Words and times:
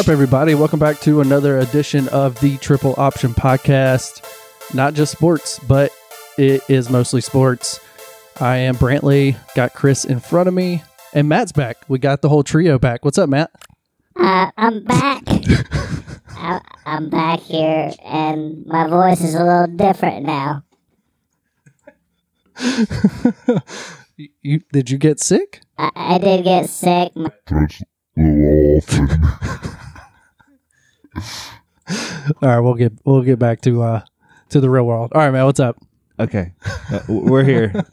What's 0.00 0.08
up, 0.08 0.12
everybody? 0.14 0.54
Welcome 0.54 0.78
back 0.78 0.98
to 1.00 1.20
another 1.20 1.58
edition 1.58 2.08
of 2.08 2.40
the 2.40 2.56
Triple 2.56 2.94
Option 2.96 3.34
Podcast. 3.34 4.24
Not 4.72 4.94
just 4.94 5.12
sports, 5.12 5.58
but 5.68 5.92
it 6.38 6.62
is 6.70 6.88
mostly 6.88 7.20
sports. 7.20 7.80
I 8.40 8.56
am 8.56 8.76
Brantley, 8.76 9.36
got 9.54 9.74
Chris 9.74 10.06
in 10.06 10.18
front 10.18 10.48
of 10.48 10.54
me, 10.54 10.82
and 11.12 11.28
Matt's 11.28 11.52
back. 11.52 11.76
We 11.86 11.98
got 11.98 12.22
the 12.22 12.30
whole 12.30 12.42
trio 12.42 12.78
back. 12.78 13.04
What's 13.04 13.18
up, 13.18 13.28
Matt? 13.28 13.50
Uh, 14.16 14.50
I'm 14.56 14.84
back. 14.84 15.22
I, 16.30 16.62
I'm 16.86 17.10
back 17.10 17.40
here, 17.40 17.92
and 18.02 18.64
my 18.64 18.88
voice 18.88 19.20
is 19.20 19.34
a 19.34 19.44
little 19.44 19.76
different 19.76 20.24
now. 20.24 20.64
You, 24.16 24.28
you 24.40 24.60
did 24.72 24.88
you 24.88 24.96
get 24.96 25.20
sick? 25.20 25.60
I, 25.76 25.90
I 25.94 26.18
did 26.18 26.44
get 26.44 26.70
sick. 26.70 27.14
My, 27.14 27.30
That's 27.44 27.82
a 28.16 28.22
little 28.22 28.78
often. 28.78 29.89
All 31.16 32.48
right, 32.48 32.60
we'll 32.60 32.74
get 32.74 32.92
we'll 33.04 33.22
get 33.22 33.38
back 33.38 33.60
to 33.62 33.82
uh 33.82 34.02
to 34.50 34.60
the 34.60 34.70
real 34.70 34.84
world. 34.84 35.12
All 35.14 35.20
right, 35.20 35.30
man. 35.30 35.44
What's 35.44 35.60
up? 35.60 35.76
Okay, 36.18 36.52
uh, 36.92 37.00
we're 37.08 37.44
here. 37.44 37.84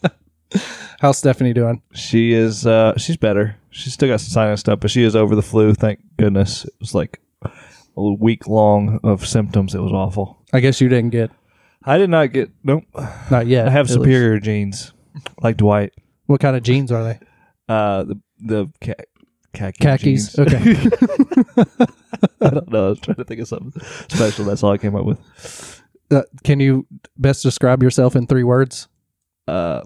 How's 0.99 1.17
Stephanie 1.17 1.53
doing? 1.53 1.81
she 1.93 2.33
is. 2.33 2.65
uh 2.65 2.97
She's 2.97 3.17
better. 3.17 3.55
She's 3.69 3.93
still 3.93 4.09
got 4.09 4.21
some 4.21 4.29
sinus 4.31 4.59
stuff, 4.61 4.79
but 4.79 4.89
she 4.91 5.03
is 5.03 5.15
over 5.15 5.35
the 5.35 5.41
flu. 5.41 5.73
Thank 5.73 5.99
goodness. 6.17 6.65
It 6.65 6.73
was 6.79 6.93
like 6.95 7.19
a 7.43 8.11
week 8.13 8.47
long 8.47 8.99
of 9.03 9.25
symptoms. 9.25 9.73
It 9.75 9.79
was 9.81 9.91
awful. 9.91 10.43
I 10.53 10.59
guess 10.59 10.79
you 10.81 10.89
didn't 10.89 11.11
get 11.11 11.31
I 11.83 11.97
did 11.97 12.09
not 12.09 12.33
get. 12.33 12.51
Nope. 12.63 12.83
not 13.31 13.47
yet. 13.47 13.67
I 13.67 13.71
have 13.71 13.85
at 13.85 13.91
least. 13.91 14.03
superior 14.03 14.39
genes, 14.39 14.93
like 15.41 15.57
Dwight. 15.57 15.93
What 16.25 16.41
kind 16.41 16.55
of 16.57 16.63
genes 16.63 16.91
are 16.91 17.03
they? 17.03 17.19
Uh, 17.69 18.03
the 18.03 18.19
the 18.39 18.67
ca- 18.83 19.03
khaki 19.53 19.83
Khakis. 19.83 20.33
jeans. 20.33 20.39
Okay. 20.39 20.75
I 22.41 22.49
don't 22.49 22.69
know. 22.71 22.87
I 22.87 22.89
was 22.89 22.99
trying 22.99 23.15
to 23.17 23.23
think 23.23 23.41
of 23.41 23.47
something 23.47 23.81
special. 24.09 24.45
That's 24.45 24.63
all 24.63 24.71
I 24.71 24.77
came 24.77 24.95
up 24.95 25.05
with. 25.05 25.81
Uh, 26.09 26.21
can 26.43 26.59
you 26.59 26.85
best 27.17 27.43
describe 27.43 27.83
yourself 27.83 28.15
in 28.15 28.27
three 28.27 28.43
words? 28.43 28.87
Uh, 29.47 29.81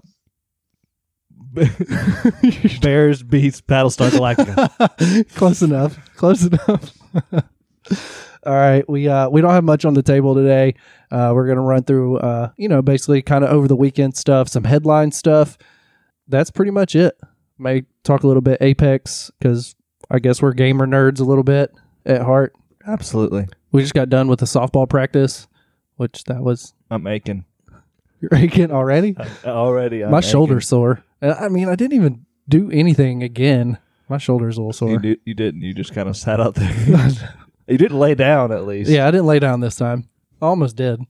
Bears 2.80 3.22
beets 3.22 3.60
Battlestar 3.60 4.10
Galactica. 4.10 5.28
Close 5.34 5.62
enough. 5.62 5.98
Close 6.16 6.46
enough. 6.46 6.92
All 8.44 8.54
right, 8.54 8.88
we 8.88 9.06
uh 9.08 9.28
we 9.28 9.40
don't 9.40 9.50
have 9.50 9.62
much 9.64 9.84
on 9.84 9.94
the 9.94 10.02
table 10.02 10.34
today. 10.34 10.74
Uh, 11.10 11.32
we're 11.34 11.46
gonna 11.46 11.60
run 11.60 11.82
through 11.84 12.18
uh 12.18 12.50
you 12.56 12.68
know 12.68 12.80
basically 12.82 13.20
kind 13.22 13.44
of 13.44 13.50
over 13.50 13.68
the 13.68 13.76
weekend 13.76 14.16
stuff, 14.16 14.48
some 14.48 14.64
headline 14.64 15.12
stuff. 15.12 15.58
That's 16.26 16.50
pretty 16.50 16.70
much 16.70 16.96
it. 16.96 17.14
May 17.58 17.84
talk 18.04 18.22
a 18.22 18.26
little 18.26 18.42
bit 18.42 18.58
Apex 18.60 19.30
because 19.38 19.74
I 20.10 20.18
guess 20.18 20.42
we're 20.42 20.52
gamer 20.52 20.86
nerds 20.86 21.20
a 21.20 21.24
little 21.24 21.44
bit 21.44 21.72
at 22.04 22.22
heart. 22.22 22.54
Absolutely. 22.86 23.46
We 23.70 23.82
just 23.82 23.94
got 23.94 24.08
done 24.08 24.28
with 24.28 24.40
the 24.40 24.46
softball 24.46 24.88
practice, 24.88 25.46
which 25.96 26.24
that 26.24 26.42
was 26.42 26.74
I'm 26.90 27.06
aching 27.06 27.44
you're 28.22 28.34
aching 28.34 28.70
already. 28.70 29.16
already. 29.44 30.04
I'm 30.04 30.10
My 30.12 30.18
aching. 30.18 30.30
shoulder's 30.30 30.68
sore. 30.68 31.02
I 31.20 31.48
mean, 31.48 31.68
I 31.68 31.74
didn't 31.74 31.94
even 31.94 32.24
do 32.48 32.70
anything 32.70 33.22
again. 33.22 33.78
My 34.08 34.18
shoulder's 34.18 34.56
a 34.56 34.60
little 34.60 34.72
sore. 34.72 34.90
You, 34.90 34.98
did, 34.98 35.20
you 35.24 35.34
didn't. 35.34 35.62
You 35.62 35.74
just 35.74 35.92
kind 35.92 36.08
of 36.08 36.16
sat 36.16 36.40
out 36.40 36.54
there. 36.54 36.72
you 37.66 37.78
didn't 37.78 37.98
lay 37.98 38.14
down 38.14 38.52
at 38.52 38.64
least. 38.64 38.90
Yeah, 38.90 39.08
I 39.08 39.10
didn't 39.10 39.26
lay 39.26 39.40
down 39.40 39.60
this 39.60 39.74
time. 39.76 40.08
I 40.40 40.46
almost 40.46 40.76
did. 40.76 41.00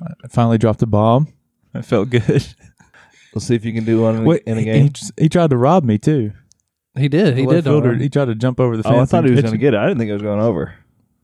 I 0.00 0.28
finally 0.28 0.58
dropped 0.58 0.82
a 0.82 0.86
bomb. 0.86 1.32
It 1.74 1.84
felt 1.84 2.10
good. 2.10 2.46
We'll 3.36 3.42
see 3.42 3.54
if 3.54 3.66
you 3.66 3.74
can 3.74 3.84
do 3.84 4.00
one 4.00 4.16
in, 4.16 4.24
Wait, 4.24 4.44
in 4.46 4.56
a 4.56 4.64
game. 4.64 4.90
He, 5.18 5.24
he 5.24 5.28
tried 5.28 5.50
to 5.50 5.58
rob 5.58 5.84
me 5.84 5.98
too. 5.98 6.32
He 6.96 7.06
did. 7.06 7.36
He 7.36 7.44
The 7.44 7.56
did. 7.56 7.64
fielder, 7.64 7.94
he 7.94 8.08
tried 8.08 8.24
to 8.24 8.34
jump 8.34 8.58
over 8.58 8.78
the 8.78 8.82
fence. 8.82 8.94
oh, 8.96 9.00
I 9.00 9.04
thought 9.04 9.24
he 9.26 9.30
was 9.30 9.42
going 9.42 9.52
to 9.52 9.58
get 9.58 9.74
it. 9.74 9.76
I 9.76 9.82
didn't 9.86 9.98
think 9.98 10.08
it 10.08 10.14
was 10.14 10.22
going 10.22 10.40
over, 10.40 10.74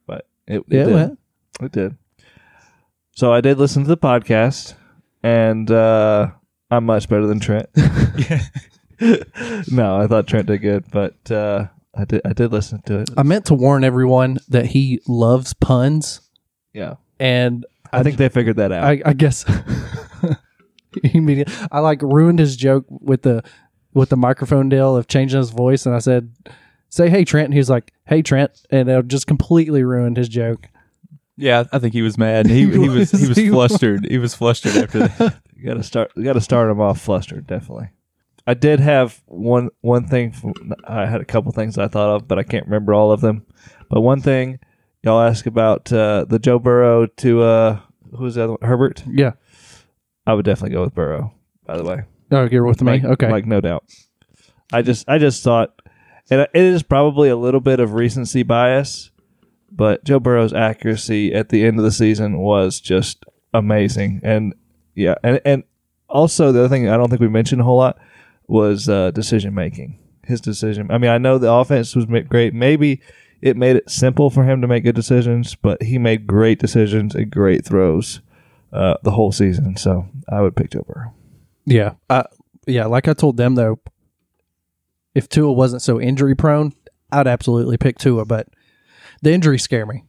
but 0.07 0.27
it, 0.47 0.59
it 0.59 0.65
Yeah, 0.69 0.81
it 0.83 0.85
did. 0.85 0.95
went. 0.95 1.19
It 1.63 1.73
did. 1.73 1.97
So 3.13 3.33
I 3.33 3.41
did 3.41 3.57
listen 3.57 3.85
to 3.85 3.89
the 3.89 3.97
podcast, 3.97 4.75
and 5.23 5.71
uh, 5.71 6.33
I'm 6.71 6.85
much 6.85 7.09
better 7.09 7.27
than 7.27 7.41
Trent. 7.41 7.71
no, 9.71 9.97
I 9.97 10.07
thought 10.07 10.27
Trent 10.27 10.49
did 10.49 10.59
good, 10.59 10.85
but 10.91 11.31
uh, 11.31 11.69
I 11.97 12.05
did. 12.05 12.21
I 12.27 12.35
did 12.35 12.53
listen 12.53 12.83
to 12.83 12.99
it. 13.01 13.11
I 13.17 13.23
meant 13.23 13.47
to 13.47 13.55
warn 13.55 13.85
everyone 13.85 14.37
that 14.49 14.67
he 14.67 15.01
loves 15.09 15.55
puns, 15.55 16.21
yeah, 16.75 16.97
and 17.19 17.65
I 17.91 18.03
think 18.03 18.19
they 18.19 18.29
figured 18.29 18.57
that 18.57 18.71
out. 18.71 18.85
I, 18.85 19.01
I 19.07 19.13
guess 19.15 19.47
he 21.05 21.19
immediate- 21.19 21.51
I 21.71 21.81
like 21.81 22.03
ruined 22.03 22.39
his 22.39 22.57
joke 22.57 22.85
with 22.89 23.23
the 23.23 23.43
with 23.95 24.09
the 24.09 24.17
microphone 24.17 24.69
deal 24.69 24.97
of 24.97 25.07
changing 25.07 25.39
his 25.39 25.51
voice, 25.51 25.85
and 25.87 25.95
I 25.95 25.99
said, 25.99 26.33
"Say 26.89 27.09
hey 27.11 27.25
Trent," 27.25 27.47
and 27.47 27.55
he 27.55 27.59
was 27.61 27.71
like, 27.71 27.93
"Hey 28.07 28.23
Trent," 28.23 28.51
and 28.71 28.89
it 28.89 29.09
just 29.09 29.27
completely 29.27 29.85
ruined 29.85 30.17
his 30.17 30.29
joke. 30.29 30.69
Yeah, 31.37 31.65
I 31.73 31.79
think 31.79 31.93
he 31.95 32.03
was 32.03 32.17
mad. 32.19 32.47
He 32.47 32.71
he 32.71 32.89
was 32.89 33.11
he 33.11 33.27
was 33.29 33.37
He 33.37 33.51
was. 33.51 33.55
flustered. 33.71 34.07
He 34.09 34.19
was 34.19 34.35
flustered 34.35 34.77
after 34.77 35.09
that. 35.09 35.37
You 35.63 35.69
got 35.69 35.75
to 35.75 35.85
start. 35.85 36.11
You 36.17 36.25
got 36.25 36.33
to 36.33 36.41
start 36.41 36.69
him 36.71 36.81
off 36.81 37.01
flustered. 37.01 37.47
Definitely. 37.47 37.91
I 38.49 38.55
did 38.55 38.81
have 38.81 39.23
one 39.27 39.69
one 39.81 40.09
thing. 40.09 40.33
From, 40.33 40.55
I 40.89 41.07
had 41.07 41.21
a 41.21 41.25
couple 41.25 41.53
things 41.53 41.79
I 41.79 41.87
thought 41.87 42.17
of, 42.17 42.27
but 42.27 42.37
I 42.37 42.43
can't 42.43 42.65
remember 42.67 42.93
all 42.95 43.13
of 43.13 43.21
them. 43.21 43.47
But 43.89 44.01
one 44.01 44.21
thing 44.21 44.59
y'all 45.05 45.21
asked 45.21 45.47
about 45.47 45.93
uh, 45.93 46.25
the 46.29 46.41
Joe 46.41 46.59
Burrow 46.59 47.07
to 47.07 47.43
uh, 47.43 47.79
who's 48.19 48.35
the 48.35 48.43
other 48.43 48.53
one? 48.55 48.59
Herbert. 48.63 49.05
Yeah. 49.09 49.33
I 50.27 50.35
would 50.35 50.45
definitely 50.45 50.75
go 50.75 50.83
with 50.83 50.95
Burrow. 50.95 51.33
By 51.67 51.77
the 51.77 51.85
way, 51.85 52.03
Oh, 52.31 52.49
you're 52.51 52.65
with 52.65 52.83
me. 52.83 52.93
Like- 52.93 53.05
okay. 53.05 53.31
like 53.31 53.47
no 53.47 53.61
doubt. 53.61 53.85
I 54.73 54.83
just 54.83 55.09
I 55.09 55.19
just 55.19 55.43
thought, 55.43 55.75
and 56.31 56.41
it 56.41 56.49
is 56.55 56.83
probably 56.83 57.29
a 57.29 57.37
little 57.37 57.61
bit 57.61 57.79
of 57.81 57.93
recency 57.95 58.43
bias, 58.43 59.11
but 59.71 60.03
Joe 60.05 60.19
Burrow's 60.19 60.53
accuracy 60.55 61.35
at 61.35 61.51
the 61.51 61.65
end 61.65 61.79
of 61.79 61.85
the 61.85 61.91
season 61.93 62.39
was 62.39 62.81
just 62.81 63.25
amazing, 63.53 64.21
and 64.23 64.55
yeah, 64.95 65.15
and 65.23 65.41
and 65.45 65.65
also 66.09 66.53
the 66.53 66.61
other 66.61 66.69
thing 66.69 66.89
I 66.89 66.97
don't 66.97 67.09
think 67.09 67.21
we 67.21 67.29
mentioned 67.29 67.61
a 67.61 67.65
whole 67.65 67.79
lot 67.79 67.99
was 68.47 68.89
uh, 68.89 69.11
decision 69.11 69.55
making. 69.55 69.99
His 70.25 70.41
decision. 70.41 70.91
I 70.91 70.99
mean, 70.99 71.11
I 71.11 71.19
know 71.19 71.37
the 71.37 71.53
offense 71.53 71.97
was 71.97 72.07
great. 72.29 72.55
Maybe 72.55 73.01
it 73.41 73.57
made 73.57 73.75
it 73.77 73.91
simple 73.91 74.31
for 74.31 74.45
him 74.45 74.61
to 74.61 74.69
make 74.69 74.85
good 74.85 74.95
decisions, 74.95 75.57
but 75.57 75.83
he 75.83 75.99
made 75.99 76.27
great 76.29 76.61
decisions 76.61 77.15
and 77.15 77.31
great 77.31 77.65
throws 77.65 78.21
uh, 78.73 78.95
the 79.03 79.11
whole 79.11 79.33
season. 79.33 79.77
So 79.77 80.07
I 80.29 80.41
would 80.41 80.57
pick 80.57 80.71
Joe 80.71 80.85
Burrow. 80.87 81.13
Yeah. 81.67 81.95
Uh, 82.11 82.25
yeah. 82.67 82.87
Like 82.87 83.09
I 83.09 83.13
told 83.15 83.37
them 83.37 83.55
though, 83.55 83.79
if 85.15 85.29
Tua 85.29 85.53
wasn't 85.53 85.83
so 85.83 86.01
injury 86.01 86.35
prone, 86.35 86.73
I'd 87.11 87.27
absolutely 87.27 87.77
pick 87.77 87.99
Tua, 87.99 88.25
but 88.25 88.49
the 89.21 89.33
injuries 89.33 89.63
scare 89.63 89.87
me. 89.87 90.05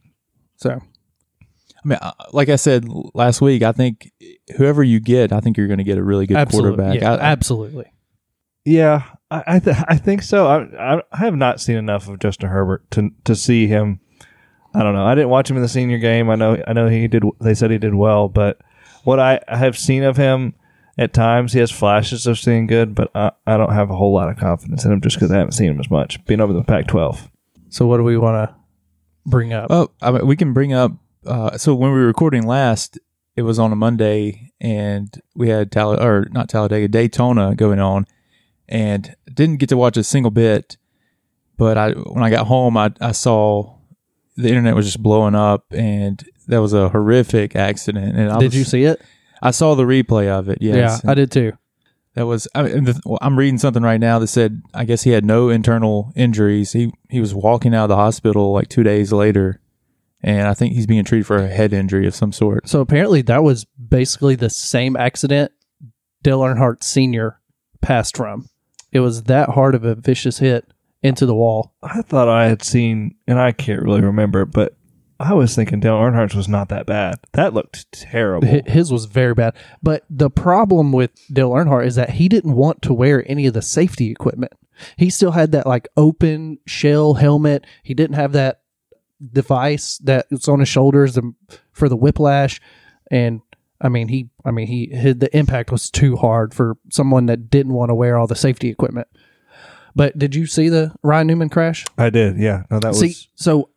So 0.56 0.70
I 0.70 1.88
mean, 1.88 1.98
uh, 2.00 2.12
like 2.32 2.48
I 2.48 2.56
said 2.56 2.86
last 3.12 3.40
week, 3.42 3.62
I 3.62 3.72
think 3.72 4.10
whoever 4.56 4.82
you 4.82 5.00
get, 5.00 5.32
I 5.32 5.40
think 5.40 5.56
you're 5.58 5.66
going 5.66 5.78
to 5.78 5.84
get 5.84 5.98
a 5.98 6.02
really 6.02 6.26
good 6.26 6.38
absolutely, 6.38 6.76
quarterback. 6.78 7.00
yeah, 7.02 7.12
I, 7.12 7.16
I- 7.16 7.32
absolutely. 7.32 7.86
Yeah, 8.64 9.02
I 9.30 9.42
I, 9.46 9.58
th- 9.58 9.76
I 9.88 9.98
think 9.98 10.22
so. 10.22 10.46
I, 10.46 10.94
I 10.94 11.02
I 11.12 11.16
have 11.18 11.36
not 11.36 11.60
seen 11.60 11.76
enough 11.76 12.08
of 12.08 12.18
Justin 12.18 12.48
Herbert 12.48 12.90
to 12.92 13.10
to 13.24 13.36
see 13.36 13.66
him. 13.66 14.00
I 14.74 14.82
don't 14.82 14.94
know. 14.94 15.06
I 15.06 15.14
didn't 15.14 15.30
watch 15.30 15.50
him 15.50 15.56
in 15.56 15.62
the 15.62 15.68
senior 15.68 15.98
game. 15.98 16.28
I 16.30 16.34
know 16.34 16.62
I 16.66 16.72
know 16.72 16.88
he 16.88 17.06
did. 17.06 17.22
They 17.40 17.54
said 17.54 17.70
he 17.70 17.78
did 17.78 17.94
well, 17.94 18.28
but 18.28 18.60
what 19.04 19.20
I 19.20 19.40
have 19.48 19.78
seen 19.78 20.02
of 20.02 20.16
him 20.16 20.54
at 20.96 21.12
times, 21.12 21.52
he 21.52 21.60
has 21.60 21.70
flashes 21.70 22.26
of 22.26 22.38
seeing 22.38 22.66
good, 22.66 22.94
but 22.94 23.10
I, 23.14 23.32
I 23.46 23.56
don't 23.56 23.72
have 23.72 23.90
a 23.90 23.96
whole 23.96 24.12
lot 24.12 24.28
of 24.28 24.36
confidence 24.36 24.84
in 24.84 24.92
him 24.92 25.00
just 25.00 25.16
because 25.16 25.30
I 25.30 25.36
haven't 25.36 25.52
seen 25.52 25.70
him 25.70 25.80
as 25.80 25.90
much. 25.90 26.24
Being 26.24 26.40
over 26.40 26.52
the 26.52 26.62
Pac-12, 26.62 27.30
So 27.68 27.86
what 27.86 27.98
do 27.98 28.04
we 28.04 28.16
want 28.16 28.48
to 28.48 28.56
bring 29.26 29.52
up? 29.52 29.68
Oh, 29.70 29.90
I 30.00 30.12
mean, 30.12 30.26
we 30.26 30.36
can 30.36 30.52
bring 30.52 30.72
up. 30.72 30.92
Uh, 31.26 31.56
so 31.58 31.74
when 31.74 31.90
we 31.92 31.98
were 31.98 32.06
recording 32.06 32.46
last, 32.46 32.98
it 33.36 33.42
was 33.42 33.58
on 33.58 33.72
a 33.72 33.76
Monday, 33.76 34.52
and 34.60 35.20
we 35.34 35.48
had 35.48 35.72
Tal 35.72 36.00
or 36.00 36.28
not 36.30 36.48
Talladega 36.48 36.86
Daytona 36.88 37.54
going 37.54 37.80
on, 37.80 38.06
and 38.68 39.16
didn't 39.32 39.56
get 39.56 39.70
to 39.70 39.76
watch 39.76 39.96
a 39.96 40.04
single 40.04 40.30
bit. 40.30 40.76
But 41.56 41.76
I 41.76 41.90
when 41.90 42.22
I 42.22 42.30
got 42.30 42.46
home, 42.46 42.76
I 42.76 42.92
I 43.00 43.12
saw 43.12 43.78
the 44.36 44.48
internet 44.48 44.74
was 44.74 44.86
just 44.86 45.02
blowing 45.02 45.34
up, 45.34 45.64
and 45.72 46.22
that 46.48 46.58
was 46.58 46.72
a 46.72 46.88
horrific 46.88 47.54
accident. 47.56 48.16
And 48.16 48.30
I 48.30 48.38
Did 48.38 48.46
was- 48.46 48.56
you 48.56 48.64
see 48.64 48.84
it? 48.84 49.00
I 49.42 49.50
saw 49.50 49.74
the 49.74 49.84
replay 49.84 50.28
of 50.28 50.48
it. 50.48 50.58
Yes, 50.60 51.02
Yeah, 51.04 51.10
I 51.10 51.14
did 51.14 51.30
too. 51.30 51.52
that 52.14 52.26
was. 52.26 52.48
I 52.54 52.62
mean, 52.62 52.84
the, 52.84 53.00
well, 53.04 53.18
I'm 53.20 53.38
reading 53.38 53.58
something 53.58 53.82
right 53.82 54.00
now 54.00 54.18
that 54.18 54.28
said 54.28 54.62
I 54.72 54.84
guess 54.84 55.02
he 55.02 55.10
had 55.10 55.24
no 55.24 55.50
internal 55.50 56.12
injuries. 56.16 56.72
He 56.72 56.92
he 57.10 57.20
was 57.20 57.34
walking 57.34 57.74
out 57.74 57.84
of 57.84 57.88
the 57.90 57.96
hospital 57.96 58.52
like 58.52 58.68
two 58.68 58.82
days 58.82 59.12
later, 59.12 59.60
and 60.22 60.48
I 60.48 60.54
think 60.54 60.72
he's 60.74 60.86
being 60.86 61.04
treated 61.04 61.26
for 61.26 61.36
a 61.36 61.48
head 61.48 61.72
injury 61.74 62.06
of 62.06 62.14
some 62.14 62.32
sort. 62.32 62.68
So 62.68 62.80
apparently 62.80 63.20
that 63.22 63.42
was 63.42 63.64
basically 63.66 64.34
the 64.36 64.48
same 64.50 64.96
accident 64.96 65.52
Dale 66.22 66.40
Earnhardt 66.40 66.82
Sr. 66.82 67.38
passed 67.82 68.16
from. 68.16 68.48
It 68.92 69.00
was 69.00 69.24
that 69.24 69.50
hard 69.50 69.74
of 69.74 69.84
a 69.84 69.94
vicious 69.94 70.38
hit 70.38 70.64
into 71.04 71.26
the 71.26 71.34
wall. 71.34 71.72
I 71.82 72.02
thought 72.02 72.28
I 72.28 72.48
had 72.48 72.62
seen, 72.64 73.14
and 73.28 73.38
I 73.38 73.52
can't 73.52 73.82
really 73.82 74.00
remember, 74.00 74.44
but 74.44 74.74
I 75.20 75.34
was 75.34 75.54
thinking 75.54 75.78
Dale 75.78 75.94
Earnhardt's 75.98 76.34
was 76.34 76.48
not 76.48 76.70
that 76.70 76.86
bad. 76.86 77.20
That 77.34 77.54
looked 77.54 77.92
terrible. 77.92 78.48
Hi- 78.48 78.62
His 78.66 78.90
was 78.90 79.04
very 79.04 79.34
bad. 79.34 79.54
But 79.82 80.04
the 80.10 80.30
problem 80.30 80.90
with 80.90 81.12
Dale 81.32 81.50
Earnhardt 81.50 81.86
is 81.86 81.94
that 81.94 82.10
he 82.10 82.28
didn't 82.28 82.54
want 82.56 82.82
to 82.82 82.92
wear 82.92 83.22
any 83.30 83.46
of 83.46 83.54
the 83.54 83.62
safety 83.62 84.10
equipment. 84.10 84.52
He 84.96 85.10
still 85.10 85.30
had 85.30 85.52
that 85.52 85.66
like 85.68 85.86
open 85.96 86.58
shell 86.66 87.14
helmet. 87.14 87.64
He 87.84 87.94
didn't 87.94 88.16
have 88.16 88.32
that 88.32 88.62
device 89.32 89.98
that 89.98 90.26
that's 90.30 90.48
on 90.48 90.58
his 90.60 90.68
shoulders 90.68 91.16
for 91.72 91.88
the 91.88 91.96
whiplash, 91.96 92.60
and 93.10 93.40
I 93.80 93.88
mean 93.88 94.08
he, 94.08 94.30
I 94.44 94.50
mean 94.50 94.66
he, 94.66 94.88
his, 94.92 95.16
the 95.18 95.34
impact 95.36 95.70
was 95.70 95.90
too 95.90 96.16
hard 96.16 96.52
for 96.54 96.76
someone 96.90 97.26
that 97.26 97.50
didn't 97.50 97.72
want 97.72 97.90
to 97.90 97.94
wear 97.94 98.16
all 98.18 98.26
the 98.26 98.34
safety 98.34 98.68
equipment. 98.68 99.06
But 99.94 100.18
did 100.18 100.34
you 100.34 100.46
see 100.46 100.68
the 100.68 100.92
Ryan 101.02 101.28
Newman 101.28 101.48
crash? 101.48 101.84
I 101.96 102.10
did. 102.10 102.36
Yeah. 102.38 102.64
No, 102.70 102.80
that 102.80 102.88
was 102.88 103.28
so 103.34 103.70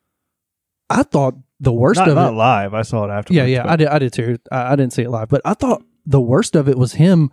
I 0.90 1.04
thought 1.04 1.36
the 1.60 1.74
worst 1.74 2.00
not, 2.00 2.10
of 2.10 2.16
not 2.16 2.34
it. 2.34 2.36
live. 2.36 2.74
I 2.74 2.82
saw 2.82 3.06
it 3.06 3.12
after. 3.12 3.34
Yeah, 3.34 3.46
yeah, 3.46 3.64
but- 3.64 3.72
I 3.72 3.76
did. 3.76 3.88
I 3.88 4.00
did 4.00 4.14
too. 4.14 4.38
I, 4.52 4.74
I 4.74 4.76
didn't 4.76 4.94
see 4.94 5.04
it 5.04 5.10
live, 5.10 5.30
but 5.30 5.42
I 5.46 5.54
thought 5.54 5.84
the 6.06 6.22
worst 6.22 6.56
of 6.56 6.68
it 6.68 6.78
was 6.78 6.94
him 6.94 7.32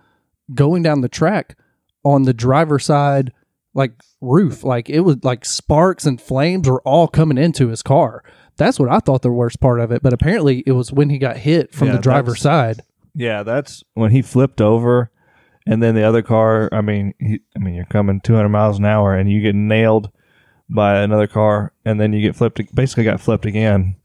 going 0.55 0.83
down 0.83 1.01
the 1.01 1.09
track 1.09 1.57
on 2.05 2.25
the 2.25 2.35
driver's 2.35 2.85
side, 2.85 3.33
like 3.73 3.93
roof. 4.21 4.65
Like 4.65 4.91
it 4.91 5.01
was 5.01 5.23
like 5.25 5.45
sparks 5.45 6.05
and 6.05 6.21
flames 6.21 6.69
were 6.69 6.83
all 6.83 7.09
coming 7.09 7.39
into 7.39 7.69
his 7.69 7.83
car. 7.83 8.23
That's 8.57 8.79
what 8.79 8.91
I 8.91 8.99
thought 8.99 9.23
the 9.23 9.31
worst 9.33 9.61
part 9.61 9.81
of 9.81 9.91
it. 9.93 10.03
But 10.03 10.13
apparently, 10.13 10.63
it 10.67 10.73
was 10.73 10.93
when 10.93 11.11
he 11.11 11.19
got 11.19 11.37
hit 11.39 11.75
from 11.75 11.89
Yeah, 11.89 11.95
the 11.97 12.03
driver's 12.03 12.41
side. 12.41 12.81
Yeah, 13.15 13.43
that's 13.45 13.83
when 13.95 14.11
he 14.11 14.23
flipped 14.23 14.61
over, 14.61 15.11
and 15.67 15.83
then 15.83 15.95
the 15.95 16.03
other 16.03 16.23
car. 16.23 16.69
I 16.73 16.81
mean, 16.81 17.15
he, 17.19 17.41
I 17.57 17.59
mean, 17.59 17.75
you're 17.75 17.85
coming 17.87 18.21
200 18.21 18.49
miles 18.49 18.79
an 18.79 18.85
hour, 18.85 19.15
and 19.15 19.31
you 19.31 19.41
get 19.41 19.55
nailed 19.55 20.11
by 20.69 21.01
another 21.01 21.27
car, 21.27 21.73
and 21.85 22.01
then 22.01 22.13
you 22.13 22.21
get 22.21 22.37
flipped. 22.37 22.75
Basically, 22.75 23.05
got 23.05 23.21
flipped 23.21 23.47
again. 23.47 23.97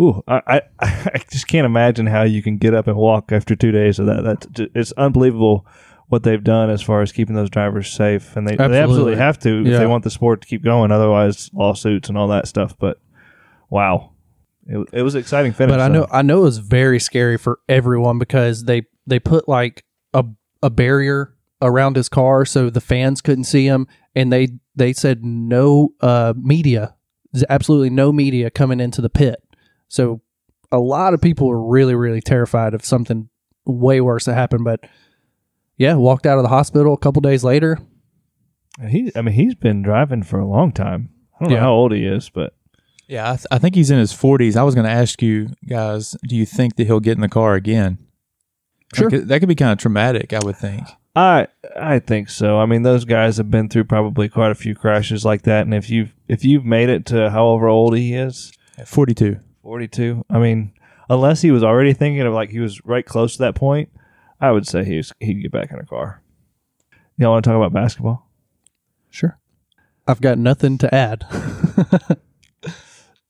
Ooh, 0.00 0.22
I, 0.26 0.40
I, 0.46 0.60
I 0.80 1.22
just 1.30 1.46
can't 1.48 1.66
imagine 1.66 2.06
how 2.06 2.22
you 2.22 2.42
can 2.42 2.56
get 2.56 2.74
up 2.74 2.86
and 2.86 2.96
walk 2.96 3.32
after 3.32 3.54
two 3.54 3.72
days 3.72 3.98
of 3.98 4.06
that. 4.06 4.22
That's 4.22 4.70
it's 4.74 4.92
unbelievable 4.92 5.66
what 6.08 6.22
they've 6.24 6.44
done 6.44 6.68
as 6.68 6.82
far 6.82 7.00
as 7.00 7.10
keeping 7.10 7.34
those 7.34 7.50
drivers 7.50 7.90
safe, 7.90 8.36
and 8.36 8.46
they 8.46 8.56
they 8.56 8.64
Absolutely. 8.64 8.78
absolutely 8.78 9.16
have 9.16 9.38
to 9.40 9.66
if 9.66 9.78
they 9.78 9.86
want 9.86 10.04
the 10.04 10.10
sport 10.10 10.42
to 10.42 10.48
keep 10.48 10.62
going. 10.62 10.92
Otherwise, 10.92 11.50
lawsuits 11.52 12.08
and 12.08 12.18
all 12.18 12.28
that 12.28 12.46
stuff. 12.46 12.76
But 12.78 13.00
wow, 13.70 14.12
it, 14.66 14.86
it 14.92 15.02
was 15.02 15.14
an 15.14 15.20
exciting 15.20 15.52
finish. 15.52 15.72
But 15.72 15.80
I 15.80 15.88
know 15.88 16.06
I 16.10 16.22
know 16.22 16.40
it 16.40 16.44
was 16.44 16.58
very 16.58 17.00
scary 17.00 17.38
for 17.38 17.60
everyone 17.68 18.18
because 18.18 18.64
they 18.64 18.82
they 19.06 19.18
put 19.18 19.48
like 19.48 19.84
a 20.12 20.24
a 20.62 20.70
barrier 20.70 21.34
around 21.60 21.96
his 21.96 22.08
car 22.08 22.44
so 22.44 22.70
the 22.70 22.80
fans 22.80 23.20
couldn't 23.20 23.44
see 23.44 23.66
him, 23.66 23.86
and 24.14 24.32
they 24.32 24.48
they 24.74 24.92
said 24.92 25.24
no 25.24 25.90
uh, 26.00 26.32
media, 26.36 26.94
there's 27.32 27.44
absolutely 27.48 27.90
no 27.90 28.12
media 28.12 28.50
coming 28.50 28.80
into 28.80 29.00
the 29.00 29.10
pit. 29.10 29.42
So 29.88 30.22
a 30.70 30.78
lot 30.78 31.12
of 31.14 31.20
people 31.20 31.46
were 31.48 31.62
really 31.68 31.94
really 31.94 32.20
terrified 32.20 32.74
of 32.74 32.84
something 32.84 33.28
way 33.66 34.00
worse 34.00 34.24
that 34.24 34.34
happened. 34.34 34.64
But 34.64 34.80
yeah, 35.76 35.94
walked 35.94 36.26
out 36.26 36.38
of 36.38 36.42
the 36.44 36.48
hospital 36.48 36.94
a 36.94 36.98
couple 36.98 37.20
days 37.20 37.44
later. 37.44 37.78
He, 38.88 39.12
I 39.14 39.20
mean, 39.22 39.34
he's 39.34 39.54
been 39.54 39.82
driving 39.82 40.22
for 40.22 40.38
a 40.38 40.46
long 40.48 40.72
time. 40.72 41.10
I 41.38 41.44
don't 41.44 41.50
Yeah. 41.52 41.56
know 41.58 41.62
how 41.64 41.72
old 41.72 41.92
he 41.92 42.04
is, 42.04 42.30
but 42.30 42.54
Yeah, 43.06 43.30
I, 43.32 43.36
th- 43.36 43.46
I 43.50 43.58
think 43.58 43.74
he's 43.74 43.90
in 43.90 43.98
his 43.98 44.12
40s. 44.12 44.56
I 44.56 44.62
was 44.62 44.74
going 44.74 44.86
to 44.86 44.90
ask 44.92 45.20
you 45.20 45.48
guys, 45.68 46.16
do 46.26 46.34
you 46.36 46.46
think 46.46 46.76
that 46.76 46.86
he'll 46.86 47.00
get 47.00 47.12
in 47.16 47.20
the 47.20 47.28
car 47.28 47.54
again? 47.54 47.98
Sure. 48.94 49.10
Like, 49.10 49.22
that 49.26 49.40
could 49.40 49.48
be 49.48 49.54
kind 49.54 49.72
of 49.72 49.78
traumatic, 49.78 50.32
I 50.32 50.40
would 50.44 50.56
think. 50.56 50.86
I, 51.14 51.46
I 51.76 51.98
think 51.98 52.28
so. 52.30 52.58
I 52.58 52.66
mean, 52.66 52.82
those 52.82 53.04
guys 53.04 53.36
have 53.36 53.50
been 53.50 53.68
through 53.68 53.84
probably 53.84 54.28
quite 54.28 54.50
a 54.50 54.54
few 54.54 54.74
crashes 54.74 55.24
like 55.24 55.42
that, 55.42 55.62
and 55.62 55.74
if 55.74 55.90
you've 55.90 56.14
if 56.28 56.44
you've 56.44 56.64
made 56.64 56.88
it 56.88 57.04
to 57.06 57.30
however 57.30 57.68
old 57.68 57.96
he 57.96 58.14
is, 58.14 58.52
At 58.78 58.88
42. 58.88 59.38
forty 59.62 59.88
two. 59.88 60.24
I 60.30 60.38
mean, 60.38 60.72
unless 61.10 61.42
he 61.42 61.50
was 61.50 61.62
already 61.62 61.92
thinking 61.92 62.22
of 62.22 62.32
like 62.32 62.50
he 62.50 62.60
was 62.60 62.82
right 62.86 63.04
close 63.04 63.34
to 63.34 63.38
that 63.40 63.54
point, 63.54 63.90
I 64.40 64.52
would 64.52 64.66
say 64.66 64.84
he's 64.84 65.12
he'd 65.20 65.42
get 65.42 65.52
back 65.52 65.70
in 65.70 65.78
a 65.78 65.84
car. 65.86 66.22
Y'all 67.18 67.32
want 67.32 67.44
to 67.44 67.50
talk 67.50 67.56
about 67.58 67.74
basketball? 67.74 68.26
Sure, 69.10 69.38
I've 70.06 70.22
got 70.22 70.38
nothing 70.38 70.78
to 70.78 70.94
add. 70.94 71.26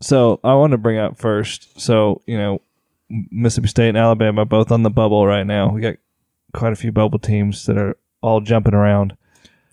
So 0.01 0.41
I 0.43 0.55
want 0.55 0.73
to 0.73 0.79
bring 0.79 0.99
up 0.99 1.17
first. 1.17 1.81
So 1.81 2.23
you 2.27 2.37
know, 2.37 2.61
Mississippi 3.31 3.69
State 3.69 3.89
and 3.91 3.99
Alabama 3.99 4.45
both 4.45 4.71
on 4.73 4.83
the 4.83 4.91
bubble 4.91 5.27
right 5.27 5.47
now. 5.47 5.71
We 5.71 5.81
got 5.81 5.97
quite 6.55 6.73
a 6.73 6.77
few 6.77 6.93
bubble 6.93 7.19
teams 7.19 7.67
that 7.67 7.77
are 7.79 7.97
all 8.23 8.41
jumping 8.41 8.75
around. 8.75 9.17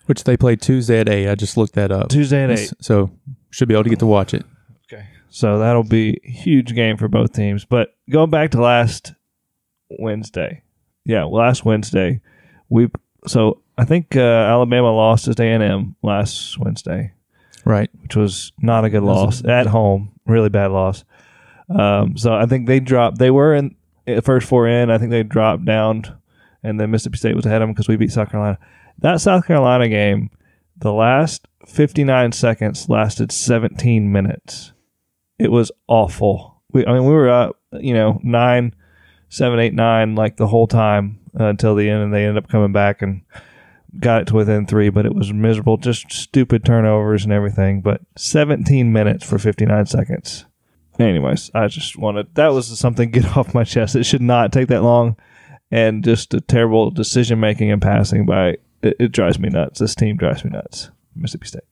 Which 0.06 0.24
they 0.24 0.36
play 0.36 0.56
Tuesday 0.56 1.00
at 1.00 1.08
8. 1.08 1.28
I 1.30 1.34
just 1.36 1.56
looked 1.56 1.74
that 1.74 1.92
up. 1.92 2.08
Tuesday 2.08 2.42
at 2.42 2.50
eight. 2.50 2.72
So 2.80 3.10
should 3.50 3.68
be 3.68 3.74
able 3.74 3.84
to 3.84 3.90
get 3.90 4.00
to 4.00 4.06
watch 4.06 4.34
it. 4.34 4.44
Okay. 4.92 5.06
So 5.28 5.58
that'll 5.60 5.84
be 5.84 6.20
a 6.24 6.30
huge 6.30 6.74
game 6.74 6.96
for 6.96 7.06
both 7.06 7.32
teams. 7.32 7.64
But 7.64 7.94
going 8.10 8.30
back 8.30 8.50
to 8.52 8.60
last 8.60 9.12
Wednesday. 9.88 10.62
Yeah, 11.04 11.24
last 11.24 11.64
Wednesday. 11.64 12.20
We 12.68 12.88
so 13.26 13.62
I 13.78 13.84
think 13.84 14.16
uh, 14.16 14.20
Alabama 14.20 14.92
lost 14.92 15.32
to 15.32 15.42
A&M 15.42 15.96
last 16.02 16.58
Wednesday, 16.58 17.12
Right. 17.64 17.90
which 18.02 18.16
was 18.16 18.52
not 18.60 18.84
a 18.84 18.90
good 18.90 19.02
loss 19.02 19.44
at 19.44 19.66
home. 19.66 20.12
Really 20.26 20.48
bad 20.48 20.70
loss. 20.72 21.04
Um, 21.70 22.16
so 22.16 22.34
I 22.34 22.46
think 22.46 22.66
they 22.66 22.80
dropped. 22.80 23.18
They 23.18 23.30
were 23.30 23.54
in 23.54 23.76
the 24.06 24.22
first 24.22 24.48
four 24.48 24.66
in. 24.66 24.90
I 24.90 24.98
think 24.98 25.10
they 25.10 25.22
dropped 25.22 25.64
down, 25.64 26.04
and 26.62 26.80
then 26.80 26.90
Mississippi 26.90 27.18
State 27.18 27.36
was 27.36 27.46
ahead 27.46 27.62
of 27.62 27.68
them 27.68 27.74
because 27.74 27.88
we 27.88 27.96
beat 27.96 28.12
South 28.12 28.30
Carolina. 28.30 28.58
That 28.98 29.20
South 29.20 29.46
Carolina 29.46 29.88
game, 29.88 30.30
the 30.76 30.92
last 30.92 31.46
59 31.66 32.32
seconds 32.32 32.88
lasted 32.88 33.32
17 33.32 34.10
minutes. 34.10 34.72
It 35.38 35.50
was 35.50 35.70
awful. 35.86 36.62
We, 36.72 36.86
I 36.86 36.92
mean, 36.92 37.04
we 37.04 37.12
were 37.12 37.30
up, 37.30 37.56
you 37.72 37.94
know, 37.94 38.20
nine, 38.22 38.74
seven, 39.28 39.58
eight, 39.58 39.74
nine, 39.74 40.14
like 40.14 40.36
the 40.36 40.46
whole 40.46 40.66
time 40.66 41.20
uh, 41.38 41.44
until 41.44 41.74
the 41.74 41.88
end, 41.88 42.02
and 42.02 42.12
they 42.12 42.24
ended 42.24 42.42
up 42.42 42.50
coming 42.50 42.72
back 42.72 43.00
and 43.00 43.22
got 43.98 44.22
it 44.22 44.26
to 44.28 44.34
within 44.34 44.66
three. 44.66 44.90
But 44.90 45.06
it 45.06 45.14
was 45.14 45.32
miserable, 45.32 45.76
just 45.76 46.12
stupid 46.12 46.64
turnovers 46.64 47.24
and 47.24 47.32
everything. 47.32 47.80
But 47.80 48.02
17 48.16 48.92
minutes 48.92 49.24
for 49.24 49.38
59 49.38 49.86
seconds. 49.86 50.46
Anyways, 51.00 51.50
I 51.54 51.66
just 51.68 51.96
wanted 51.96 52.34
that 52.34 52.48
was 52.48 52.66
something 52.78 53.10
get 53.10 53.24
off 53.36 53.54
my 53.54 53.64
chest. 53.64 53.96
It 53.96 54.04
should 54.04 54.22
not 54.22 54.52
take 54.52 54.68
that 54.68 54.82
long, 54.82 55.16
and 55.70 56.04
just 56.04 56.34
a 56.34 56.40
terrible 56.40 56.90
decision 56.90 57.40
making 57.40 57.70
and 57.70 57.80
passing 57.80 58.26
by. 58.26 58.58
It, 58.82 58.96
it 58.98 59.12
drives 59.12 59.38
me 59.38 59.48
nuts. 59.48 59.80
This 59.80 59.94
team 59.94 60.16
drives 60.16 60.44
me 60.44 60.50
nuts. 60.50 60.90
Mississippi 61.14 61.46
State. 61.46 61.64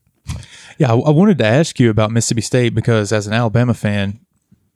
Yeah, 0.79 0.93
I, 0.93 0.97
I 0.97 1.11
wanted 1.11 1.39
to 1.39 1.47
ask 1.47 1.81
you 1.81 1.91
about 1.91 2.11
Mississippi 2.11 2.43
State 2.43 2.75
because 2.75 3.13
as 3.13 3.27
an 3.27 3.33
Alabama 3.33 3.75
fan, 3.75 4.21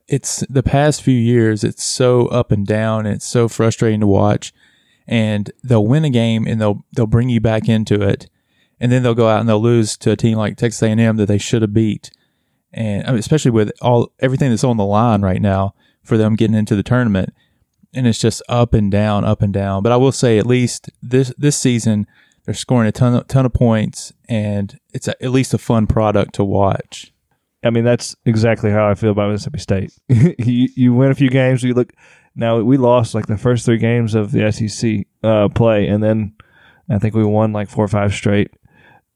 it's 0.09 0.44
the 0.49 0.62
past 0.62 1.02
few 1.02 1.18
years, 1.18 1.64
it's 1.64 1.85
so 1.85 2.26
up 2.26 2.50
and 2.50 2.66
down. 2.66 3.06
And 3.06 3.16
it's 3.16 3.26
so 3.26 3.49
frustrating 3.49 4.00
to 4.00 4.06
watch. 4.06 4.52
And 5.06 5.50
they'll 5.62 5.87
win 5.87 6.04
a 6.04 6.11
game 6.11 6.47
and 6.47 6.61
they'll 6.61 6.85
they'll 6.94 7.06
bring 7.06 7.28
you 7.28 7.40
back 7.40 7.68
into 7.68 8.02
it, 8.02 8.30
and 8.78 8.92
then 8.92 9.02
they'll 9.02 9.14
go 9.14 9.28
out 9.28 9.40
and 9.40 9.49
they'll 9.49 9.61
lose 9.61 9.97
to 9.99 10.12
a 10.12 10.16
team 10.16 10.38
like 10.38 10.56
Texas 10.56 10.82
A&M 10.82 11.16
that 11.16 11.26
they 11.26 11.38
should 11.38 11.62
have 11.62 11.75
beat. 11.75 12.11
And 12.74 13.06
especially 13.18 13.50
with 13.50 13.70
all 13.82 14.12
everything 14.20 14.50
that's 14.50 14.64
on 14.64 14.78
the 14.78 14.84
line 14.84 15.20
right 15.20 15.42
now 15.42 15.74
for 16.02 16.16
them 16.16 16.36
getting 16.36 16.56
into 16.56 16.74
the 16.74 16.82
tournament, 16.82 17.34
and 17.94 18.06
it's 18.06 18.18
just 18.18 18.42
up 18.48 18.72
and 18.74 18.90
down, 18.90 19.24
up 19.24 19.42
and 19.42 19.52
down. 19.52 19.82
But 19.82 19.92
I 19.92 19.96
will 19.96 20.12
say, 20.12 20.38
at 20.38 20.46
least 20.46 20.90
this 21.02 21.32
this 21.36 21.56
season, 21.56 22.06
they're 22.44 22.54
scoring 22.54 22.88
a 22.88 22.92
ton 22.92 23.14
of, 23.14 23.28
ton 23.28 23.46
of 23.46 23.52
points, 23.52 24.12
and 24.28 24.78
it's 24.92 25.08
a, 25.08 25.22
at 25.22 25.30
least 25.30 25.54
a 25.54 25.58
fun 25.58 25.86
product 25.86 26.34
to 26.34 26.44
watch. 26.44 27.12
I 27.64 27.70
mean, 27.70 27.84
that's 27.84 28.16
exactly 28.24 28.70
how 28.70 28.88
I 28.88 28.94
feel 28.94 29.12
about 29.12 29.30
Mississippi 29.30 29.58
State. 29.58 29.92
you 30.08 30.68
you 30.74 30.94
win 30.94 31.10
a 31.10 31.14
few 31.14 31.30
games. 31.30 31.62
You 31.62 31.74
look 31.74 31.92
now. 32.34 32.60
We 32.60 32.76
lost 32.76 33.14
like 33.14 33.26
the 33.26 33.38
first 33.38 33.64
three 33.64 33.78
games 33.78 34.14
of 34.14 34.32
the 34.32 34.50
SEC 34.50 35.06
uh, 35.22 35.48
play, 35.48 35.86
and 35.86 36.02
then 36.02 36.34
I 36.88 36.98
think 36.98 37.14
we 37.14 37.24
won 37.24 37.52
like 37.52 37.68
four 37.68 37.84
or 37.84 37.88
five 37.88 38.12
straight. 38.12 38.50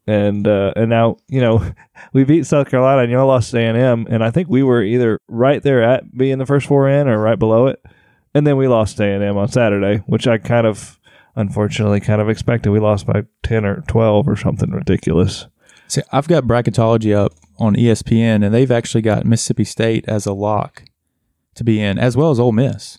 And 0.07 0.47
uh, 0.47 0.73
and 0.77 0.89
now 0.89 1.17
you 1.29 1.41
know 1.41 1.69
we 2.13 2.25
beat 2.25 2.47
South 2.47 2.71
Carolina, 2.71 3.03
and 3.03 3.11
y'all 3.11 3.27
lost 3.27 3.53
A 3.55 3.61
and 3.61 3.77
M, 3.77 4.07
and 4.09 4.23
I 4.23 4.31
think 4.31 4.49
we 4.49 4.63
were 4.63 4.83
either 4.83 5.19
right 5.29 5.63
there 5.63 5.83
at 5.83 6.17
being 6.17 6.39
the 6.39 6.47
first 6.47 6.67
four 6.67 6.89
in, 6.89 7.09
or 7.09 7.19
right 7.19 7.39
below 7.39 7.67
it. 7.67 7.85
And 8.35 8.47
then 8.47 8.57
we 8.57 8.69
lost 8.69 9.01
A 9.01 9.05
and 9.05 9.25
M 9.25 9.37
on 9.37 9.49
Saturday, 9.49 10.03
which 10.07 10.27
I 10.27 10.39
kind 10.39 10.67
of 10.67 11.01
unfortunately 11.35 12.01
kind 12.01 12.21
of 12.21 12.29
expected. 12.29 12.71
We 12.71 12.79
lost 12.79 13.07
by 13.07 13.25
ten 13.43 13.65
or 13.65 13.83
twelve 13.89 14.29
or 14.29 14.37
something 14.37 14.71
ridiculous. 14.71 15.47
See, 15.89 16.03
I've 16.13 16.29
got 16.29 16.45
bracketology 16.45 17.15
up 17.15 17.33
on 17.59 17.75
ESPN, 17.75 18.45
and 18.45 18.55
they've 18.55 18.71
actually 18.71 19.03
got 19.03 19.25
Mississippi 19.25 19.65
State 19.65 20.05
as 20.09 20.27
a 20.27 20.33
lock 20.33 20.85
to 21.55 21.65
be 21.65 21.81
in, 21.81 21.99
as 21.99 22.17
well 22.17 22.31
as 22.31 22.39
Ole 22.39 22.53
Miss. 22.53 22.99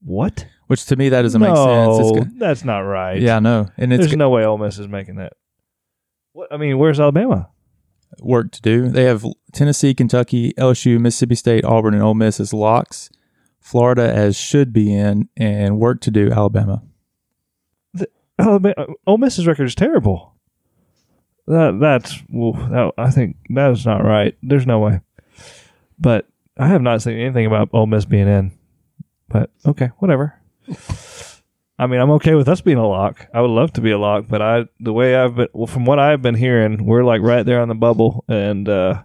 What? 0.00 0.46
Which 0.66 0.84
to 0.86 0.96
me 0.96 1.08
that 1.08 1.22
doesn't 1.22 1.40
make 1.40 1.56
sense. 1.56 1.98
It's 2.00 2.38
that's 2.38 2.64
not 2.64 2.80
right. 2.80 3.20
yeah, 3.20 3.36
I 3.36 3.40
know, 3.40 3.68
and 3.76 3.92
it's 3.92 4.04
There's 4.04 4.16
no 4.16 4.30
way 4.30 4.44
Ole 4.44 4.58
Miss 4.58 4.78
is 4.78 4.88
making 4.88 5.16
that. 5.16 5.32
What 6.36 6.52
I 6.52 6.58
mean, 6.58 6.76
where's 6.76 7.00
Alabama? 7.00 7.48
work 8.20 8.50
to 8.50 8.60
do. 8.60 8.90
They 8.90 9.04
have 9.04 9.24
Tennessee, 9.52 9.94
Kentucky, 9.94 10.52
LSU, 10.58 11.00
Mississippi 11.00 11.34
State, 11.34 11.64
Auburn, 11.64 11.94
and 11.94 12.02
Ole 12.02 12.12
Miss 12.12 12.38
as 12.40 12.52
locks. 12.52 13.08
Florida 13.58 14.12
as 14.12 14.36
should 14.36 14.70
be 14.70 14.92
in, 14.92 15.30
and 15.34 15.78
work 15.78 16.02
to 16.02 16.10
do. 16.10 16.30
Alabama. 16.30 16.82
Alabama, 18.38 18.86
Ole 19.06 19.16
Miss's 19.16 19.46
record 19.46 19.64
is 19.64 19.74
terrible. 19.74 20.34
That 21.46 21.78
that's 21.80 22.22
well, 22.28 22.52
that, 22.52 22.92
I 22.98 23.10
think 23.10 23.38
that 23.48 23.70
is 23.70 23.86
not 23.86 24.04
right. 24.04 24.36
There's 24.42 24.66
no 24.66 24.78
way. 24.80 25.00
But 25.98 26.26
I 26.58 26.68
have 26.68 26.82
not 26.82 27.00
seen 27.00 27.18
anything 27.18 27.46
about 27.46 27.70
Ole 27.72 27.86
Miss 27.86 28.04
being 28.04 28.28
in. 28.28 28.52
But 29.30 29.48
okay, 29.64 29.86
whatever. 30.00 30.38
I 31.78 31.86
mean, 31.86 32.00
I'm 32.00 32.10
okay 32.12 32.34
with 32.34 32.48
us 32.48 32.60
being 32.62 32.78
a 32.78 32.86
lock. 32.86 33.26
I 33.34 33.40
would 33.42 33.50
love 33.50 33.72
to 33.74 33.80
be 33.82 33.90
a 33.90 33.98
lock, 33.98 34.26
but 34.28 34.40
I 34.40 34.64
the 34.80 34.92
way 34.92 35.14
I've 35.14 35.36
been 35.36 35.48
well, 35.52 35.66
from 35.66 35.84
what 35.84 35.98
I've 35.98 36.22
been 36.22 36.34
hearing, 36.34 36.86
we're 36.86 37.04
like 37.04 37.20
right 37.20 37.44
there 37.44 37.60
on 37.60 37.68
the 37.68 37.74
bubble, 37.74 38.24
and 38.28 38.68
uh, 38.68 39.02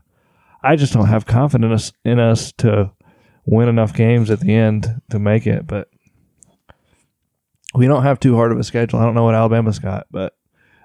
I 0.63 0.77
just 0.77 0.93
don't 0.93 1.07
have 1.07 1.25
confidence 1.25 1.91
in 2.05 2.19
us 2.19 2.53
to 2.59 2.91
win 3.45 3.67
enough 3.67 3.93
games 3.93 4.31
at 4.31 4.39
the 4.39 4.53
end 4.53 5.01
to 5.09 5.19
make 5.19 5.45
it. 5.47 5.67
But 5.67 5.89
we 7.75 7.87
don't 7.87 8.03
have 8.03 8.19
too 8.19 8.35
hard 8.35 8.51
of 8.53 8.59
a 8.59 8.63
schedule. 8.63 8.99
I 8.99 9.05
don't 9.05 9.15
know 9.15 9.23
what 9.23 9.35
Alabama's 9.35 9.79
got, 9.79 10.07
but 10.09 10.37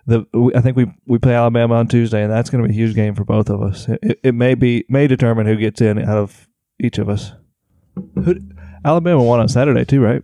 the 0.07 0.25
I 0.57 0.61
think 0.61 0.77
we 0.77 0.93
we 1.07 1.19
play 1.19 1.35
Alabama 1.35 1.77
on 1.77 1.89
Tuesday, 1.89 2.23
and 2.23 2.33
that's 2.33 2.51
going 2.51 2.63
to 2.63 2.69
be 2.69 2.75
a 2.75 2.77
huge 2.77 2.95
game 2.97 3.15
for 3.15 3.25
both 3.25 3.49
of 3.49 3.63
us. 3.63 3.89
It, 3.89 4.21
it 4.25 4.35
may 4.35 4.55
be 4.55 4.85
may 4.89 5.07
determine 5.07 5.47
who 5.47 5.57
gets 5.57 5.81
in 5.81 5.99
out 5.99 6.19
of 6.19 6.49
each 6.81 6.99
of 6.99 7.09
us. 7.09 7.33
Who 8.25 8.37
Alabama 8.85 9.23
won 9.23 9.41
on 9.41 9.49
Saturday 9.49 9.85
too, 9.85 10.01
right? 10.01 10.23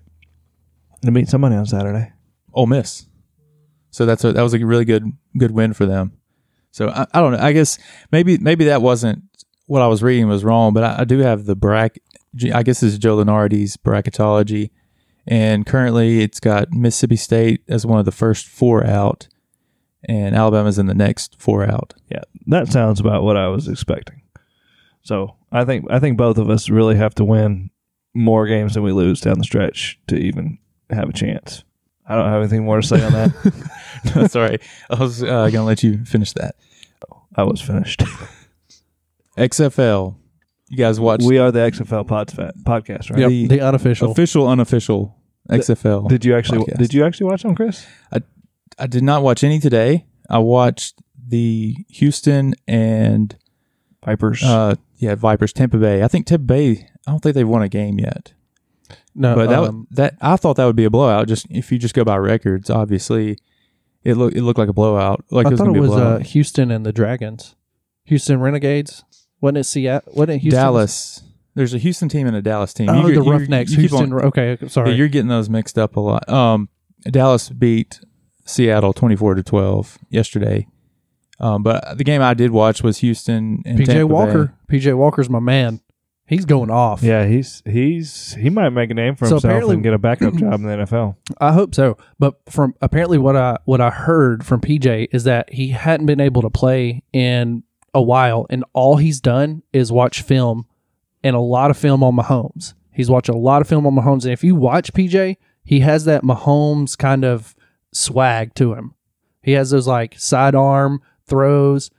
To 1.05 1.11
meet 1.11 1.29
somebody 1.29 1.57
on 1.57 1.67
Saturday. 1.67 2.13
Ole 2.55 2.67
Miss. 2.67 3.07
So 3.91 4.07
that's 4.07 4.25
a, 4.25 4.33
that 4.33 4.43
was 4.43 4.55
a 4.55 4.65
really 4.65 4.85
good 4.85 5.05
good 5.37 5.51
win 5.51 5.73
for 5.73 5.87
them. 5.87 6.13
So 6.71 6.89
I, 6.89 7.07
I 7.13 7.21
don't 7.21 7.33
know. 7.33 7.39
I 7.39 7.53
guess 7.53 7.79
maybe 8.11 8.39
maybe 8.39 8.65
that 8.67 8.83
wasn't 8.83 9.25
what 9.67 9.83
I 9.83 9.87
was 9.87 10.03
reading 10.03 10.29
was 10.29 10.45
wrong, 10.45 10.73
but 10.73 10.85
I, 10.85 11.01
I 11.01 11.05
do 11.05 11.19
have 11.19 11.45
the 11.45 11.57
bracket. 11.57 12.03
I 12.55 12.63
guess 12.63 12.81
this 12.81 12.95
is 12.95 12.99
Joe 12.99 13.19
Lunardi's 13.19 13.77
bracketology, 13.77 14.71
and 15.27 15.67
currently 15.67 16.23
it's 16.23 16.41
got 16.41 16.73
Mississippi 16.73 17.17
State 17.17 17.63
as 17.69 17.85
one 17.85 17.99
of 17.99 18.07
the 18.07 18.13
first 18.13 18.47
four 18.47 18.87
out, 18.87 19.29
and 20.05 20.35
Alabama's 20.35 20.79
in 20.79 20.87
the 20.87 20.95
next 20.95 21.37
four 21.39 21.65
out. 21.65 21.95
Yeah, 22.11 22.23
that 22.47 22.69
sounds 22.69 23.01
about 23.01 23.23
what 23.23 23.37
I 23.37 23.49
was 23.49 23.69
expecting. 23.69 24.23
So 25.03 25.37
I 25.51 25.65
think 25.65 25.85
I 25.91 25.99
think 25.99 26.17
both 26.17 26.39
of 26.39 26.49
us 26.49 26.71
really 26.71 26.97
have 26.97 27.15
to 27.17 27.25
win 27.25 27.71
more 28.15 28.47
games 28.47 28.75
than 28.75 28.83
we 28.83 28.93
lose 28.93 29.21
down 29.21 29.39
the 29.39 29.45
stretch 29.45 29.99
to 30.07 30.17
even 30.17 30.59
have 30.97 31.09
a 31.09 31.13
chance. 31.13 31.65
I 32.07 32.17
don't 32.17 32.29
have 32.29 32.41
anything 32.41 32.65
more 32.65 32.81
to 32.81 32.87
say 32.87 33.03
on 33.05 33.13
that. 33.13 34.29
Sorry, 34.31 34.59
I 34.91 34.95
was 34.97 35.23
uh, 35.23 35.49
gonna 35.51 35.65
let 35.65 35.83
you 35.83 36.05
finish 36.05 36.33
that. 36.33 36.57
I 37.35 37.45
was 37.45 37.61
finished. 37.61 38.03
XFL. 39.39 40.17
You 40.69 40.77
guys 40.77 40.99
watch 40.99 41.23
we 41.23 41.39
are 41.39 41.51
the 41.53 41.61
XFL 41.61 42.07
pod, 42.07 42.29
podcast, 42.29 43.11
right? 43.11 43.21
Yep, 43.21 43.29
The 43.29 43.47
the 43.49 43.61
unofficial. 43.61 44.11
official, 44.11 44.49
unofficial 44.49 45.17
XFL. 45.51 46.09
Did 46.09 46.25
you 46.25 46.35
actually 46.35 46.61
podcast. 46.65 46.79
did 46.79 46.95
you 46.95 47.05
actually 47.05 47.27
watch 47.27 47.43
them, 47.43 47.55
Chris? 47.55 47.87
I 48.79 48.87
did 48.87 49.03
not 49.03 49.23
watch 49.23 49.45
any 49.45 49.61
today. 49.61 50.07
I 50.31 50.39
watched 50.39 51.01
the 51.29 51.77
Houston 51.91 52.55
and 52.67 53.37
Vipers. 54.05 54.43
uh 54.43 54.75
yeah 54.97 55.15
Vipers 55.15 55.53
Tampa 55.53 55.77
Bay. 55.79 56.03
I 56.03 56.09
think 56.09 56.27
Tampa 56.27 56.45
Bay. 56.45 56.89
I 57.07 57.11
don't 57.11 57.21
think 57.21 57.35
they've 57.35 57.47
won 57.49 57.63
a 57.63 57.69
game 57.69 57.99
yet. 57.99 58.33
No, 59.15 59.35
But 59.35 59.49
that 59.49 59.59
um, 59.61 59.87
that 59.91 60.17
I 60.21 60.37
thought 60.37 60.57
that 60.57 60.65
would 60.65 60.77
be 60.77 60.85
a 60.85 60.91
blowout. 60.91 61.29
Just 61.29 61.47
if 61.51 61.71
you 61.73 61.79
just 61.79 61.95
go 61.95 62.05
by 62.05 62.17
records, 62.17 62.71
obviously 62.71 63.39
it 64.05 64.17
looked 64.17 64.37
it 64.37 64.43
looked 64.43 64.59
like 64.59 64.69
a 64.69 64.73
blowout. 64.73 65.25
Like 65.31 65.47
I 65.47 65.51
it 65.51 65.53
was 65.53 65.61
thought 65.61 65.77
it 65.77 65.81
was 65.81 65.93
uh. 65.93 66.19
Houston 66.19 66.71
and 66.71 66.85
the 66.85 66.93
Dragons. 66.93 67.55
Houston 68.05 68.41
Renegades. 68.41 69.05
Wasn't 69.41 69.59
it 69.59 69.65
Seattle? 69.65 70.13
Wasn't 70.15 70.37
it 70.37 70.39
Houston? 70.39 70.63
Dallas. 70.63 71.23
There's 71.55 71.75
a 71.75 71.79
Houston 71.79 72.09
team 72.09 72.27
and 72.27 72.37
a 72.37 72.41
Dallas 72.41 72.73
team. 72.73 72.89
Oh, 72.89 73.07
you, 73.07 73.15
the 73.17 73.23
Roughnecks. 73.23 73.73
Houston. 73.73 74.13
On, 74.13 74.25
okay, 74.27 74.57
sorry. 74.69 74.95
You're 74.95 75.09
getting 75.09 75.29
those 75.29 75.51
mixed 75.51 75.79
up 75.79 75.97
a 75.97 76.01
lot. 76.01 76.27
Um, 76.29 76.71
Dallas 77.03 77.51
beat 77.51 78.01
Seattle 78.47 78.93
24 78.93 79.35
to 79.35 79.43
12 79.43 79.99
yesterday. 80.09 80.67
Um, 81.41 81.63
but 81.63 81.99
the 81.99 82.05
game 82.05 82.23
I 82.23 82.35
did 82.35 82.53
watch 82.53 82.83
was 82.83 82.99
Houston 82.99 83.63
and 83.67 83.79
PJ 83.79 83.87
Tampa 83.87 83.99
Bay. 83.99 84.05
Walker. 84.05 84.55
PJ 84.71 84.97
Walker's 84.97 85.29
my 85.29 85.41
man. 85.41 85.81
He's 86.27 86.45
going 86.47 86.71
off. 86.71 87.03
yeah, 87.03 87.27
he's 87.27 87.63
he's 87.67 88.35
he 88.35 88.49
might 88.49 88.71
make 88.71 88.91
a 88.91 88.95
name 88.95 89.17
for 89.17 89.27
So 89.27 89.35
himself 89.35 89.45
apparently- 89.51 89.75
and 89.75 89.83
get 89.83 89.93
a 89.93 89.99
backup 89.99 90.35
job 90.35 90.55
in 90.55 90.63
the 90.63 90.69
NFL. 90.87 91.17
I 91.39 91.53
hope 91.53 91.75
so. 91.75 91.99
But 92.19 92.37
from 92.49 92.75
apparently 92.81 93.19
what 93.19 93.37
I 93.37 93.59
what 93.65 93.81
I 93.81 93.91
heard 93.91 94.47
from 94.47 94.61
PJ 94.61 95.09
is 95.13 95.25
that 95.25 95.53
he 95.53 95.69
hadn't 95.69 96.07
been 96.07 96.21
able 96.21 96.41
to 96.43 96.51
play 96.51 97.03
in 97.13 97.65
a 97.93 98.01
while, 98.01 98.47
and 98.49 98.65
all 98.73 98.97
he's 98.97 99.21
done 99.21 99.63
is 99.73 99.93
watch 99.93 100.23
film 100.23 100.67
and 101.23 101.37
a 101.37 101.41
lot 101.41 101.71
of 101.71 101.77
film 101.77 102.03
on 102.03 102.17
Mahomes. 102.17 102.75
He's 102.93 103.11
watched 103.11 103.29
a 103.29 103.37
lot 103.37 103.61
of 103.61 103.69
film 103.69 103.87
on 103.87 103.95
Mahomes, 103.95 104.25
and 104.25 104.33
if 104.33 104.43
you 104.45 104.55
watch 104.55 104.93
PJ, 104.95 105.37
he 105.65 105.81
has 105.81 106.05
that 106.07 106.23
Mahomes 106.23 106.97
kind 106.97 107.25
of 107.25 107.55
swag 107.93 108.55
to 108.55 108.73
him. 108.75 108.95
He 109.43 109.53
has 109.53 109.71
those 109.71 109.87
like 109.87 110.15
sidearm 110.19 111.03
throws. 111.27 111.91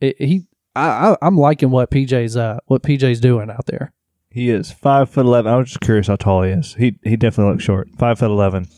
It, 0.00 0.20
he, 0.20 0.46
I, 0.78 1.10
I, 1.10 1.16
I'm 1.22 1.36
liking 1.36 1.70
what 1.70 1.90
PJ's 1.90 2.36
uh 2.36 2.58
what 2.66 2.82
PJ's 2.82 3.20
doing 3.20 3.50
out 3.50 3.66
there. 3.66 3.92
He 4.30 4.50
is 4.50 4.70
five 4.70 5.10
foot 5.10 5.26
eleven. 5.26 5.52
I 5.52 5.56
was 5.56 5.68
just 5.68 5.80
curious 5.80 6.06
how 6.06 6.16
tall 6.16 6.42
he 6.42 6.50
is. 6.50 6.74
He 6.74 6.98
he 7.02 7.16
definitely 7.16 7.52
looks 7.52 7.64
short. 7.64 7.88
Five 7.98 8.18
foot 8.18 8.30
eleven. 8.30 8.68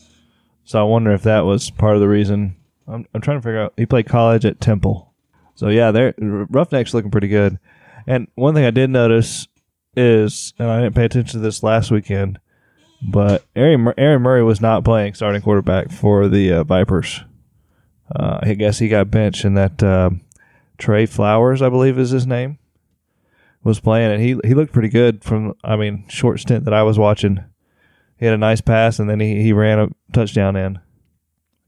So 0.63 0.79
I 0.79 0.83
wonder 0.83 1.11
if 1.11 1.23
that 1.23 1.41
was 1.41 1.69
part 1.69 1.95
of 1.95 2.01
the 2.01 2.07
reason. 2.07 2.55
I'm 2.87 3.05
I'm 3.13 3.21
trying 3.21 3.37
to 3.37 3.41
figure 3.41 3.61
out. 3.61 3.73
He 3.77 3.85
played 3.85 4.07
college 4.07 4.45
at 4.45 4.61
Temple. 4.61 5.13
So 5.55 5.69
yeah, 5.69 5.91
they're 5.91 6.13
Roughnecks 6.17 6.93
looking 6.93 7.11
pretty 7.11 7.27
good. 7.27 7.59
And 8.07 8.27
one 8.35 8.55
thing 8.55 8.65
I 8.65 8.71
did 8.71 8.89
notice 8.89 9.47
is, 9.95 10.53
and 10.57 10.69
I 10.69 10.81
didn't 10.81 10.95
pay 10.95 11.05
attention 11.05 11.39
to 11.39 11.43
this 11.43 11.61
last 11.61 11.91
weekend, 11.91 12.39
but 13.01 13.45
Aaron 13.55 13.93
Aaron 13.97 14.21
Murray 14.21 14.43
was 14.43 14.61
not 14.61 14.83
playing 14.83 15.13
starting 15.13 15.41
quarterback 15.41 15.91
for 15.91 16.27
the 16.27 16.51
uh, 16.53 16.63
Vipers. 16.63 17.23
Uh, 18.13 18.39
I 18.41 18.53
guess 18.55 18.79
he 18.79 18.89
got 18.89 19.11
benched, 19.11 19.45
in 19.45 19.53
that 19.53 19.81
uh, 19.81 20.09
Trey 20.81 21.05
Flowers, 21.05 21.61
I 21.61 21.69
believe, 21.69 21.99
is 21.99 22.09
his 22.09 22.25
name 22.25 22.57
was 23.63 23.79
playing, 23.79 24.11
and 24.11 24.21
he 24.21 24.35
he 24.43 24.55
looked 24.55 24.73
pretty 24.73 24.89
good 24.89 25.23
from 25.23 25.53
I 25.63 25.75
mean 25.75 26.05
short 26.09 26.39
stint 26.39 26.65
that 26.65 26.73
I 26.73 26.81
was 26.81 26.97
watching. 26.97 27.43
He 28.17 28.25
had 28.25 28.33
a 28.33 28.37
nice 28.37 28.61
pass, 28.61 28.99
and 28.99 29.09
then 29.09 29.19
he, 29.19 29.41
he 29.41 29.53
ran 29.53 29.79
a 29.79 29.89
touchdown 30.11 30.55
in. 30.55 30.79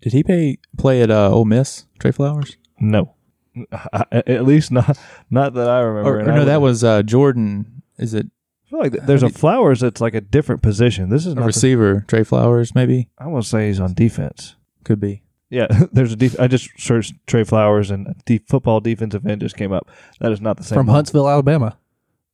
Did 0.01 0.13
he 0.13 0.23
pay, 0.23 0.57
play 0.77 1.01
at 1.01 1.09
uh, 1.09 1.31
Ole 1.31 1.45
Miss, 1.45 1.85
Trey 1.97 2.11
Flowers? 2.11 2.57
No, 2.79 3.13
at 4.11 4.45
least 4.45 4.71
not 4.71 4.97
not 5.29 5.53
that 5.53 5.69
I 5.69 5.79
remember. 5.79 6.19
Or, 6.19 6.25
or 6.25 6.31
I 6.31 6.35
no, 6.35 6.45
that 6.45 6.61
was 6.61 6.83
uh, 6.83 7.03
Jordan. 7.03 7.83
Is 7.97 8.13
it 8.13 8.27
I 8.65 8.69
feel 8.69 8.79
like 8.79 8.91
there's 9.05 9.23
a 9.23 9.29
Flowers 9.29 9.79
that's 9.79 10.01
like 10.01 10.15
a 10.15 10.21
different 10.21 10.61
position. 10.63 11.09
This 11.09 11.25
is 11.25 11.33
a 11.33 11.35
not. 11.35 11.41
the- 11.41 11.47
receiver? 11.47 12.05
Trey 12.07 12.23
Flowers, 12.23 12.73
maybe? 12.73 13.09
I 13.17 13.27
want 13.27 13.43
to 13.43 13.49
say 13.49 13.67
he's 13.67 13.79
on 13.79 13.93
defense. 13.93 14.55
Could 14.83 14.99
be. 14.99 15.22
Yeah, 15.53 15.67
there's 15.91 16.11
a 16.13 16.15
def- 16.15 16.39
I 16.39 16.47
just 16.47 16.69
searched 16.77 17.13
Trey 17.27 17.43
Flowers 17.43 17.91
and 17.91 18.07
the 18.07 18.15
de- 18.25 18.45
football 18.47 18.79
defensive 18.79 19.25
end 19.25 19.41
just 19.41 19.55
came 19.55 19.71
up. 19.71 19.89
That 20.19 20.31
is 20.31 20.41
not 20.41 20.57
the 20.57 20.63
same 20.63 20.77
From 20.77 20.87
one. 20.87 20.95
Huntsville, 20.95 21.29
Alabama. 21.29 21.77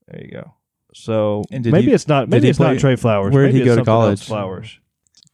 There 0.07 0.23
you 0.23 0.31
go. 0.31 0.53
So 0.93 1.43
And 1.51 1.63
did 1.63 1.73
maybe 1.73 1.87
he- 1.87 1.93
it's 1.93 2.07
not. 2.07 2.21
did 2.25 2.31
Maybe 2.31 2.45
he 2.47 2.49
it's 2.49 2.57
play- 2.57 2.71
not 2.73 2.79
Trey 2.79 2.95
Flowers. 2.95 3.33
where 3.33 3.43
did 3.45 3.53
Maybe 3.53 3.59
he 3.59 3.65
go 3.65 3.75
to 3.75 3.79
something 3.85 3.93
else 3.93 4.03
college? 4.03 4.25
Flowers. 4.27 4.79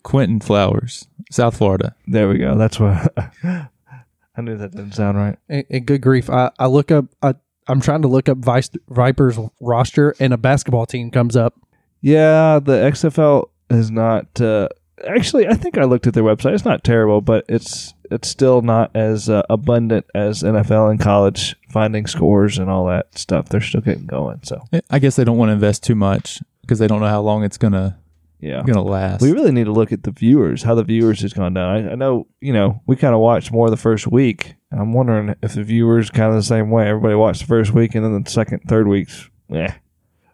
Quinton 0.03 0.39
Flowers, 0.39 1.07
South 1.31 1.57
Florida. 1.57 1.95
There 2.07 2.27
we 2.29 2.37
go. 2.37 2.55
That's 2.57 2.79
what 2.79 3.11
I 3.43 4.41
knew 4.41 4.57
that 4.57 4.71
didn't 4.71 4.91
sound 4.93 5.17
right. 5.17 5.37
And, 5.49 5.65
and 5.69 5.85
good 5.85 6.01
grief, 6.01 6.29
I, 6.29 6.51
I 6.59 6.67
look 6.67 6.91
up. 6.91 7.05
I, 7.21 7.35
I'm 7.67 7.81
trying 7.81 8.01
to 8.03 8.07
look 8.07 8.29
up 8.29 8.37
Vice 8.39 8.69
Vipers 8.89 9.39
roster, 9.59 10.13
and 10.19 10.33
a 10.33 10.37
basketball 10.37 10.85
team 10.85 11.09
comes 11.09 11.35
up. 11.35 11.55
Yeah, 12.01 12.59
the 12.59 12.73
XFL 12.73 13.49
is 13.71 13.89
not. 13.89 14.39
Uh, 14.39 14.67
actually, 15.07 15.47
I 15.47 15.53
think 15.53 15.77
I 15.77 15.83
looked 15.83 16.07
at 16.07 16.13
their 16.13 16.23
website. 16.23 16.53
It's 16.53 16.65
not 16.65 16.83
terrible, 16.83 17.21
but 17.21 17.45
it's 17.47 17.93
it's 18.11 18.27
still 18.27 18.61
not 18.61 18.91
as 18.95 19.29
uh, 19.29 19.43
abundant 19.49 20.05
as 20.13 20.43
NFL 20.43 20.91
and 20.91 20.99
college 20.99 21.55
finding 21.69 22.05
scores 22.07 22.57
and 22.57 22.69
all 22.69 22.85
that 22.87 23.17
stuff. 23.17 23.49
They're 23.49 23.61
still 23.61 23.81
getting 23.81 24.05
going. 24.05 24.41
So 24.43 24.63
I 24.89 24.99
guess 24.99 25.15
they 25.15 25.23
don't 25.23 25.37
want 25.37 25.49
to 25.49 25.53
invest 25.53 25.83
too 25.83 25.95
much 25.95 26.41
because 26.61 26.79
they 26.79 26.87
don't 26.87 27.01
know 27.01 27.07
how 27.07 27.21
long 27.21 27.43
it's 27.43 27.57
gonna 27.57 27.99
yeah, 28.39 28.63
gonna 28.63 28.83
last. 28.83 29.21
we 29.21 29.31
really 29.31 29.51
need 29.51 29.65
to 29.65 29.71
look 29.71 29.91
at 29.91 30.03
the 30.03 30.11
viewers. 30.11 30.63
How 30.63 30.75
the 30.75 30.83
viewers 30.83 31.21
has 31.21 31.33
gone 31.33 31.53
down. 31.53 31.69
I, 31.69 31.91
I 31.91 31.95
know 31.95 32.27
you 32.41 32.53
know 32.53 32.81
we 32.85 32.95
kind 32.95 33.13
of 33.13 33.21
watched 33.21 33.51
more 33.51 33.69
the 33.69 33.77
first 33.77 34.07
week. 34.07 34.55
I'm 34.71 34.93
wondering 34.93 35.35
if 35.41 35.53
the 35.53 35.63
viewers 35.63 36.09
kind 36.09 36.29
of 36.29 36.35
the 36.35 36.43
same 36.43 36.69
way. 36.69 36.87
Everybody 36.87 37.15
watched 37.15 37.41
the 37.41 37.47
first 37.47 37.73
week 37.73 37.95
and 37.95 38.03
then 38.03 38.23
the 38.23 38.29
second, 38.29 38.63
third 38.67 38.87
weeks. 38.87 39.29
Yeah. 39.47 39.73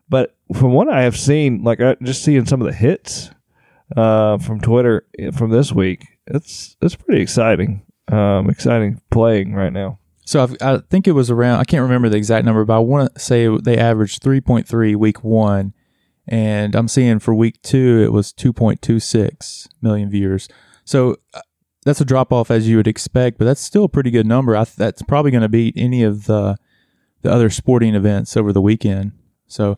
But 0.10 0.36
from 0.54 0.74
what 0.74 0.90
I 0.90 1.04
have 1.04 1.16
seen, 1.16 1.64
like 1.64 1.80
just 2.02 2.24
seeing 2.24 2.46
some 2.46 2.60
of 2.60 2.68
the 2.68 2.74
hits 2.74 3.30
uh, 3.96 4.38
from 4.38 4.62
Twitter 4.62 5.06
eh, 5.18 5.32
from 5.32 5.52
this 5.52 5.72
week, 5.72 6.08
it's 6.28 6.78
it's 6.82 6.96
pretty 6.96 7.22
exciting. 7.22 7.86
Um, 8.08 8.50
exciting 8.50 9.02
playing 9.10 9.54
right 9.54 9.72
now. 9.72 10.00
So 10.26 10.44
I've, 10.44 10.56
I 10.62 10.78
think 10.90 11.08
it 11.08 11.14
was 11.14 11.30
around. 11.30 11.60
I 11.60 11.64
can't 11.64 11.84
remember 11.84 12.10
the 12.10 12.18
exact 12.18 12.46
number, 12.46 12.64
but 12.66 12.76
I 12.76 12.80
want 12.80 13.14
to 13.14 13.20
say 13.20 13.48
they 13.48 13.78
averaged 13.78 14.22
3.3 14.22 14.96
week 14.96 15.24
one, 15.24 15.74
and 16.28 16.76
I'm 16.76 16.88
seeing 16.88 17.20
for 17.20 17.34
week 17.34 17.62
two 17.62 18.02
it 18.04 18.12
was 18.12 18.34
2.26 18.34 19.68
million 19.82 20.10
viewers. 20.10 20.48
So 20.84 21.18
uh, 21.34 21.42
that's 21.86 22.02
a 22.02 22.06
drop 22.06 22.32
off 22.32 22.52
as 22.52 22.68
you 22.68 22.78
would 22.78 22.88
expect, 22.88 23.38
but 23.38 23.46
that's 23.46 23.62
still 23.62 23.86
a 23.86 23.90
pretty 23.90 24.12
good 24.12 24.28
number. 24.28 24.56
I, 24.56 24.66
that's 24.66 25.02
probably 25.02 25.32
going 25.32 25.42
to 25.42 25.50
beat 25.50 25.74
any 25.78 26.04
of 26.04 26.26
the 26.26 26.58
the 27.22 27.32
other 27.32 27.50
sporting 27.50 27.94
events 27.94 28.36
over 28.36 28.52
the 28.52 28.62
weekend. 28.62 29.12
So, 29.48 29.78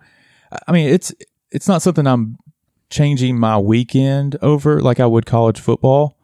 I 0.68 0.72
mean, 0.72 0.90
it's 0.90 1.14
it's 1.52 1.68
not 1.68 1.82
something 1.82 2.08
I'm 2.08 2.38
changing 2.90 3.40
my 3.40 3.58
weekend 3.58 4.38
over 4.42 4.82
like 4.82 5.00
I 5.00 5.06
would 5.06 5.26
college 5.26 5.60
football 5.60 6.18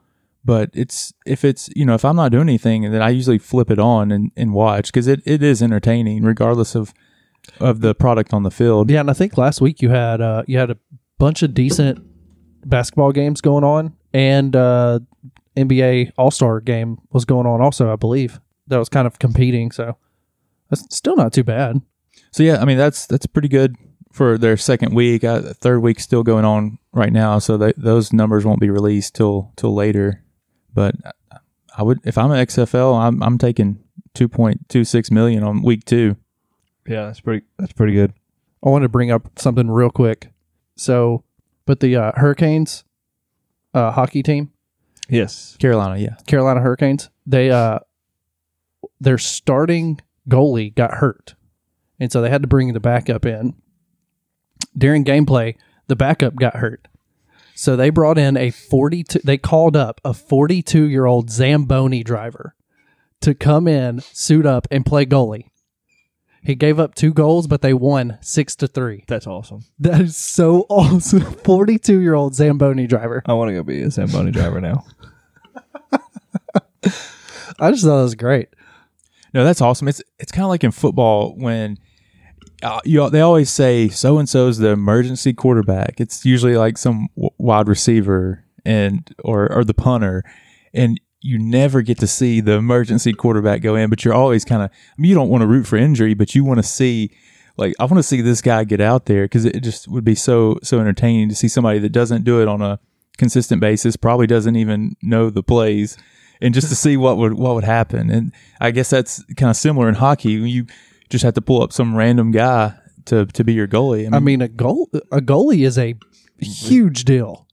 but 0.45 0.69
it's 0.73 1.13
if 1.25 1.43
it's 1.43 1.69
you 1.75 1.85
know 1.85 1.95
if 1.95 2.05
i'm 2.05 2.15
not 2.15 2.31
doing 2.31 2.47
anything 2.47 2.89
then 2.93 3.01
i 3.01 3.09
usually 3.09 3.37
flip 3.37 3.69
it 3.69 3.77
on 3.77 4.09
and, 4.09 4.31
and 4.37 4.53
watch 4.53 4.85
because 4.85 5.05
it, 5.05 5.21
it 5.25 5.43
is 5.43 5.61
entertaining 5.61 6.23
regardless 6.23 6.75
of 6.75 6.93
of 7.59 7.81
the 7.81 7.95
product 7.95 8.33
on 8.33 8.43
the 8.43 8.51
field 8.51 8.89
Yeah, 8.89 8.99
and 9.01 9.09
I 9.09 9.13
think 9.13 9.37
last 9.37 9.61
week 9.61 9.81
you 9.81 9.89
had 9.89 10.21
uh, 10.21 10.43
you 10.47 10.57
had 10.57 10.69
a 10.69 10.77
bunch 11.17 11.43
of 11.43 11.53
decent 11.53 12.05
basketball 12.65 13.11
games 13.11 13.41
going 13.41 13.63
on, 13.63 13.95
and 14.13 14.55
uh, 14.55 14.99
NBA 15.55 16.11
All 16.17 16.31
Star 16.31 16.59
game 16.59 16.97
was 17.11 17.25
going 17.25 17.47
on 17.47 17.61
also. 17.61 17.91
I 17.91 17.95
believe 17.95 18.39
that 18.67 18.77
was 18.77 18.89
kind 18.89 19.07
of 19.07 19.19
competing, 19.19 19.71
so 19.71 19.97
that's 20.69 20.83
still 20.95 21.15
not 21.15 21.33
too 21.33 21.43
bad. 21.43 21.81
So 22.31 22.43
yeah, 22.43 22.59
I 22.61 22.65
mean 22.65 22.77
that's 22.77 23.05
that's 23.05 23.25
pretty 23.25 23.47
good 23.47 23.75
for 24.11 24.37
their 24.37 24.57
second 24.57 24.93
week. 24.93 25.23
Uh, 25.23 25.53
third 25.53 25.79
week 25.79 25.99
still 25.99 26.23
going 26.23 26.45
on 26.45 26.77
right 26.93 27.13
now, 27.13 27.39
so 27.39 27.57
they, 27.57 27.73
those 27.77 28.11
numbers 28.13 28.45
won't 28.45 28.59
be 28.59 28.69
released 28.69 29.15
till 29.15 29.51
till 29.55 29.73
later. 29.73 30.23
But 30.73 30.95
I 31.77 31.83
would, 31.83 31.99
if 32.03 32.17
I'm 32.17 32.31
an 32.31 32.45
XFL, 32.45 32.99
I'm 32.99 33.21
I'm 33.23 33.37
taking 33.37 33.83
two 34.13 34.27
point 34.27 34.67
two 34.69 34.83
six 34.83 35.11
million 35.11 35.43
on 35.43 35.61
week 35.61 35.85
two. 35.85 36.15
Yeah, 36.87 37.05
that's 37.05 37.19
pretty. 37.21 37.45
That's 37.57 37.73
pretty 37.73 37.93
good. 37.93 38.13
I 38.63 38.69
want 38.69 38.83
to 38.83 38.89
bring 38.89 39.11
up 39.11 39.29
something 39.39 39.69
real 39.69 39.89
quick. 39.89 40.29
So, 40.75 41.23
but 41.65 41.79
the 41.79 41.95
uh, 41.95 42.11
Hurricanes 42.15 42.83
uh, 43.73 43.91
hockey 43.91 44.23
team, 44.23 44.51
Yes. 45.07 45.55
Carolina, 45.59 45.97
yeah, 45.99 46.15
Carolina 46.27 46.59
Hurricanes, 46.61 47.09
they 47.25 47.51
uh, 47.51 47.79
their 48.99 49.17
starting 49.17 49.99
goalie 50.27 50.73
got 50.73 50.95
hurt, 50.95 51.35
and 51.99 52.11
so 52.11 52.21
they 52.21 52.29
had 52.29 52.41
to 52.41 52.47
bring 52.47 52.73
the 52.73 52.79
backup 52.79 53.25
in. 53.25 53.53
During 54.77 55.03
gameplay, 55.03 55.55
the 55.87 55.95
backup 55.95 56.35
got 56.35 56.55
hurt, 56.57 56.87
so 57.55 57.75
they 57.75 57.89
brought 57.89 58.17
in 58.17 58.37
a 58.37 58.51
forty-two. 58.51 59.19
They 59.23 59.37
called 59.37 59.75
up 59.75 59.99
a 60.05 60.13
forty-two-year-old 60.13 61.29
Zamboni 61.29 62.03
driver 62.03 62.55
to 63.21 63.33
come 63.33 63.67
in, 63.67 63.99
suit 64.01 64.45
up, 64.45 64.67
and 64.71 64.85
play 64.85 65.05
goalie. 65.05 65.49
He 66.41 66.55
gave 66.55 66.79
up 66.79 66.95
two 66.95 67.13
goals, 67.13 67.47
but 67.47 67.61
they 67.61 67.73
won 67.73 68.17
six 68.21 68.55
to 68.57 68.67
three. 68.67 69.03
That's 69.07 69.27
awesome. 69.27 69.65
That 69.79 69.99
is 69.99 70.15
so 70.15 70.61
awesome. 70.69 71.21
42 71.43 71.99
year 71.99 72.13
old 72.13 72.33
Zamboni 72.33 72.87
driver. 72.87 73.21
I 73.25 73.33
want 73.33 73.49
to 73.49 73.53
go 73.55 73.63
be 73.63 73.81
a 73.81 73.91
Zamboni 73.91 74.31
driver 74.31 74.61
now. 74.61 74.85
I 77.59 77.71
just 77.71 77.83
thought 77.83 77.99
it 77.99 78.03
was 78.03 78.15
great. 78.15 78.47
no, 79.33 79.43
that's 79.43 79.59
awesome. 79.61 79.89
It's 79.89 80.01
it's 80.17 80.31
kind 80.31 80.43
of 80.45 80.49
like 80.49 80.63
in 80.63 80.71
football 80.71 81.35
when 81.35 81.77
uh, 82.61 82.79
you 82.83 83.09
they 83.09 83.21
always 83.21 83.49
say 83.49 83.89
so 83.89 84.17
and 84.17 84.27
so's 84.27 84.57
the 84.57 84.69
emergency 84.69 85.33
quarterback. 85.33 85.99
It's 85.99 86.25
usually 86.25 86.57
like 86.57 86.77
some 86.77 87.07
w- 87.15 87.31
wide 87.37 87.67
receiver 87.67 88.43
and 88.65 89.09
or 89.23 89.51
or 89.51 89.63
the 89.63 89.73
punter, 89.73 90.23
and 90.73 90.99
you 91.21 91.37
never 91.37 91.81
get 91.81 91.99
to 91.99 92.07
see 92.07 92.41
the 92.41 92.53
emergency 92.53 93.13
quarterback 93.13 93.61
go 93.61 93.75
in. 93.75 93.89
But 93.89 94.03
you're 94.03 94.13
always 94.13 94.43
kind 94.43 94.61
of 94.61 94.69
I 94.71 94.93
mean, 94.97 95.09
you 95.09 95.15
don't 95.15 95.29
want 95.29 95.41
to 95.41 95.47
root 95.47 95.67
for 95.67 95.77
injury, 95.77 96.13
but 96.13 96.35
you 96.35 96.43
want 96.43 96.59
to 96.59 96.63
see 96.63 97.11
like 97.57 97.75
I 97.79 97.85
want 97.85 97.97
to 97.97 98.03
see 98.03 98.21
this 98.21 98.41
guy 98.41 98.63
get 98.63 98.81
out 98.81 99.05
there 99.05 99.25
because 99.25 99.45
it 99.45 99.61
just 99.61 99.87
would 99.87 100.03
be 100.03 100.15
so 100.15 100.59
so 100.63 100.79
entertaining 100.79 101.29
to 101.29 101.35
see 101.35 101.47
somebody 101.47 101.79
that 101.79 101.91
doesn't 101.91 102.23
do 102.23 102.41
it 102.41 102.47
on 102.47 102.61
a 102.61 102.79
consistent 103.17 103.61
basis, 103.61 103.95
probably 103.95 104.27
doesn't 104.27 104.55
even 104.55 104.95
know 105.01 105.29
the 105.29 105.43
plays. 105.43 105.97
And 106.41 106.53
just 106.53 106.69
to 106.69 106.75
see 106.75 106.95
what 106.95 107.17
would 107.17 107.33
what 107.33 107.55
would 107.55 107.65
happen, 107.65 108.09
and 108.09 108.31
I 108.61 108.71
guess 108.71 108.89
that's 108.89 109.23
kind 109.35 109.49
of 109.49 109.57
similar 109.57 109.89
in 109.89 109.95
hockey. 109.95 110.31
You 110.31 110.67
just 111.09 111.23
have 111.23 111.33
to 111.35 111.41
pull 111.41 111.61
up 111.61 111.73
some 111.73 111.95
random 111.95 112.31
guy 112.31 112.75
to 113.05 113.25
to 113.25 113.43
be 113.43 113.53
your 113.53 113.67
goalie. 113.67 114.09
I 114.11 114.19
mean, 114.19 114.41
a 114.41 114.47
goal 114.47 114.89
a 115.11 115.21
goalie 115.21 115.65
is 115.65 115.77
a 115.77 115.95
huge 116.39 117.05
deal. 117.05 117.47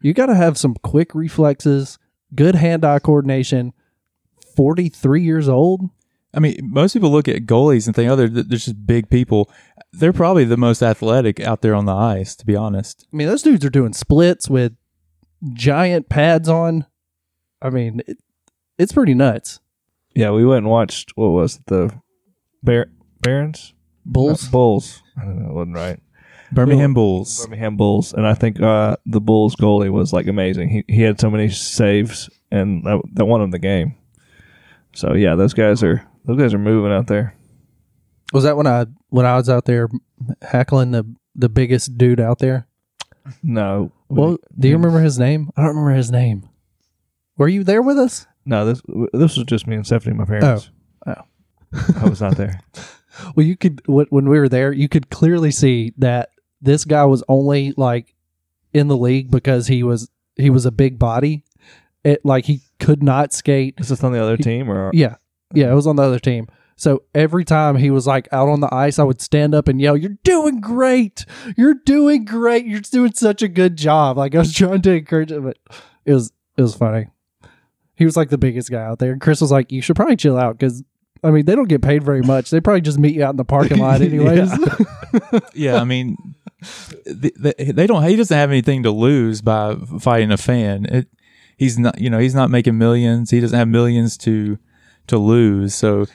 You 0.00 0.12
got 0.12 0.26
to 0.26 0.34
have 0.34 0.58
some 0.58 0.74
quick 0.82 1.14
reflexes, 1.14 1.98
good 2.34 2.56
hand 2.56 2.84
eye 2.84 2.98
coordination. 2.98 3.72
43 4.56 5.22
years 5.22 5.48
old. 5.48 5.88
I 6.34 6.40
mean, 6.40 6.58
most 6.62 6.94
people 6.94 7.10
look 7.10 7.28
at 7.28 7.46
goalies 7.46 7.86
and 7.86 7.94
think, 7.94 8.10
oh, 8.10 8.16
they're, 8.16 8.28
they're 8.28 8.42
just 8.44 8.86
big 8.86 9.10
people. 9.10 9.50
They're 9.92 10.12
probably 10.12 10.44
the 10.44 10.56
most 10.56 10.82
athletic 10.82 11.40
out 11.40 11.62
there 11.62 11.74
on 11.74 11.84
the 11.84 11.94
ice, 11.94 12.34
to 12.36 12.46
be 12.46 12.56
honest. 12.56 13.06
I 13.12 13.16
mean, 13.16 13.28
those 13.28 13.42
dudes 13.42 13.64
are 13.64 13.70
doing 13.70 13.92
splits 13.92 14.48
with 14.48 14.74
giant 15.52 16.08
pads 16.08 16.48
on. 16.48 16.86
I 17.60 17.70
mean, 17.70 18.02
it, 18.06 18.18
it's 18.78 18.92
pretty 18.92 19.14
nuts. 19.14 19.60
Yeah, 20.14 20.30
we 20.30 20.44
went 20.44 20.58
and 20.58 20.70
watched 20.70 21.12
what 21.16 21.28
was 21.28 21.56
it, 21.56 21.66
the 21.66 22.01
Bear 22.62 22.90
Barons 23.20 23.74
Bulls. 24.04 24.44
No, 24.44 24.50
Bulls. 24.50 25.02
I 25.16 25.24
don't 25.24 25.42
know, 25.42 25.50
it 25.50 25.54
wasn't 25.54 25.76
right. 25.76 26.00
Birmingham 26.52 26.92
Bulls. 26.92 27.44
Birmingham 27.44 27.76
Bulls, 27.76 28.12
and 28.12 28.26
I 28.26 28.34
think 28.34 28.60
uh, 28.60 28.96
the 29.06 29.20
Bulls 29.20 29.56
goalie 29.56 29.90
was 29.90 30.12
like 30.12 30.26
amazing. 30.26 30.68
He 30.68 30.84
he 30.86 31.02
had 31.02 31.18
so 31.18 31.30
many 31.30 31.48
saves, 31.48 32.28
and 32.50 32.84
that, 32.84 33.00
that 33.14 33.24
won 33.24 33.40
him 33.40 33.50
the 33.50 33.58
game. 33.58 33.94
So 34.94 35.14
yeah, 35.14 35.34
those 35.34 35.54
guys 35.54 35.82
are 35.82 36.06
those 36.26 36.38
guys 36.38 36.52
are 36.52 36.58
moving 36.58 36.92
out 36.92 37.06
there. 37.06 37.34
Was 38.34 38.44
that 38.44 38.56
when 38.56 38.66
I 38.66 38.86
when 39.08 39.24
I 39.26 39.36
was 39.36 39.48
out 39.48 39.64
there 39.64 39.88
heckling 40.42 40.90
the 40.90 41.04
the 41.34 41.48
biggest 41.48 41.96
dude 41.96 42.20
out 42.20 42.38
there? 42.38 42.66
No, 43.42 43.92
Well, 44.08 44.36
do 44.58 44.68
you 44.68 44.74
remember 44.74 45.00
his 45.00 45.18
name? 45.18 45.50
I 45.56 45.60
don't 45.62 45.70
remember 45.70 45.94
his 45.96 46.10
name. 46.10 46.48
Were 47.38 47.48
you 47.48 47.62
there 47.62 47.80
with 47.80 47.96
us? 47.96 48.26
No, 48.44 48.66
this 48.66 48.82
this 49.12 49.36
was 49.36 49.46
just 49.46 49.66
me 49.66 49.76
and 49.76 49.86
Stephanie, 49.86 50.16
my 50.16 50.24
parents. 50.24 50.68
Oh. 50.70 50.72
I 52.00 52.08
was 52.08 52.20
not 52.20 52.36
there. 52.36 52.60
Well, 53.36 53.44
you 53.44 53.58
could 53.58 53.82
when 53.86 54.28
we 54.28 54.38
were 54.38 54.48
there, 54.48 54.72
you 54.72 54.88
could 54.88 55.10
clearly 55.10 55.50
see 55.50 55.92
that 55.98 56.30
this 56.62 56.86
guy 56.86 57.04
was 57.04 57.22
only 57.28 57.74
like 57.76 58.14
in 58.72 58.88
the 58.88 58.96
league 58.96 59.30
because 59.30 59.66
he 59.66 59.82
was 59.82 60.10
he 60.36 60.48
was 60.48 60.64
a 60.64 60.70
big 60.70 60.98
body. 60.98 61.44
It 62.04 62.24
like 62.24 62.46
he 62.46 62.62
could 62.80 63.02
not 63.02 63.34
skate. 63.34 63.74
Is 63.78 63.90
this 63.90 64.02
on 64.02 64.12
the 64.12 64.22
other 64.22 64.38
team 64.38 64.70
or? 64.70 64.90
Yeah, 64.94 65.16
yeah, 65.52 65.70
it 65.70 65.74
was 65.74 65.86
on 65.86 65.96
the 65.96 66.02
other 66.02 66.18
team. 66.18 66.48
So 66.76 67.02
every 67.14 67.44
time 67.44 67.76
he 67.76 67.90
was 67.90 68.06
like 68.06 68.28
out 68.32 68.48
on 68.48 68.60
the 68.60 68.74
ice, 68.74 68.98
I 68.98 69.04
would 69.04 69.20
stand 69.20 69.54
up 69.54 69.68
and 69.68 69.80
yell, 69.80 69.96
"You're 69.96 70.16
doing 70.24 70.60
great! 70.60 71.26
You're 71.56 71.74
doing 71.74 72.24
great! 72.24 72.66
You're 72.66 72.80
doing 72.80 73.12
such 73.12 73.42
a 73.42 73.48
good 73.48 73.76
job!" 73.76 74.16
Like 74.16 74.34
I 74.34 74.38
was 74.38 74.54
trying 74.54 74.82
to 74.82 74.92
encourage 74.92 75.30
him, 75.30 75.44
but 75.44 75.58
it 76.04 76.14
was 76.14 76.32
it 76.56 76.62
was 76.62 76.74
funny. 76.74 77.08
He 77.94 78.04
was 78.04 78.16
like 78.16 78.30
the 78.30 78.38
biggest 78.38 78.70
guy 78.70 78.82
out 78.82 78.98
there. 78.98 79.12
And 79.12 79.20
Chris 79.20 79.40
was 79.40 79.52
like, 79.52 79.70
"You 79.70 79.82
should 79.82 79.96
probably 79.96 80.16
chill 80.16 80.38
out 80.38 80.58
because." 80.58 80.82
I 81.24 81.30
mean, 81.30 81.44
they 81.44 81.54
don't 81.54 81.68
get 81.68 81.82
paid 81.82 82.02
very 82.02 82.22
much. 82.22 82.50
They 82.50 82.60
probably 82.60 82.80
just 82.80 82.98
meet 82.98 83.14
you 83.14 83.24
out 83.24 83.30
in 83.30 83.36
the 83.36 83.44
parking 83.44 83.78
lot, 83.78 84.00
anyways. 84.02 84.52
yeah, 85.54 85.76
I 85.76 85.84
mean, 85.84 86.16
they, 87.06 87.30
they, 87.38 87.72
they 87.72 87.86
don't. 87.86 88.02
He 88.04 88.16
doesn't 88.16 88.36
have 88.36 88.50
anything 88.50 88.82
to 88.82 88.90
lose 88.90 89.40
by 89.40 89.76
fighting 90.00 90.32
a 90.32 90.36
fan. 90.36 90.86
It, 90.86 91.08
he's 91.56 91.78
not. 91.78 92.00
You 92.00 92.10
know, 92.10 92.18
he's 92.18 92.34
not 92.34 92.50
making 92.50 92.76
millions. 92.76 93.30
He 93.30 93.40
doesn't 93.40 93.58
have 93.58 93.68
millions 93.68 94.16
to 94.18 94.58
to 95.08 95.18
lose. 95.18 95.74
So, 95.74 96.06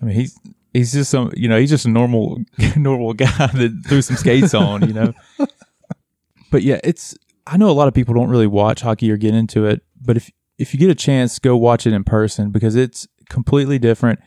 I 0.00 0.06
mean, 0.06 0.14
he's 0.14 0.38
he's 0.72 0.92
just 0.92 1.10
some. 1.10 1.30
You 1.36 1.48
know, 1.48 1.58
he's 1.58 1.70
just 1.70 1.84
a 1.84 1.90
normal 1.90 2.38
normal 2.76 3.12
guy 3.12 3.26
that 3.46 3.82
threw 3.86 4.00
some 4.00 4.16
skates 4.16 4.54
on. 4.54 4.86
You 4.88 4.94
know, 4.94 5.12
but 6.50 6.62
yeah, 6.62 6.80
it's. 6.82 7.16
I 7.46 7.58
know 7.58 7.68
a 7.68 7.72
lot 7.72 7.88
of 7.88 7.92
people 7.92 8.14
don't 8.14 8.30
really 8.30 8.46
watch 8.46 8.80
hockey 8.80 9.10
or 9.10 9.18
get 9.18 9.34
into 9.34 9.66
it, 9.66 9.82
but 10.00 10.16
if 10.16 10.30
if 10.58 10.72
you 10.72 10.80
get 10.80 10.88
a 10.88 10.94
chance, 10.94 11.38
go 11.38 11.54
watch 11.54 11.86
it 11.86 11.92
in 11.92 12.02
person 12.02 12.50
because 12.50 12.74
it's 12.74 13.06
completely 13.28 13.78
different 13.78 14.20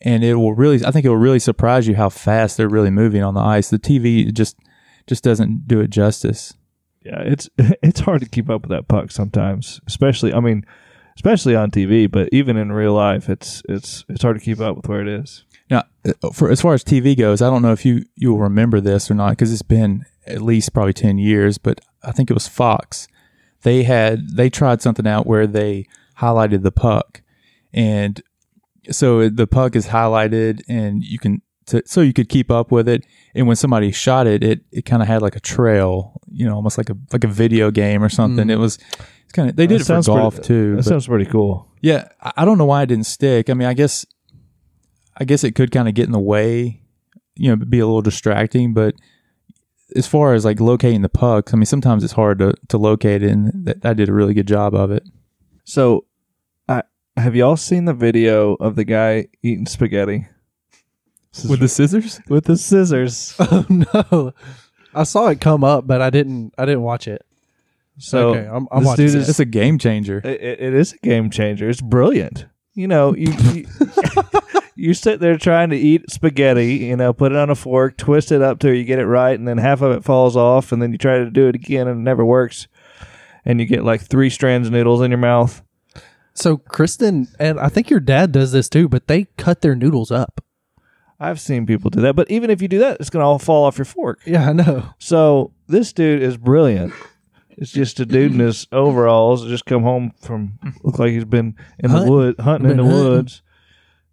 and 0.00 0.22
it 0.24 0.34
will 0.34 0.54
really 0.54 0.84
I 0.84 0.90
think 0.90 1.04
it 1.04 1.08
will 1.08 1.16
really 1.16 1.38
surprise 1.38 1.88
you 1.88 1.96
how 1.96 2.08
fast 2.08 2.56
they're 2.56 2.68
really 2.68 2.90
moving 2.90 3.22
on 3.22 3.34
the 3.34 3.40
ice. 3.40 3.70
The 3.70 3.78
TV 3.78 4.32
just 4.32 4.56
just 5.06 5.24
doesn't 5.24 5.66
do 5.66 5.80
it 5.80 5.90
justice. 5.90 6.54
Yeah, 7.04 7.20
it's 7.20 7.48
it's 7.58 8.00
hard 8.00 8.22
to 8.22 8.28
keep 8.28 8.50
up 8.50 8.62
with 8.62 8.70
that 8.70 8.88
puck 8.88 9.10
sometimes, 9.10 9.80
especially 9.86 10.32
I 10.32 10.40
mean, 10.40 10.64
especially 11.16 11.56
on 11.56 11.70
TV, 11.70 12.10
but 12.10 12.28
even 12.32 12.56
in 12.56 12.72
real 12.72 12.94
life, 12.94 13.28
it's 13.28 13.62
it's 13.68 14.04
it's 14.08 14.22
hard 14.22 14.38
to 14.38 14.44
keep 14.44 14.60
up 14.60 14.76
with 14.76 14.88
where 14.88 15.00
it 15.00 15.08
is. 15.08 15.44
Now, 15.70 15.84
uh, 16.06 16.30
for 16.30 16.50
as 16.50 16.60
far 16.60 16.74
as 16.74 16.82
TV 16.82 17.16
goes, 17.16 17.42
I 17.42 17.50
don't 17.50 17.62
know 17.62 17.72
if 17.72 17.84
you 17.84 18.04
you 18.14 18.30
will 18.30 18.40
remember 18.40 18.80
this 18.80 19.10
or 19.10 19.14
not 19.14 19.30
because 19.30 19.52
it's 19.52 19.62
been 19.62 20.04
at 20.26 20.42
least 20.42 20.72
probably 20.72 20.92
10 20.92 21.18
years, 21.18 21.58
but 21.58 21.80
I 22.02 22.12
think 22.12 22.30
it 22.30 22.34
was 22.34 22.46
Fox. 22.46 23.08
They 23.62 23.82
had 23.82 24.36
they 24.36 24.50
tried 24.50 24.82
something 24.82 25.06
out 25.06 25.26
where 25.26 25.46
they 25.46 25.86
highlighted 26.18 26.62
the 26.62 26.72
puck 26.72 27.22
and 27.72 28.22
so 28.90 29.28
the 29.28 29.46
puck 29.46 29.76
is 29.76 29.86
highlighted 29.88 30.62
and 30.68 31.02
you 31.02 31.18
can 31.18 31.42
to, 31.66 31.82
so 31.86 32.00
you 32.00 32.12
could 32.14 32.28
keep 32.28 32.50
up 32.50 32.70
with 32.72 32.88
it. 32.88 33.04
And 33.34 33.46
when 33.46 33.56
somebody 33.56 33.92
shot 33.92 34.26
it 34.26 34.42
it 34.42 34.60
it 34.72 34.82
kind 34.86 35.02
of 35.02 35.08
had 35.08 35.22
like 35.22 35.36
a 35.36 35.40
trail 35.40 36.20
you 36.30 36.46
know 36.46 36.54
almost 36.54 36.78
like 36.78 36.90
a 36.90 36.96
like 37.12 37.24
a 37.24 37.28
video 37.28 37.70
game 37.70 38.02
or 38.02 38.08
something. 38.08 38.46
Mm. 38.48 38.52
It 38.52 38.56
was 38.56 38.78
it's 39.24 39.32
kind 39.32 39.50
of 39.50 39.56
they 39.56 39.66
did 39.66 39.76
That 39.80 39.82
it 39.82 39.84
for 39.84 39.84
sounds 39.84 40.06
golf 40.06 40.34
pretty- 40.36 40.46
too 40.48 40.70
That 40.70 40.76
but- 40.76 40.84
sounds 40.84 41.06
pretty 41.06 41.26
cool. 41.26 41.68
yeah 41.82 42.08
I- 42.22 42.32
i 42.38 42.44
don't 42.44 42.56
know 42.58 42.64
why 42.64 42.82
it 42.82 42.86
didn't 42.86 43.06
stick. 43.06 43.50
I 43.50 43.54
mean 43.54 43.68
i 43.68 43.74
guess 43.74 44.06
i 45.16 45.24
guess 45.24 45.44
it 45.44 45.54
could 45.54 45.70
kind 45.70 45.88
of 45.88 45.94
get 45.94 46.06
in 46.06 46.12
the 46.12 46.18
way 46.18 46.82
you 47.34 47.48
know 47.50 47.56
be 47.56 47.78
a 47.78 47.86
little 47.86 48.02
distracting 48.02 48.72
but 48.74 48.94
as 49.96 50.06
far 50.06 50.34
as 50.34 50.44
like 50.44 50.60
locating 50.60 51.02
the 51.02 51.08
pucks 51.08 51.52
i 51.52 51.56
mean 51.56 51.66
sometimes 51.66 52.02
it's 52.04 52.12
hard 52.14 52.38
to 52.38 52.52
to 52.68 52.78
locate 52.78 53.22
it 53.22 53.30
and 53.30 53.52
that, 53.66 53.82
that 53.82 53.96
did 53.96 54.08
a 54.08 54.12
really 54.12 54.34
good 54.34 54.48
job 54.48 54.74
of 54.74 54.90
it. 54.90 55.02
So, 55.64 55.84
I 55.98 56.07
have 57.18 57.36
y'all 57.36 57.56
seen 57.56 57.84
the 57.84 57.94
video 57.94 58.54
of 58.54 58.76
the 58.76 58.84
guy 58.84 59.26
eating 59.42 59.66
spaghetti 59.66 60.26
with 61.48 61.60
the 61.60 61.68
scissors 61.68 62.20
with 62.28 62.44
the 62.44 62.56
scissors? 62.56 63.34
oh 63.40 63.66
no, 63.68 64.32
I 64.94 65.04
saw 65.04 65.28
it 65.28 65.40
come 65.40 65.62
up, 65.64 65.86
but 65.86 66.00
I 66.00 66.10
didn't. 66.10 66.54
I 66.58 66.64
didn't 66.64 66.82
watch 66.82 67.06
it. 67.08 67.24
So 67.98 68.30
Okay, 68.30 68.46
I'm- 68.46 68.68
I'm 68.70 68.80
this 68.80 68.86
watching 68.86 69.06
dude 69.06 69.14
this. 69.16 69.22
is 69.24 69.28
it's 69.30 69.40
a 69.40 69.44
game 69.44 69.76
changer 69.78 70.18
it, 70.18 70.40
it- 70.40 70.60
it 70.60 70.74
is 70.74 70.92
a 70.92 70.98
game 70.98 71.30
changer. 71.30 71.68
It's 71.68 71.80
brilliant. 71.80 72.46
You 72.74 72.86
know, 72.86 73.12
you, 73.16 73.32
you 73.52 73.66
you 74.76 74.94
sit 74.94 75.18
there 75.18 75.36
trying 75.36 75.70
to 75.70 75.76
eat 75.76 76.08
spaghetti. 76.10 76.76
You 76.76 76.96
know, 76.96 77.12
put 77.12 77.32
it 77.32 77.38
on 77.38 77.50
a 77.50 77.56
fork, 77.56 77.96
twist 77.96 78.30
it 78.30 78.40
up 78.40 78.60
till 78.60 78.72
you 78.72 78.84
get 78.84 79.00
it 79.00 79.06
right, 79.06 79.36
and 79.36 79.48
then 79.48 79.58
half 79.58 79.82
of 79.82 79.90
it 79.96 80.04
falls 80.04 80.36
off, 80.36 80.70
and 80.70 80.80
then 80.80 80.92
you 80.92 80.98
try 80.98 81.18
to 81.18 81.28
do 81.30 81.48
it 81.48 81.56
again, 81.56 81.88
and 81.88 81.98
it 82.00 82.02
never 82.04 82.24
works, 82.24 82.68
and 83.44 83.58
you 83.60 83.66
get 83.66 83.82
like 83.82 84.00
three 84.02 84.30
strands 84.30 84.68
of 84.68 84.72
noodles 84.72 85.00
in 85.02 85.10
your 85.10 85.18
mouth. 85.18 85.60
So 86.38 86.56
Kristen 86.56 87.28
and 87.38 87.58
I 87.58 87.68
think 87.68 87.90
your 87.90 88.00
dad 88.00 88.32
does 88.32 88.52
this 88.52 88.68
too, 88.68 88.88
but 88.88 89.06
they 89.08 89.24
cut 89.36 89.60
their 89.60 89.74
noodles 89.74 90.10
up. 90.10 90.42
I've 91.20 91.40
seen 91.40 91.66
people 91.66 91.90
do 91.90 92.00
that, 92.02 92.14
but 92.14 92.30
even 92.30 92.48
if 92.48 92.62
you 92.62 92.68
do 92.68 92.78
that, 92.78 92.98
it's 93.00 93.10
going 93.10 93.22
to 93.22 93.26
all 93.26 93.40
fall 93.40 93.64
off 93.64 93.76
your 93.76 93.84
fork. 93.84 94.20
Yeah, 94.24 94.48
I 94.48 94.52
know. 94.52 94.90
So 95.00 95.52
this 95.66 95.92
dude 95.92 96.22
is 96.22 96.36
brilliant. 96.36 96.92
It's 97.50 97.72
just 97.72 97.98
a 97.98 98.06
dude 98.06 98.32
in 98.34 98.38
his 98.38 98.68
overalls 98.70 99.42
that 99.42 99.48
just 99.48 99.66
come 99.66 99.82
home 99.82 100.12
from 100.22 100.60
look 100.84 101.00
like 101.00 101.10
he's 101.10 101.24
been 101.24 101.56
in 101.80 101.90
the 101.90 102.04
wood 102.04 102.36
hunting 102.38 102.70
in 102.70 102.76
been 102.76 102.86
the 102.86 102.92
hunting. 102.92 103.10
woods, 103.10 103.42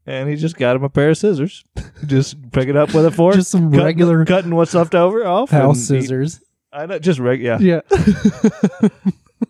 and 0.07 0.27
he 0.27 0.35
just 0.35 0.55
got 0.57 0.75
him 0.75 0.83
a 0.83 0.89
pair 0.89 1.11
of 1.11 1.17
scissors. 1.19 1.63
just 2.07 2.51
pick 2.51 2.69
it 2.69 2.75
up 2.75 2.91
with 2.95 3.05
a 3.05 3.11
fork. 3.11 3.35
Just 3.35 3.51
some 3.51 3.69
cutting- 3.69 3.85
regular 3.85 4.25
cutting 4.25 4.55
what's 4.55 4.73
left 4.73 4.95
over 4.95 5.23
off. 5.27 5.51
House 5.51 5.87
and 5.91 5.97
he- 5.99 6.01
scissors. 6.07 6.41
I 6.73 6.87
know, 6.87 6.97
just 6.97 7.19
reg. 7.19 7.39
Yeah, 7.39 7.59
Yeah. 7.61 7.81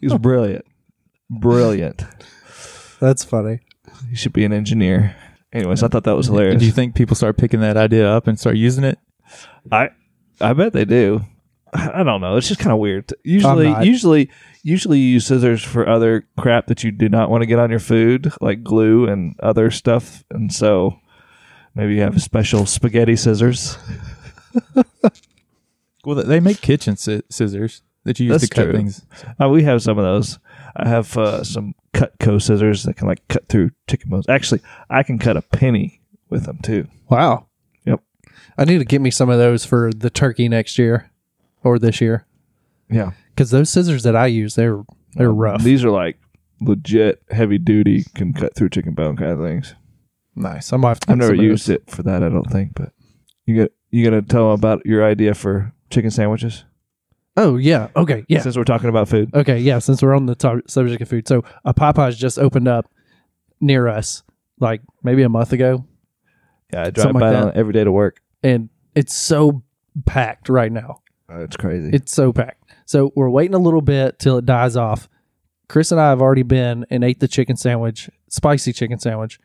he's 0.01 0.13
brilliant, 0.17 0.65
brilliant. 1.29 2.03
That's 2.99 3.23
funny. 3.23 3.59
You 4.09 4.15
should 4.15 4.33
be 4.33 4.45
an 4.45 4.53
engineer. 4.53 5.15
Anyways, 5.53 5.83
I 5.83 5.87
thought 5.87 6.03
that 6.03 6.15
was 6.15 6.27
hilarious. 6.27 6.59
Do 6.59 6.65
you 6.65 6.71
think 6.71 6.95
people 6.95 7.15
start 7.15 7.37
picking 7.37 7.61
that 7.61 7.77
idea 7.77 8.09
up 8.09 8.27
and 8.27 8.39
start 8.39 8.57
using 8.57 8.83
it? 8.83 8.99
I 9.71 9.89
I 10.41 10.53
bet 10.53 10.73
they 10.73 10.85
do. 10.85 11.21
I 11.73 12.01
I 12.01 12.03
don't 12.03 12.21
know. 12.21 12.35
It's 12.35 12.47
just 12.47 12.59
kind 12.59 12.73
of 12.73 12.79
weird. 12.79 13.13
Usually, 13.23 13.69
not. 13.69 13.85
usually, 13.85 14.29
usually 14.63 14.99
you 14.99 15.13
use 15.13 15.25
scissors 15.27 15.63
for 15.63 15.87
other 15.87 16.27
crap 16.37 16.67
that 16.67 16.83
you 16.83 16.91
do 16.91 17.07
not 17.09 17.29
want 17.29 17.41
to 17.41 17.45
get 17.47 17.59
on 17.59 17.69
your 17.69 17.79
food, 17.79 18.31
like 18.41 18.63
glue 18.63 19.07
and 19.07 19.39
other 19.39 19.71
stuff. 19.71 20.23
And 20.29 20.51
so, 20.51 20.99
maybe 21.73 21.95
you 21.95 22.01
have 22.01 22.21
special 22.21 22.65
spaghetti 22.65 23.15
scissors. 23.15 23.77
Well, 26.05 26.23
they 26.23 26.39
make 26.39 26.61
kitchen 26.61 26.95
sci- 26.97 27.23
scissors 27.31 27.81
that 28.03 28.19
you 28.19 28.27
use 28.27 28.41
That's 28.41 28.49
to 28.49 28.55
cut 28.55 28.63
true. 28.65 28.73
things. 28.73 29.01
Uh, 29.41 29.49
we 29.49 29.63
have 29.63 29.81
some 29.81 29.97
of 29.97 30.03
those. 30.03 30.37
I 30.75 30.87
have 30.87 31.15
uh, 31.17 31.43
some 31.43 31.73
Cutco 31.93 32.41
scissors 32.41 32.83
that 32.83 32.95
can 32.97 33.07
like 33.07 33.25
cut 33.27 33.47
through 33.47 33.71
chicken 33.89 34.09
bones. 34.09 34.27
Actually, 34.27 34.61
I 34.89 35.03
can 35.03 35.17
cut 35.17 35.37
a 35.37 35.41
penny 35.41 36.01
with 36.29 36.45
them 36.45 36.59
too. 36.61 36.87
Wow. 37.09 37.47
Yep. 37.85 38.01
I 38.57 38.65
need 38.65 38.79
to 38.79 38.85
get 38.85 39.01
me 39.01 39.11
some 39.11 39.29
of 39.29 39.37
those 39.37 39.65
for 39.65 39.91
the 39.93 40.09
turkey 40.09 40.49
next 40.49 40.77
year 40.77 41.11
or 41.63 41.79
this 41.79 42.01
year 42.01 42.25
Yeah, 42.89 43.11
because 43.29 43.51
those 43.51 43.69
scissors 43.69 44.03
that 44.03 44.15
I 44.15 44.27
use 44.27 44.55
they're 44.55 44.83
they're 45.13 45.31
rough. 45.31 45.63
These 45.63 45.83
are 45.85 45.91
like 45.91 46.17
legit 46.61 47.21
heavy 47.31 47.57
duty, 47.57 48.03
can 48.15 48.33
cut 48.33 48.55
through 48.55 48.69
chicken 48.69 48.93
bone 48.93 49.15
kind 49.15 49.31
of 49.31 49.39
things. 49.39 49.75
nice. 50.35 50.73
I 50.73 50.77
might 50.77 50.89
have 50.89 50.99
to. 51.01 51.11
I've 51.11 51.17
never 51.17 51.33
used 51.35 51.69
it 51.69 51.89
for 51.89 52.03
that. 52.03 52.23
I 52.23 52.29
don't 52.29 52.51
think, 52.51 52.73
but 52.75 52.91
you 53.45 53.55
get 53.55 53.73
you 53.91 54.03
gonna 54.03 54.21
tell 54.21 54.43
them 54.45 54.51
about 54.51 54.85
your 54.85 55.05
idea 55.05 55.33
for 55.33 55.73
chicken 55.89 56.11
sandwiches 56.11 56.65
Oh 57.37 57.57
yeah. 57.57 57.89
Okay. 57.95 58.25
Yeah. 58.29 58.41
since 58.41 58.55
we're 58.57 58.63
talking 58.63 58.89
about 58.89 59.09
food. 59.09 59.33
Okay. 59.33 59.59
Yeah. 59.59 59.79
Since 59.79 60.01
we're 60.01 60.13
on 60.15 60.25
the 60.25 60.35
to- 60.35 60.61
subject 60.67 61.01
of 61.01 61.09
food, 61.09 61.27
so 61.27 61.43
a 61.65 61.73
Popeyes 61.73 62.15
just 62.17 62.39
opened 62.39 62.67
up 62.67 62.89
near 63.59 63.87
us, 63.87 64.23
like 64.59 64.81
maybe 65.03 65.23
a 65.23 65.29
month 65.29 65.51
ago, 65.53 65.85
Yeah, 66.73 66.83
I 66.83 66.89
drive 66.91 67.03
Something 67.03 67.19
by 67.19 67.31
like 67.31 67.43
on 67.45 67.51
every 67.55 67.73
day 67.73 67.83
to 67.83 67.91
work. 67.91 68.21
and 68.43 68.69
it's 68.95 69.13
so 69.13 69.63
packed 70.05 70.49
right 70.49 70.71
now. 70.71 71.01
Oh, 71.29 71.41
it's 71.41 71.57
crazy. 71.57 71.89
It's 71.93 72.13
so 72.13 72.31
packed. 72.31 72.63
So 72.85 73.11
we're 73.15 73.29
waiting 73.29 73.55
a 73.55 73.59
little 73.59 73.81
bit 73.81 74.19
till 74.19 74.37
it 74.37 74.45
dies 74.45 74.77
off. 74.77 75.09
Chris 75.67 75.91
and 75.91 75.99
I 75.99 76.09
have 76.09 76.21
already 76.21 76.43
been 76.43 76.85
and 76.89 77.03
ate 77.03 77.19
the 77.19 77.27
chicken 77.27 77.57
sandwich, 77.57 78.09
spicy 78.29 78.71
chicken 78.71 78.99
sandwich. 78.99 79.39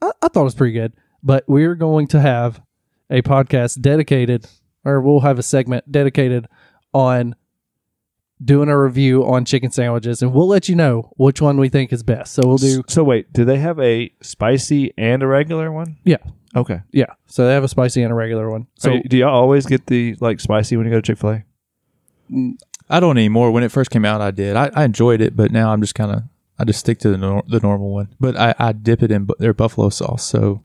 I, 0.00 0.10
I 0.22 0.28
thought 0.28 0.40
it 0.40 0.44
was 0.44 0.54
pretty 0.54 0.72
good, 0.72 0.94
but 1.22 1.44
we're 1.46 1.74
going 1.74 2.06
to 2.08 2.20
have 2.20 2.60
a 3.10 3.20
podcast 3.22 3.80
dedicated, 3.82 4.46
or 4.84 5.00
we'll 5.00 5.20
have 5.20 5.38
a 5.38 5.42
segment 5.42 5.90
dedicated 5.92 6.46
on 6.92 7.34
doing 8.44 8.68
a 8.68 8.78
review 8.78 9.24
on 9.24 9.44
chicken 9.44 9.70
sandwiches, 9.70 10.20
and 10.22 10.32
we'll 10.32 10.46
let 10.48 10.68
you 10.68 10.74
know 10.76 11.10
which 11.16 11.40
one 11.40 11.56
we 11.58 11.68
think 11.68 11.92
is 11.92 12.02
best. 12.02 12.34
So 12.34 12.42
we'll 12.46 12.58
do, 12.58 12.82
so 12.86 13.02
wait, 13.02 13.32
do 13.32 13.44
they 13.44 13.58
have 13.58 13.78
a 13.80 14.12
spicy 14.20 14.92
and 14.98 15.22
a 15.22 15.26
regular 15.26 15.72
one? 15.72 15.96
yeah, 16.04 16.18
Okay. 16.54 16.80
yeah. 16.92 17.06
So 17.26 17.46
they 17.46 17.54
have 17.54 17.64
a 17.64 17.68
spicy 17.68 18.02
and 18.02 18.12
a 18.12 18.14
regular 18.14 18.50
one. 18.50 18.66
So 18.78 18.96
So 18.96 19.02
do 19.08 19.16
y'all 19.16 19.34
always 19.34 19.66
get 19.66 19.86
the 19.86 20.16
like 20.20 20.40
spicy 20.40 20.76
when 20.76 20.86
you 20.86 20.92
go 20.92 21.00
to 21.00 21.02
Chick 21.02 21.18
Fil 21.18 21.30
A? 21.30 21.44
Mm, 22.30 22.58
I 22.90 23.00
don't 23.00 23.16
anymore. 23.18 23.50
When 23.52 23.62
it 23.62 23.72
first 23.72 23.90
came 23.90 24.04
out, 24.04 24.20
I 24.20 24.30
did. 24.30 24.54
I, 24.56 24.70
I 24.74 24.84
enjoyed 24.84 25.20
it, 25.20 25.34
but 25.36 25.50
now 25.50 25.72
I'm 25.72 25.80
just 25.80 25.94
kind 25.94 26.10
of 26.12 26.22
I 26.58 26.64
just 26.64 26.80
stick 26.80 26.98
to 27.00 27.08
the 27.10 27.18
nor- 27.18 27.42
the 27.48 27.60
normal 27.60 27.90
one. 27.92 28.08
But 28.20 28.36
I, 28.36 28.54
I 28.58 28.72
dip 28.72 29.02
it 29.02 29.10
in 29.10 29.24
bu- 29.26 29.34
their 29.38 29.52
buffalo 29.54 29.88
sauce. 29.90 30.24
So 30.26 30.62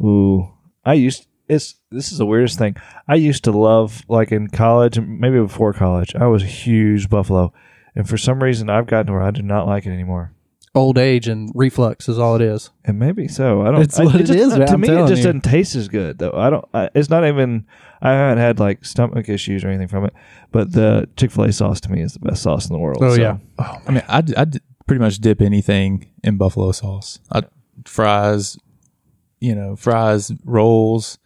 Ooh, 0.00 0.48
I 0.84 0.94
used 0.94 1.26
it's 1.48 1.76
this 1.96 2.12
is 2.12 2.18
the 2.18 2.26
weirdest 2.26 2.58
thing. 2.58 2.76
I 3.08 3.14
used 3.16 3.42
to 3.44 3.50
love 3.52 4.02
like 4.08 4.30
in 4.30 4.48
college, 4.48 4.96
and 4.98 5.18
maybe 5.18 5.40
before 5.40 5.72
college, 5.72 6.14
I 6.14 6.26
was 6.26 6.42
a 6.42 6.46
huge 6.46 7.08
buffalo, 7.10 7.52
and 7.94 8.08
for 8.08 8.16
some 8.18 8.42
reason, 8.42 8.70
I've 8.70 8.86
gotten 8.86 9.06
to 9.06 9.12
where 9.14 9.22
I 9.22 9.30
do 9.32 9.42
not 9.42 9.66
like 9.66 9.86
it 9.86 9.90
anymore. 9.90 10.32
old 10.74 10.98
age 10.98 11.26
and 11.26 11.50
reflux 11.54 12.06
is 12.08 12.18
all 12.18 12.36
it 12.36 12.42
is. 12.42 12.70
And 12.84 12.98
maybe 12.98 13.26
so. 13.28 13.62
I 13.62 13.70
don't. 13.70 13.80
It's 13.82 13.98
I, 13.98 14.04
what 14.04 14.14
it 14.16 14.24
just, 14.26 14.32
is, 14.38 14.54
To 14.54 14.70
I'm 14.70 14.80
me, 14.82 14.88
it 14.88 15.08
just 15.08 15.10
you. 15.10 15.16
doesn't 15.24 15.40
taste 15.40 15.74
as 15.74 15.88
good 15.88 16.18
though. 16.18 16.32
I 16.34 16.50
don't. 16.50 16.64
I, 16.74 16.90
it's 16.94 17.08
not 17.10 17.26
even. 17.26 17.66
I 18.02 18.10
haven't 18.12 18.38
had 18.38 18.60
like 18.60 18.84
stomach 18.84 19.28
issues 19.30 19.64
or 19.64 19.68
anything 19.68 19.88
from 19.88 20.04
it. 20.04 20.12
But 20.52 20.72
the 20.72 21.08
Chick 21.16 21.30
Fil 21.30 21.44
A 21.44 21.52
sauce 21.52 21.80
to 21.80 21.90
me 21.90 22.02
is 22.02 22.12
the 22.12 22.18
best 22.20 22.42
sauce 22.42 22.68
in 22.68 22.74
the 22.74 22.78
world. 22.78 22.98
Oh 23.02 23.14
so- 23.16 23.20
yeah. 23.20 23.38
I 23.58 23.90
mean, 23.90 24.02
I, 24.06 24.20
d- 24.20 24.36
I 24.36 24.44
d- 24.44 24.60
pretty 24.86 25.00
much 25.00 25.18
dip 25.18 25.40
anything 25.40 26.06
in 26.22 26.36
buffalo 26.36 26.72
sauce. 26.72 27.18
I, 27.32 27.42
fries, 27.86 28.58
you 29.40 29.54
know, 29.54 29.76
fries, 29.76 30.30
rolls, 30.44 31.18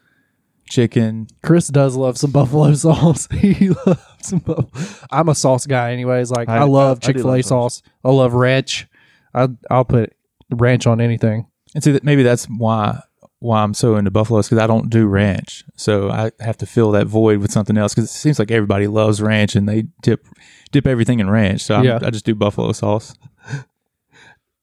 chicken. 0.71 1.27
Chris 1.43 1.69
does 1.69 1.97
love 1.97 2.17
some 2.17 2.31
buffalo 2.31 2.73
sauce. 2.75 3.29
he 3.31 3.69
loves 3.71 4.01
some 4.23 4.39
buffalo. 4.39 4.71
I'm 5.11 5.29
a 5.29 5.35
sauce 5.35 5.67
guy, 5.67 5.93
anyways. 5.93 6.31
Like 6.31 6.49
I, 6.49 6.59
I- 6.59 6.63
love 6.65 7.01
I- 7.03 7.09
I 7.09 7.13
do 7.13 7.13
Chick 7.13 7.17
Fil 7.23 7.35
A 7.35 7.43
sauce. 7.43 7.75
sauce. 7.77 7.83
I 8.05 8.11
love 8.11 8.33
ranch. 8.33 8.87
I 9.35 9.49
I'll 9.71 9.85
put 9.85 10.15
ranch 10.51 10.87
on 10.87 11.01
anything. 11.01 11.47
And 11.75 11.85
see, 11.85 11.93
that 11.93 12.05
maybe 12.05 12.23
that's 12.23 12.47
why 12.47 13.01
why 13.41 13.63
I'm 13.63 13.73
so 13.75 13.97
into 13.97 14.11
buffalo 14.11 14.39
buffaloes 14.41 14.49
because 14.49 14.63
I 14.63 14.67
don't 14.67 14.91
do 14.91 15.07
ranch, 15.07 15.65
so 15.77 16.11
I 16.11 16.31
have 16.41 16.57
to 16.59 16.67
fill 16.67 16.91
that 16.93 17.07
void 17.07 17.39
with 17.39 17.51
something 17.53 17.79
else. 17.79 17.95
Because 17.95 18.11
it 18.11 18.13
seems 18.15 18.39
like 18.39 18.51
everybody 18.51 18.87
loves 18.87 19.23
ranch 19.23 19.55
and 19.57 19.69
they 19.69 19.85
dip 20.03 20.27
dip 20.73 20.87
everything 20.87 21.21
in 21.21 21.31
ranch. 21.31 21.63
So 21.63 21.77
I'm, 21.77 21.85
Yeah. 21.85 22.01
I 22.03 22.11
just 22.11 22.25
do 22.27 22.35
buffalo 22.35 22.73
sauce. 22.73 23.15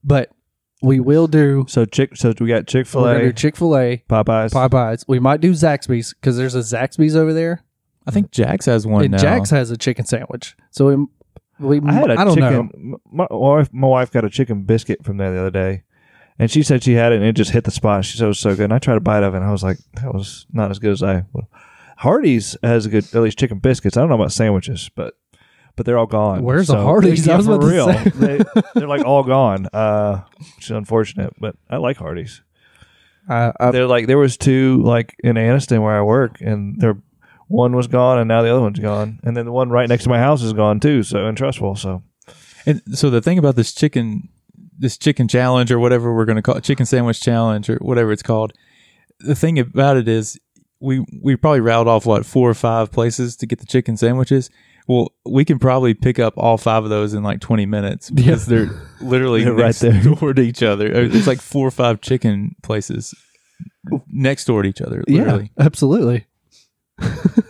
But 0.04 0.30
we 0.81 0.99
will 0.99 1.27
do. 1.27 1.65
So 1.67 1.85
chick. 1.85 2.15
So 2.15 2.33
we 2.39 2.47
got 2.47 2.67
Chick 2.67 2.87
Fil 2.87 3.01
We're 3.01 3.13
gonna 3.13 3.23
do 3.25 3.29
A, 3.29 3.33
Chick 3.33 3.55
Fil 3.55 3.77
A 3.77 4.03
Popeyes. 4.09 4.51
Popeyes. 4.51 5.05
We 5.07 5.19
might 5.19 5.41
do 5.41 5.51
Zaxby's 5.51 6.13
because 6.13 6.37
there's 6.37 6.55
a 6.55 6.59
Zaxby's 6.59 7.15
over 7.15 7.33
there, 7.33 7.63
I 8.07 8.11
think 8.11 8.31
Jack's 8.31 8.65
has 8.67 8.87
one 8.87 9.03
and 9.03 9.11
now. 9.11 9.17
Jack's 9.17 9.49
has 9.49 9.69
a 9.69 9.77
chicken 9.77 10.05
sandwich. 10.05 10.55
So 10.71 11.07
we, 11.59 11.79
we 11.79 11.89
I 11.89 11.93
had 11.93 12.09
a 12.11 12.19
I 12.19 12.23
don't 12.23 12.35
chicken. 12.35 12.71
know. 12.73 12.97
My, 13.11 13.27
my 13.29 13.35
wife, 13.35 13.69
my 13.73 13.87
wife 13.87 14.11
got 14.11 14.23
a 14.23 14.29
chicken 14.29 14.63
biscuit 14.63 15.03
from 15.03 15.17
there 15.17 15.31
the 15.33 15.39
other 15.39 15.51
day, 15.51 15.83
and 16.39 16.49
she 16.49 16.63
said 16.63 16.83
she 16.83 16.93
had 16.93 17.11
it 17.11 17.17
and 17.17 17.25
it 17.25 17.33
just 17.33 17.51
hit 17.51 17.65
the 17.65 17.71
spot. 17.71 18.05
She 18.05 18.17
said 18.17 18.25
it 18.25 18.29
was 18.29 18.39
so 18.39 18.55
good. 18.55 18.65
And 18.65 18.73
I 18.73 18.79
tried 18.79 18.97
a 18.97 19.01
bite 19.01 19.23
of 19.23 19.33
it, 19.33 19.37
and 19.37 19.45
I 19.45 19.51
was 19.51 19.63
like, 19.63 19.77
that 19.95 20.13
was 20.13 20.45
not 20.53 20.71
as 20.71 20.79
good 20.79 20.91
as 20.91 21.03
I. 21.03 21.25
would. 21.33 21.45
Hardee's 21.97 22.55
has 22.61 22.85
a 22.85 22.89
good, 22.89 23.05
at 23.15 23.21
least 23.21 23.39
chicken 23.39 23.57
biscuits. 23.59 23.97
I 23.97 24.01
don't 24.01 24.09
know 24.09 24.15
about 24.15 24.31
sandwiches, 24.31 24.89
but 24.95 25.15
but 25.77 25.85
they're 25.85 25.97
all 25.97 26.07
gone. 26.07 26.43
Where's 26.43 26.67
the 26.67 26.75
Hardee's? 26.75 27.25
Yeah, 27.25 27.35
I 27.35 27.37
was 27.37 27.45
for 27.45 27.53
about 27.53 27.61
to 27.61 27.71
real. 27.71 27.87
say. 27.87 28.09
they, 28.09 28.43
they're 28.75 28.87
like 28.87 29.05
all 29.05 29.23
gone, 29.23 29.67
uh, 29.71 30.23
which 30.55 30.65
is 30.65 30.71
unfortunate. 30.71 31.33
But 31.39 31.55
I 31.69 31.77
like 31.77 31.97
Hardee's. 31.97 32.41
I, 33.29 33.53
I, 33.59 33.71
They're 33.71 33.87
like 33.87 34.07
there 34.07 34.17
was 34.17 34.35
two 34.37 34.81
like 34.83 35.15
in 35.23 35.35
Anniston 35.35 35.81
where 35.81 35.97
I 35.97 36.01
work, 36.01 36.41
and 36.41 36.81
there 36.81 36.97
one 37.47 37.75
was 37.75 37.87
gone, 37.87 38.19
and 38.19 38.27
now 38.27 38.41
the 38.41 38.49
other 38.49 38.61
one's 38.61 38.79
gone, 38.79 39.19
and 39.23 39.37
then 39.37 39.45
the 39.45 39.51
one 39.51 39.69
right 39.69 39.87
next 39.87 40.03
to 40.03 40.09
my 40.09 40.19
house 40.19 40.41
is 40.41 40.51
gone 40.53 40.79
too. 40.79 41.03
So 41.03 41.25
and 41.25 41.37
trustful. 41.37 41.75
So 41.75 42.03
And 42.65 42.81
so 42.93 43.09
the 43.09 43.21
thing 43.21 43.37
about 43.37 43.55
this 43.55 43.73
chicken, 43.73 44.29
this 44.77 44.97
chicken 44.97 45.27
challenge 45.27 45.71
or 45.71 45.79
whatever 45.79 46.13
we're 46.13 46.25
going 46.25 46.35
to 46.37 46.41
call 46.41 46.55
it, 46.55 46.63
chicken 46.63 46.85
sandwich 46.85 47.21
challenge 47.21 47.69
or 47.69 47.77
whatever 47.77 48.11
it's 48.11 48.23
called. 48.23 48.51
The 49.19 49.35
thing 49.35 49.57
about 49.59 49.97
it 49.97 50.07
is 50.07 50.39
we 50.79 51.05
we 51.21 51.35
probably 51.35 51.61
route 51.61 51.87
off 51.87 52.05
what 52.05 52.25
four 52.25 52.49
or 52.49 52.53
five 52.53 52.91
places 52.91 53.35
to 53.37 53.45
get 53.45 53.59
the 53.59 53.65
chicken 53.65 53.97
sandwiches. 53.97 54.49
Well, 54.88 55.12
we 55.26 55.43
can 55.45 55.60
probably 55.60 55.93
pick 55.93 56.17
up 56.17 56.34
all 56.38 56.58
five 56.58 56.84
of 56.86 56.89
those 56.89 57.13
in 57.13 57.21
like 57.21 57.41
20 57.41 57.65
minutes 57.65 58.10
because 58.10 58.45
they're 58.45 58.69
literally 59.02 59.43
They're 59.45 59.54
right 59.54 59.65
next 59.65 59.80
there. 59.80 60.02
door 60.15 60.34
to 60.34 60.41
each 60.41 60.63
other. 60.63 60.89
There's 61.08 61.28
like 61.28 61.41
four 61.41 61.67
or 61.67 61.71
five 61.71 62.00
chicken 62.02 62.56
places 62.63 63.13
next 64.08 64.45
door 64.45 64.63
to 64.63 64.69
each 64.69 64.82
other. 64.82 65.04
yeah, 65.08 65.41
absolutely. 65.60 66.26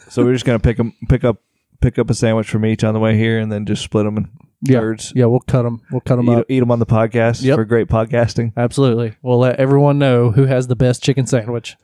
So 0.10 0.24
we're 0.26 0.34
just 0.34 0.46
gonna 0.46 0.58
pick 0.60 0.80
'em- 0.80 0.94
pick 1.10 1.24
up, 1.24 1.38
pick 1.82 2.00
up 2.00 2.10
a 2.10 2.14
sandwich 2.14 2.50
from 2.50 2.66
each 2.66 2.84
on 2.84 2.94
the 2.94 3.00
way 3.00 3.18
here, 3.18 3.38
and 3.40 3.52
then 3.52 3.66
just 3.66 3.84
split 3.84 4.06
them 4.06 4.18
in 4.18 4.30
Yeah, 4.64 4.80
thirds. 4.80 5.14
yeah. 5.16 5.26
We'll 5.26 5.42
cut 5.42 5.62
them. 5.64 5.82
We'll 5.92 6.02
cut 6.02 6.16
them 6.16 6.30
Eat, 6.30 6.36
up. 6.38 6.46
eat 6.50 6.60
them 6.62 6.72
on 6.72 6.80
the 6.80 6.86
podcast 6.88 7.44
Yep. 7.44 7.56
for 7.56 7.66
great 7.66 7.88
podcasting, 7.88 8.54
Absolutely. 8.58 9.16
We'll 9.22 9.38
let 9.38 9.58
everyone 9.60 10.00
know 10.00 10.32
who 10.32 10.46
has 10.46 10.68
the 10.68 10.76
best 10.76 11.04
chicken 11.04 11.28
sandwich. 11.28 11.76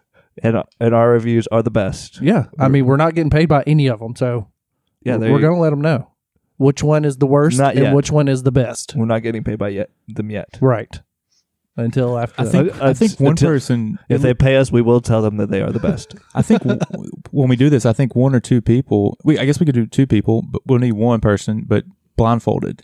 and 0.42 0.64
and 0.80 0.96
our 0.96 1.12
reviews 1.12 1.46
are 1.52 1.62
the 1.62 1.70
best. 1.70 2.22
Yeah. 2.22 2.46
I 2.58 2.70
mean, 2.70 2.86
we're 2.86 2.98
not 2.98 3.14
getting 3.14 3.30
paid 3.30 3.48
by 3.50 3.64
any 3.68 3.88
of 3.88 4.00
them, 4.00 4.16
so 4.16 4.48
Yeah, 5.06 5.18
there 5.18 5.32
we're 5.32 5.38
you- 5.40 5.46
going 5.46 5.56
to 5.56 5.62
let 5.62 5.70
them 5.72 5.82
know 5.82 6.10
which 6.58 6.84
one 6.84 7.04
is 7.06 7.18
the 7.18 7.26
worst 7.28 7.58
Not 7.58 7.76
and 7.76 7.86
yet. 7.86 7.96
which 7.96 8.12
one 8.12 8.28
is 8.28 8.44
the 8.44 8.52
best. 8.52 8.96
We're 8.96 9.06
not 9.06 9.20
getting 9.24 9.44
paid 9.44 9.58
by 9.58 9.70
yet 9.70 9.90
them 10.08 10.30
yet. 10.30 10.58
Right. 10.62 11.02
Until 11.76 12.20
after. 12.20 12.40
I 12.42 12.46
think 12.46 12.82
I 12.82 12.94
think 12.94 13.20
one 13.20 13.32
until- 13.32 13.50
person 13.50 13.98
If 14.08 14.22
they 14.22 14.36
pay 14.36 14.58
us, 14.58 14.72
we 14.72 14.84
will 14.84 15.02
tell 15.02 15.24
them 15.24 15.38
that 15.38 15.50
they 15.50 15.62
are 15.62 15.72
the 15.72 15.80
best. 15.80 16.14
I 16.36 16.44
think 16.44 16.62
w- 16.62 16.78
w- 16.92 17.12
when 17.32 17.50
we 17.50 17.56
do 17.56 17.70
this, 17.72 17.84
I 17.86 17.94
think 17.94 18.16
one 18.16 18.36
or 18.36 18.40
two 18.40 18.62
people. 18.62 19.18
We 19.24 19.40
I 19.40 19.46
guess 19.46 19.60
we 19.60 19.66
could 19.66 19.74
do 19.76 19.88
two 19.88 20.06
people, 20.06 20.44
but 20.44 20.62
we'll 20.68 20.78
need 20.80 20.94
one 20.94 21.20
person, 21.20 21.64
but 21.68 21.84
blindfolded. 22.16 22.84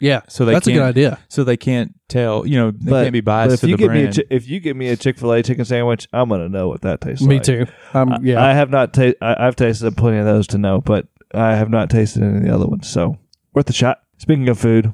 Yeah, 0.00 0.20
So 0.28 0.44
they 0.44 0.52
that's 0.52 0.68
a 0.68 0.70
good 0.70 0.76
can't- 0.78 0.88
idea. 0.96 1.18
so 1.28 1.42
they 1.42 1.56
can't 1.56 1.92
tell. 2.06 2.46
You 2.46 2.56
know, 2.56 2.70
they 2.70 2.88
But- 2.90 3.02
can't 3.02 3.12
be 3.12 3.20
But 3.20 3.48
biased 3.48 3.54
if 3.54 3.60
to 3.62 3.68
you 3.70 3.76
the 3.76 3.82
give 3.82 3.90
me 3.92 4.04
a 4.04 4.12
chi- 4.12 4.22
if 4.30 4.48
you 4.48 4.60
give 4.60 4.76
me 4.76 4.88
a 4.90 4.96
Chick 4.96 5.18
Fil 5.18 5.32
A 5.32 5.42
chicken 5.42 5.64
sandwich, 5.64 6.06
I'm 6.12 6.28
gonna 6.28 6.48
know 6.48 6.68
what 6.68 6.82
that 6.82 7.00
tastes 7.00 7.20
like. 7.22 7.28
Me 7.28 7.34
like. 7.36 7.42
too. 7.42 7.66
Um, 7.94 8.12
I- 8.12 8.18
yeah, 8.22 8.40
I 8.44 8.52
have 8.54 8.70
not. 8.70 8.92
Ta- 8.94 9.14
I, 9.20 9.44
I've 9.48 9.56
tasted 9.56 9.96
plenty 9.96 10.18
of 10.18 10.24
those 10.24 10.46
to 10.48 10.58
know, 10.58 10.80
but 10.80 11.08
I 11.34 11.54
have 11.56 11.70
not 11.70 11.90
tasted 11.90 12.22
any 12.22 12.38
of 12.38 12.42
the 12.42 12.54
other 12.54 12.66
ones. 12.66 12.88
So 12.88 13.18
worth 13.54 13.68
a 13.70 13.72
shot. 13.72 14.02
Speaking 14.18 14.48
of 14.48 14.58
food, 14.58 14.92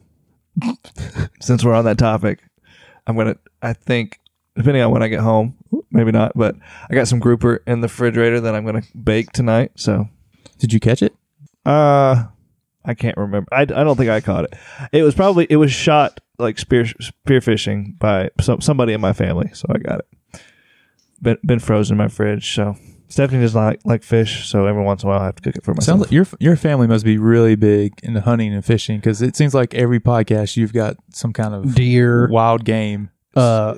since 1.41 1.65
we're 1.65 1.75
on 1.75 1.85
that 1.85 1.99
topic, 1.99 2.41
I'm 3.07 3.17
gonna. 3.17 3.37
I 3.63 3.73
think 3.73 4.21
depending 4.57 4.83
on 4.83 4.91
when 4.91 5.03
I 5.03 5.09
get 5.09 5.21
home, 5.21 5.57
maybe 5.91 6.13
not, 6.13 6.33
but 6.35 6.57
I 6.91 6.95
got 6.95 7.09
some 7.09 7.19
grouper 7.19 7.63
in 7.67 7.81
the 7.81 7.87
refrigerator 7.87 8.41
that 8.41 8.55
I'm 8.55 8.65
gonna 8.65 8.83
bake 9.03 9.33
tonight. 9.33 9.73
So 9.77 10.09
Did 10.59 10.73
you 10.73 10.81
catch 10.81 11.03
it? 11.03 11.15
uh, 11.67 12.27
I 12.85 12.93
can't 12.95 13.17
remember. 13.17 13.49
I, 13.51 13.63
I 13.63 13.65
don't 13.65 13.97
think 13.97 14.11
I 14.11 14.21
caught 14.21 14.45
it. 14.45 14.55
It 14.93 15.03
was 15.03 15.15
probably 15.15 15.47
it 15.49 15.57
was 15.57 15.73
shot 15.73 16.21
like 16.39 16.59
spear 16.59 16.85
spear 17.01 17.41
fishing 17.41 17.97
by 17.99 18.31
some, 18.41 18.61
somebody 18.61 18.93
in 18.93 19.01
my 19.01 19.13
family, 19.15 19.51
so 19.55 19.67
I 19.71 19.79
got 19.79 20.01
it. 20.01 20.41
Been 21.23 21.39
been 21.45 21.59
frozen 21.61 21.95
in 21.95 21.99
my 21.99 22.09
fridge. 22.09 22.55
So 22.55 22.77
Stephanie 23.15 23.43
does 23.43 23.55
not 23.55 23.65
like, 23.67 23.81
like 23.85 24.03
fish, 24.03 24.49
so 24.49 24.67
every 24.67 24.83
once 24.83 25.05
in 25.05 25.09
a 25.09 25.13
while 25.13 25.21
I 25.21 25.27
have 25.27 25.37
to 25.37 25.43
cook 25.43 25.55
it 25.55 25.63
for 25.65 25.73
myself. 25.73 25.85
Sounds 25.85 26.01
like 26.03 26.11
your 26.11 26.27
your 26.41 26.57
family 26.57 26.89
must 26.89 27.05
be 27.05 27.17
really 27.17 27.55
big 27.55 27.93
into 28.03 28.21
hunting 28.21 28.53
and 28.53 28.65
fishing 28.65 28.99
because 28.99 29.23
it 29.23 29.37
seems 29.37 29.55
like 29.55 29.73
every 29.73 30.01
podcast 30.01 30.57
you've 30.57 30.73
got 30.73 30.97
some 31.13 31.33
kind 31.33 31.55
of 31.55 31.77
deer, 31.77 32.27
wild 32.29 32.65
game. 32.65 33.11
uh, 33.37 33.77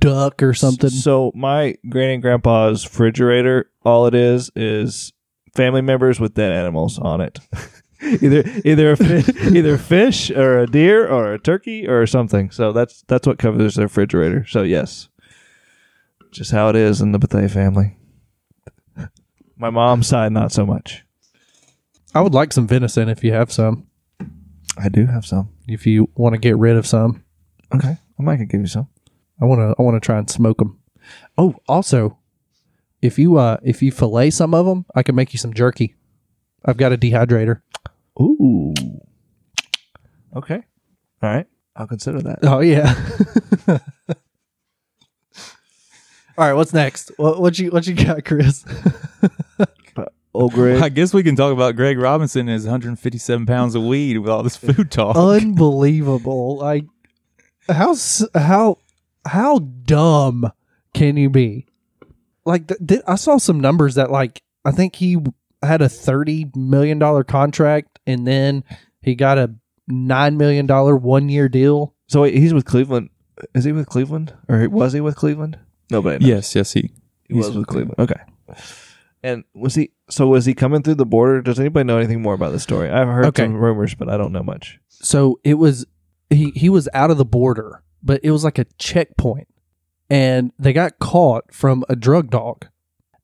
duck 0.00 0.42
or 0.42 0.54
something. 0.54 0.90
So 0.90 1.30
my 1.36 1.76
granny 1.88 2.14
and 2.14 2.22
grandpa's 2.22 2.84
refrigerator, 2.84 3.70
all 3.84 4.06
it 4.08 4.14
is 4.16 4.50
is 4.56 5.12
family 5.54 5.80
members 5.80 6.18
with 6.18 6.34
dead 6.34 6.50
animals 6.50 6.98
on 6.98 7.20
it. 7.20 7.38
either 8.02 8.42
either 8.64 8.90
a 8.90 8.96
fi- 8.96 9.56
either 9.56 9.78
fish 9.78 10.32
or 10.32 10.58
a 10.58 10.66
deer 10.66 11.06
or 11.06 11.32
a 11.32 11.38
turkey 11.38 11.86
or 11.86 12.08
something. 12.08 12.50
So 12.50 12.72
that's 12.72 13.04
that's 13.06 13.24
what 13.24 13.38
covers 13.38 13.76
their 13.76 13.86
refrigerator. 13.86 14.44
So 14.48 14.62
yes, 14.64 15.08
just 16.32 16.50
how 16.50 16.70
it 16.70 16.74
is 16.76 17.00
in 17.00 17.12
the 17.12 17.20
Bethea 17.20 17.48
family. 17.48 17.98
My 19.56 19.70
mom's 19.70 20.06
side, 20.08 20.32
not 20.32 20.52
so 20.52 20.66
much. 20.66 21.04
I 22.14 22.20
would 22.20 22.34
like 22.34 22.52
some 22.52 22.66
venison 22.66 23.08
if 23.08 23.22
you 23.24 23.32
have 23.32 23.52
some. 23.52 23.86
I 24.76 24.88
do 24.88 25.06
have 25.06 25.24
some. 25.24 25.50
If 25.68 25.86
you 25.86 26.10
want 26.14 26.34
to 26.34 26.38
get 26.38 26.56
rid 26.56 26.76
of 26.76 26.86
some, 26.86 27.24
Okay, 27.74 27.96
I 28.18 28.22
might 28.22 28.36
could 28.36 28.48
give 28.48 28.60
you 28.60 28.66
some. 28.66 28.88
I 29.40 29.46
want 29.46 29.60
to. 29.60 29.74
I 29.78 29.82
want 29.82 30.00
to 30.00 30.04
try 30.04 30.18
and 30.18 30.30
smoke 30.30 30.58
them. 30.58 30.78
Oh, 31.36 31.56
also, 31.68 32.18
if 33.02 33.18
you 33.18 33.36
uh 33.36 33.56
if 33.62 33.82
you 33.82 33.90
fillet 33.90 34.30
some 34.30 34.54
of 34.54 34.66
them, 34.66 34.86
I 34.94 35.02
can 35.02 35.14
make 35.14 35.32
you 35.32 35.38
some 35.38 35.52
jerky. 35.52 35.96
I've 36.64 36.76
got 36.76 36.92
a 36.92 36.98
dehydrator. 36.98 37.62
Ooh. 38.20 38.74
Okay. 40.36 40.62
All 41.22 41.30
right. 41.30 41.46
I'll 41.76 41.86
consider 41.88 42.22
that. 42.22 42.38
Oh 42.42 42.60
yeah. 42.60 42.94
All 46.36 46.44
right, 46.48 46.54
what's 46.54 46.72
next? 46.72 47.10
What 47.16 47.40
what 47.40 47.58
you 47.58 47.70
what 47.70 47.86
you 47.86 47.94
got, 47.94 48.24
Chris? 48.24 48.64
Oh, 50.34 50.48
Greg. 50.48 50.82
I 50.82 50.88
guess 50.88 51.14
we 51.14 51.22
can 51.22 51.36
talk 51.36 51.52
about 51.52 51.76
Greg 51.76 51.98
Robinson 51.98 52.40
and 52.42 52.50
his 52.50 52.64
157 52.64 53.46
pounds 53.46 53.74
of 53.74 53.84
weed 53.84 54.18
with 54.18 54.30
all 54.30 54.42
this 54.42 54.56
food 54.58 54.90
talk. 54.90 55.16
Unbelievable! 55.16 56.56
Like 56.58 56.84
how 57.68 57.92
s- 57.92 58.26
how 58.34 58.78
how 59.26 59.58
dumb 59.60 60.50
can 60.92 61.16
you 61.16 61.30
be? 61.30 61.66
Like 62.44 62.66
th- 62.68 62.80
th- 62.86 63.00
I 63.06 63.14
saw 63.14 63.38
some 63.38 63.60
numbers 63.60 63.94
that 63.94 64.10
like 64.10 64.42
I 64.64 64.70
think 64.72 64.96
he 64.96 65.18
had 65.62 65.80
a 65.82 65.88
thirty 65.88 66.50
million 66.54 66.98
dollar 66.98 67.24
contract 67.24 67.98
and 68.06 68.26
then 68.26 68.64
he 69.02 69.14
got 69.14 69.38
a 69.38 69.54
nine 69.88 70.36
million 70.36 70.66
dollar 70.66 70.96
one 70.96 71.28
year 71.28 71.48
deal. 71.48 71.94
So 72.08 72.22
wait, 72.22 72.34
he's 72.34 72.52
with 72.52 72.64
Cleveland. 72.64 73.10
Is 73.54 73.64
he 73.64 73.72
with 73.72 73.86
Cleveland, 73.88 74.32
or 74.48 74.68
was 74.68 74.92
he 74.92 75.00
with 75.00 75.16
Cleveland? 75.16 75.58
Nobody. 75.90 76.18
Knows. 76.18 76.28
yes, 76.28 76.54
yes, 76.54 76.72
he. 76.72 76.92
he 77.28 77.34
was 77.34 77.50
with 77.56 77.66
Cleveland. 77.66 77.98
Okay. 77.98 78.20
And 79.24 79.44
was 79.54 79.74
he? 79.74 79.90
So 80.10 80.26
was 80.28 80.44
he 80.44 80.54
coming 80.54 80.82
through 80.82 80.96
the 80.96 81.06
border? 81.06 81.40
Does 81.40 81.58
anybody 81.58 81.84
know 81.84 81.96
anything 81.98 82.20
more 82.22 82.34
about 82.34 82.52
the 82.52 82.60
story? 82.60 82.90
I've 82.90 83.08
heard 83.08 83.24
Okay. 83.26 83.44
some 83.44 83.54
rumors, 83.56 83.94
but 83.94 84.08
I 84.10 84.16
don't 84.18 84.32
know 84.32 84.42
much. 84.42 84.78
so 84.88 85.40
it 85.42 85.54
was 85.54 85.86
he 86.30 86.50
he 86.50 86.68
was 86.68 86.88
out 86.94 87.10
of 87.10 87.16
the 87.16 87.24
border, 87.24 87.82
but 88.02 88.20
it 88.22 88.30
was 88.30 88.44
like 88.44 88.58
a 88.58 88.66
checkpoint, 88.78 89.48
and 90.10 90.52
they 90.58 90.72
got 90.74 90.98
caught 90.98 91.52
from 91.54 91.84
a 91.88 91.96
drug 91.96 92.30
dog. 92.30 92.66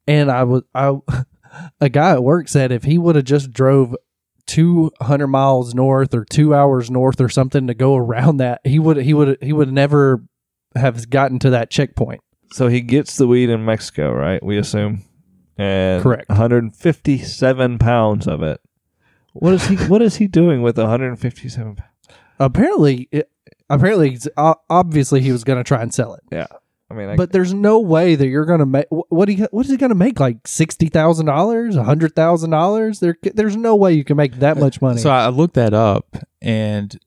And 0.07 0.31
I 0.31 0.45
was 0.45 0.63
I 0.75 0.97
a 1.81 1.89
guy 1.91 2.13
at 2.13 2.25
work 2.25 2.49
said 2.49 2.73
if 2.73 2.85
he 2.85 2.97
would 2.99 3.17
have 3.17 3.25
just 3.27 3.53
drove 3.53 3.95
two 4.47 4.91
hundred 5.03 5.29
miles 5.29 5.75
north 5.75 6.15
or 6.15 6.25
two 6.25 6.55
hours 6.55 6.91
north 6.91 7.21
or 7.21 7.29
something 7.29 7.67
to 7.67 7.75
go 7.75 7.95
around 7.95 8.39
that, 8.39 8.61
he 8.65 8.79
would 8.79 8.97
he 8.97 9.13
would 9.13 9.37
he 9.43 9.53
would 9.53 9.71
never 9.71 10.25
have 10.77 11.11
gotten 11.11 11.39
to 11.41 11.51
that 11.51 11.69
checkpoint. 11.71 12.21
So 12.53 12.69
he 12.69 12.81
gets 12.81 13.17
the 13.19 13.27
weed 13.27 13.51
in 13.51 13.65
Mexico, 13.67 14.13
right? 14.13 14.43
We 14.43 14.57
assume. 14.57 15.05
And 15.61 16.03
Correct. 16.03 16.29
157 16.29 17.79
pounds 17.79 18.27
of 18.27 18.43
it. 18.43 18.61
What 19.33 19.55
is 19.55 19.67
he? 19.67 19.77
What 19.77 20.03
is 20.03 20.17
he 20.17 20.27
doing 20.27 20.63
with 20.63 20.77
157? 20.79 21.77
pounds? 21.77 21.89
Apparently, 22.39 23.09
it, 23.13 23.31
apparently, 23.69 24.15
it's- 24.15 24.29
obviously, 24.69 25.21
he 25.21 25.31
was 25.33 25.45
going 25.45 25.59
to 25.59 25.65
try 25.65 25.83
and 25.83 25.93
sell 25.93 26.15
it. 26.15 26.23
Yeah. 26.33 26.47
I 26.91 26.95
mean, 26.95 27.09
I, 27.11 27.17
but 27.17 27.31
there's 27.31 27.55
no 27.55 27.79
way 27.79 28.17
that 28.17 28.27
you're 28.27 28.47
gonna 28.47 28.67
make 28.67 28.87
what 28.91 29.27
do 29.27 29.33
you 29.33 29.47
what 29.53 29.65
is 29.65 29.71
he 29.71 29.77
gonna 29.77 29.95
make 29.95 30.19
like 30.19 30.49
sixty 30.49 30.89
thousand 30.89 31.27
dollars 31.27 31.77
a 31.77 31.85
hundred 31.85 32.17
thousand 32.17 32.51
dollars 32.51 32.99
there 32.99 33.17
there's 33.35 33.57
no 33.57 33.77
way 33.77 33.93
you 33.93 34.03
can 34.03 34.17
make 34.17 34.41
that 34.41 34.57
much 34.57 34.83
money 34.83 34.99
So 34.99 35.09
I 35.09 35.29
looked 35.29 35.55
that 35.55 35.73
up, 35.73 36.17
and 36.43 36.99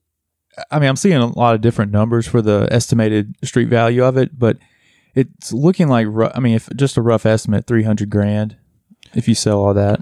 I 0.72 0.80
mean, 0.80 0.88
I'm 0.88 0.96
seeing 0.96 1.18
a 1.18 1.26
lot 1.26 1.54
of 1.56 1.60
different 1.60 1.92
numbers 1.92 2.26
for 2.26 2.42
the 2.42 2.66
estimated 2.72 3.36
street 3.44 3.68
value 3.68 4.06
of 4.06 4.16
it, 4.16 4.40
but 4.40 4.58
it's 5.16 5.54
looking 5.54 5.88
like, 5.88 6.08
I 6.36 6.40
mean, 6.40 6.56
if 6.56 6.70
just 6.76 6.98
a 6.98 7.02
rough 7.02 7.26
estimate, 7.26 7.68
300 7.68 8.10
grand 8.10 8.58
if 9.14 9.28
you 9.28 9.36
sell 9.36 9.60
all 9.60 9.74
that. 9.74 10.02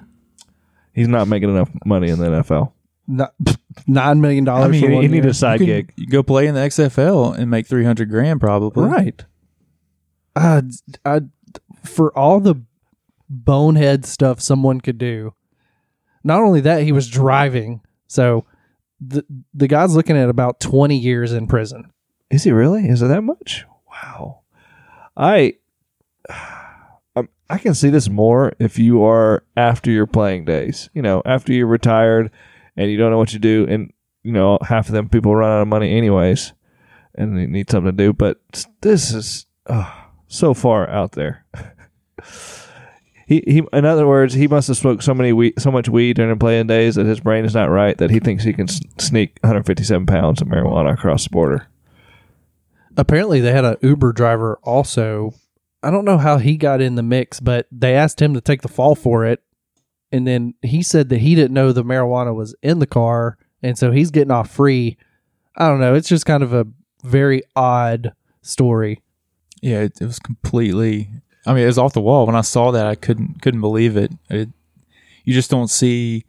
he's 0.93 1.07
not 1.07 1.27
making 1.27 1.49
enough 1.49 1.69
money 1.85 2.09
in 2.09 2.19
the 2.19 2.27
NFL. 2.27 2.71
Not, 3.07 3.33
nine 3.87 4.21
million 4.21 4.43
dollars 4.43 4.65
I 4.65 4.67
mean, 4.69 4.81
for 4.81 4.89
you 4.89 4.95
one 4.95 5.03
he 5.03 5.09
need 5.09 5.25
a 5.25 5.33
side 5.33 5.59
you 5.59 5.65
can, 5.65 5.75
gig. 5.75 5.93
You 5.97 6.07
go 6.07 6.23
play 6.23 6.47
in 6.47 6.55
the 6.55 6.61
XFL 6.61 7.37
and 7.37 7.49
make 7.49 7.67
300 7.67 8.09
grand 8.09 8.39
probably. 8.39 8.85
right 8.85 9.25
uh, 10.35 10.61
I, 11.03 11.21
for 11.83 12.17
all 12.17 12.39
the 12.39 12.55
bonehead 13.27 14.05
stuff 14.05 14.39
someone 14.39 14.79
could 14.79 14.97
do 14.97 15.33
not 16.23 16.41
only 16.41 16.61
that 16.61 16.83
he 16.83 16.91
was 16.91 17.09
driving 17.09 17.81
so 18.07 18.45
the 18.99 19.25
the 19.53 19.67
guy's 19.67 19.95
looking 19.95 20.15
at 20.15 20.29
about 20.29 20.59
20 20.59 20.95
years 20.97 21.33
in 21.33 21.47
prison 21.47 21.91
Is 22.29 22.43
he 22.43 22.51
really? 22.51 22.87
Is 22.87 23.01
it 23.01 23.07
that 23.07 23.23
much? 23.23 23.65
Wow. 23.89 24.40
I 25.21 25.53
um, 27.15 27.29
I 27.49 27.57
can 27.59 27.73
see 27.75 27.89
this 27.89 28.09
more 28.09 28.53
if 28.59 28.77
you 28.77 29.03
are 29.03 29.43
after 29.55 29.91
your 29.91 30.07
playing 30.07 30.45
days. 30.45 30.89
You 30.93 31.01
know, 31.01 31.21
after 31.25 31.53
you're 31.53 31.67
retired 31.67 32.31
and 32.75 32.91
you 32.91 32.97
don't 32.97 33.11
know 33.11 33.17
what 33.17 33.31
you 33.31 33.39
do, 33.39 33.65
and 33.69 33.93
you 34.23 34.33
know 34.33 34.57
half 34.61 34.87
of 34.87 34.93
them 34.93 35.07
people 35.07 35.35
run 35.35 35.51
out 35.51 35.61
of 35.61 35.67
money 35.67 35.95
anyways, 35.95 36.53
and 37.15 37.37
they 37.37 37.45
need 37.45 37.69
something 37.69 37.95
to 37.95 38.03
do. 38.05 38.11
But 38.11 38.41
this 38.81 39.13
is 39.13 39.45
oh, 39.67 40.09
so 40.27 40.53
far 40.53 40.89
out 40.89 41.13
there. 41.13 41.45
He, 43.27 43.41
he, 43.47 43.63
in 43.71 43.85
other 43.85 44.05
words, 44.05 44.33
he 44.33 44.49
must 44.49 44.67
have 44.67 44.75
smoked 44.75 45.05
so 45.05 45.13
many 45.13 45.31
weed, 45.31 45.53
so 45.57 45.71
much 45.71 45.87
weed 45.87 46.17
during 46.17 46.37
playing 46.37 46.67
days 46.67 46.95
that 46.95 47.05
his 47.05 47.21
brain 47.21 47.45
is 47.45 47.55
not 47.55 47.69
right. 47.69 47.97
That 47.97 48.09
he 48.09 48.19
thinks 48.19 48.43
he 48.43 48.51
can 48.51 48.67
sneak 48.67 49.39
157 49.39 50.05
pounds 50.05 50.41
of 50.41 50.49
marijuana 50.49 50.93
across 50.93 51.23
the 51.23 51.29
border. 51.29 51.65
Apparently 52.97 53.39
they 53.39 53.51
had 53.51 53.65
a 53.65 53.77
Uber 53.81 54.13
driver 54.13 54.59
also. 54.63 55.33
I 55.83 55.91
don't 55.91 56.05
know 56.05 56.17
how 56.17 56.37
he 56.37 56.57
got 56.57 56.81
in 56.81 56.95
the 56.95 57.03
mix, 57.03 57.39
but 57.39 57.67
they 57.71 57.95
asked 57.95 58.21
him 58.21 58.33
to 58.33 58.41
take 58.41 58.61
the 58.61 58.67
fall 58.67 58.95
for 58.95 59.25
it. 59.25 59.41
And 60.11 60.27
then 60.27 60.53
he 60.61 60.83
said 60.83 61.09
that 61.09 61.19
he 61.19 61.35
didn't 61.35 61.53
know 61.53 61.71
the 61.71 61.83
marijuana 61.83 62.35
was 62.35 62.55
in 62.61 62.79
the 62.79 62.87
car. 62.87 63.37
And 63.63 63.77
so 63.77 63.91
he's 63.91 64.11
getting 64.11 64.31
off 64.31 64.51
free. 64.51 64.97
I 65.55 65.67
don't 65.67 65.79
know. 65.79 65.95
It's 65.95 66.09
just 66.09 66.25
kind 66.25 66.43
of 66.43 66.53
a 66.53 66.67
very 67.03 67.43
odd 67.55 68.13
story. 68.41 69.01
Yeah, 69.61 69.81
it, 69.81 70.01
it 70.01 70.05
was 70.05 70.19
completely. 70.19 71.09
I 71.45 71.53
mean, 71.53 71.63
it 71.63 71.67
was 71.67 71.77
off 71.77 71.93
the 71.93 72.01
wall. 72.01 72.25
When 72.25 72.35
I 72.35 72.41
saw 72.41 72.71
that, 72.71 72.85
I 72.85 72.95
couldn't 72.95 73.41
couldn't 73.41 73.61
believe 73.61 73.95
it. 73.95 74.11
it 74.29 74.49
you 75.23 75.33
just 75.33 75.51
don't 75.51 75.69
see 75.69 76.25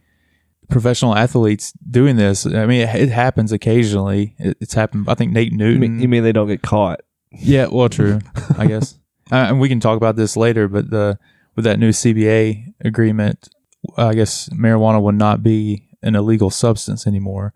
professional 0.72 1.14
athletes 1.16 1.72
doing 1.88 2.16
this. 2.16 2.46
I 2.46 2.66
mean, 2.66 2.80
it, 2.88 2.94
it 2.94 3.08
happens 3.10 3.52
occasionally. 3.52 4.34
It, 4.38 4.56
it's 4.60 4.74
happened. 4.74 5.06
I 5.08 5.14
think 5.14 5.32
Nate 5.32 5.52
You 5.52 5.58
Newton. 5.58 5.80
mean, 5.80 6.00
you 6.00 6.08
mean 6.08 6.22
they 6.24 6.32
don't 6.32 6.48
get 6.48 6.62
caught? 6.62 7.00
yeah, 7.30 7.66
well, 7.70 7.88
true. 7.88 8.18
I 8.58 8.66
guess, 8.66 8.98
uh, 9.30 9.36
and 9.36 9.60
we 9.60 9.68
can 9.68 9.80
talk 9.80 9.96
about 9.96 10.16
this 10.16 10.36
later. 10.36 10.68
But 10.68 10.90
the 10.90 11.18
with 11.54 11.64
that 11.64 11.78
new 11.78 11.90
CBA 11.90 12.74
agreement, 12.84 13.48
I 13.96 14.14
guess 14.14 14.48
marijuana 14.50 15.00
would 15.02 15.14
not 15.14 15.42
be 15.42 15.88
an 16.02 16.14
illegal 16.16 16.50
substance 16.50 17.06
anymore. 17.06 17.54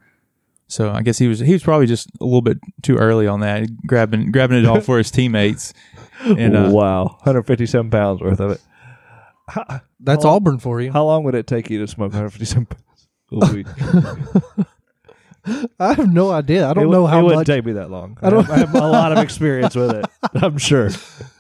So 0.69 0.91
I 0.91 1.03
guess 1.03 1.19
he 1.19 1.29
was 1.29 1.41
he 1.41 1.53
was 1.53 1.63
probably 1.63 1.87
just 1.87 2.09
a 2.21 2.25
little 2.25 2.43
bit 2.43 2.59
too 2.83 2.97
early 2.97 3.27
on 3.27 3.41
that, 3.41 3.69
grabbing 3.87 4.33
grabbing 4.33 4.59
it 4.59 4.67
all 4.67 4.81
for 4.81 4.99
his 4.99 5.11
teammates. 5.19 5.73
And 6.25 6.57
uh, 6.57 6.71
wow, 6.73 7.05
157 7.23 7.91
pounds 7.91 8.21
worth 8.21 8.41
of 8.41 8.53
it. 8.53 8.61
How, 9.49 9.81
That's 10.01 10.25
How- 10.25 10.31
Auburn 10.37 10.59
for 10.59 10.81
you. 10.81 10.91
how 10.91 11.05
long 11.05 11.23
would 11.25 11.35
it 11.37 11.47
take 11.47 11.71
you 11.71 11.79
to 11.81 11.87
smoke 11.87 12.13
157 12.13 12.67
pounds 12.67 12.81
of 12.81 12.81
weed? 12.81 12.86
I 15.79 15.95
have 15.95 16.13
no 16.13 16.33
idea. 16.33 16.69
I 16.69 16.75
don't 16.75 16.89
it, 16.89 16.91
know 16.91 17.03
would- 17.03 17.09
how 17.11 17.21
it 17.21 17.23
wouldn't 17.23 17.41
much. 17.41 17.47
take 17.47 17.65
me 17.65 17.73
that 17.75 17.89
long. 17.89 18.19
I 18.21 18.27
I, 18.27 18.31
don't- 18.31 18.45
have, 18.47 18.53
I 18.53 18.59
have 18.59 18.75
a 18.75 18.87
lot 18.89 19.13
of 19.13 19.19
experience 19.19 19.77
with 19.77 19.93
it. 19.95 20.05
I'm 20.43 20.59
sure. 20.59 20.91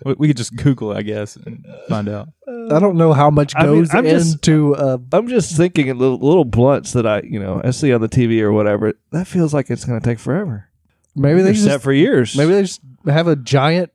We, 0.05 0.14
we 0.14 0.29
could 0.29 0.37
just 0.37 0.55
Google 0.55 0.92
it, 0.92 0.96
I 0.99 1.03
guess, 1.03 1.35
and 1.35 1.66
find 1.88 2.09
out. 2.09 2.29
I 2.46 2.79
don't 2.79 2.96
know 2.96 3.12
how 3.12 3.31
much 3.31 3.53
I 3.57 3.66
mean, 3.66 3.81
goes 3.81 3.92
I'm 3.94 4.05
just- 4.05 4.35
into. 4.35 4.77
uh, 4.77 4.99
I'm 5.12 5.27
just 5.27 5.57
thinking 5.57 5.90
of 5.90 5.99
little, 5.99 6.18
little 6.18 6.44
blunts 6.44 6.92
that 6.92 7.05
I, 7.07 7.22
you 7.22 7.40
know, 7.40 7.61
I 7.64 7.70
see 7.72 7.92
on 7.92 8.01
the 8.01 8.09
TV 8.09 8.40
or 8.42 8.53
whatever. 8.53 8.92
That 9.11 9.27
feels 9.27 9.53
like 9.53 9.70
it's 9.70 9.85
going 9.85 9.99
to 10.01 10.05
take 10.05 10.20
forever. 10.20 10.68
maybe 11.16 11.42
they 11.42 11.51
They're 11.53 11.55
set 11.72 11.83
for 11.83 11.92
years. 11.92 12.37
maybe 12.37 12.53
they 12.53 12.62
just 12.62 12.81
have 13.07 13.27
a 13.27 13.35
giant. 13.35 13.90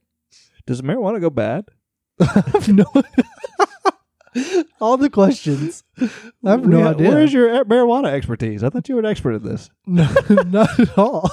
does 0.66 0.82
marijuana 0.82 1.22
go 1.22 1.30
bad? 1.30 1.70
I 2.20 2.26
have 2.52 2.68
no. 2.68 2.84
All 4.82 4.98
the 4.98 5.10
questions. 5.10 5.84
I 6.00 6.52
have 6.52 6.66
no 6.66 6.88
idea. 6.88 7.10
Where 7.10 7.22
is 7.22 7.34
your 7.34 7.66
marijuana 7.66 8.08
expertise? 8.12 8.64
I 8.64 8.70
thought 8.70 8.88
you 8.90 8.96
were 8.96 9.02
an 9.02 9.06
expert 9.08 9.34
at 9.36 9.44
this. 9.44 9.70
No, 9.88 10.08
not 10.46 10.80
at 10.80 10.98
all. 10.98 11.30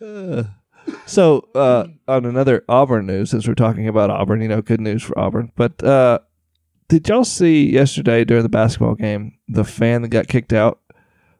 Uh, 0.00 0.44
so, 1.06 1.48
uh, 1.54 1.86
on 2.08 2.24
another 2.26 2.64
Auburn 2.68 3.06
news, 3.06 3.30
since 3.30 3.46
we're 3.48 3.54
talking 3.54 3.88
about 3.88 4.10
Auburn, 4.10 4.42
you 4.42 4.48
know, 4.48 4.62
good 4.62 4.80
news 4.80 5.02
for 5.02 5.18
Auburn. 5.18 5.52
But 5.56 5.82
uh, 5.82 6.18
did 6.88 7.08
y'all 7.08 7.24
see 7.24 7.70
yesterday 7.70 8.24
during 8.24 8.42
the 8.42 8.48
basketball 8.48 8.94
game 8.94 9.38
the 9.48 9.64
fan 9.64 10.02
that 10.02 10.08
got 10.08 10.28
kicked 10.28 10.52
out 10.52 10.80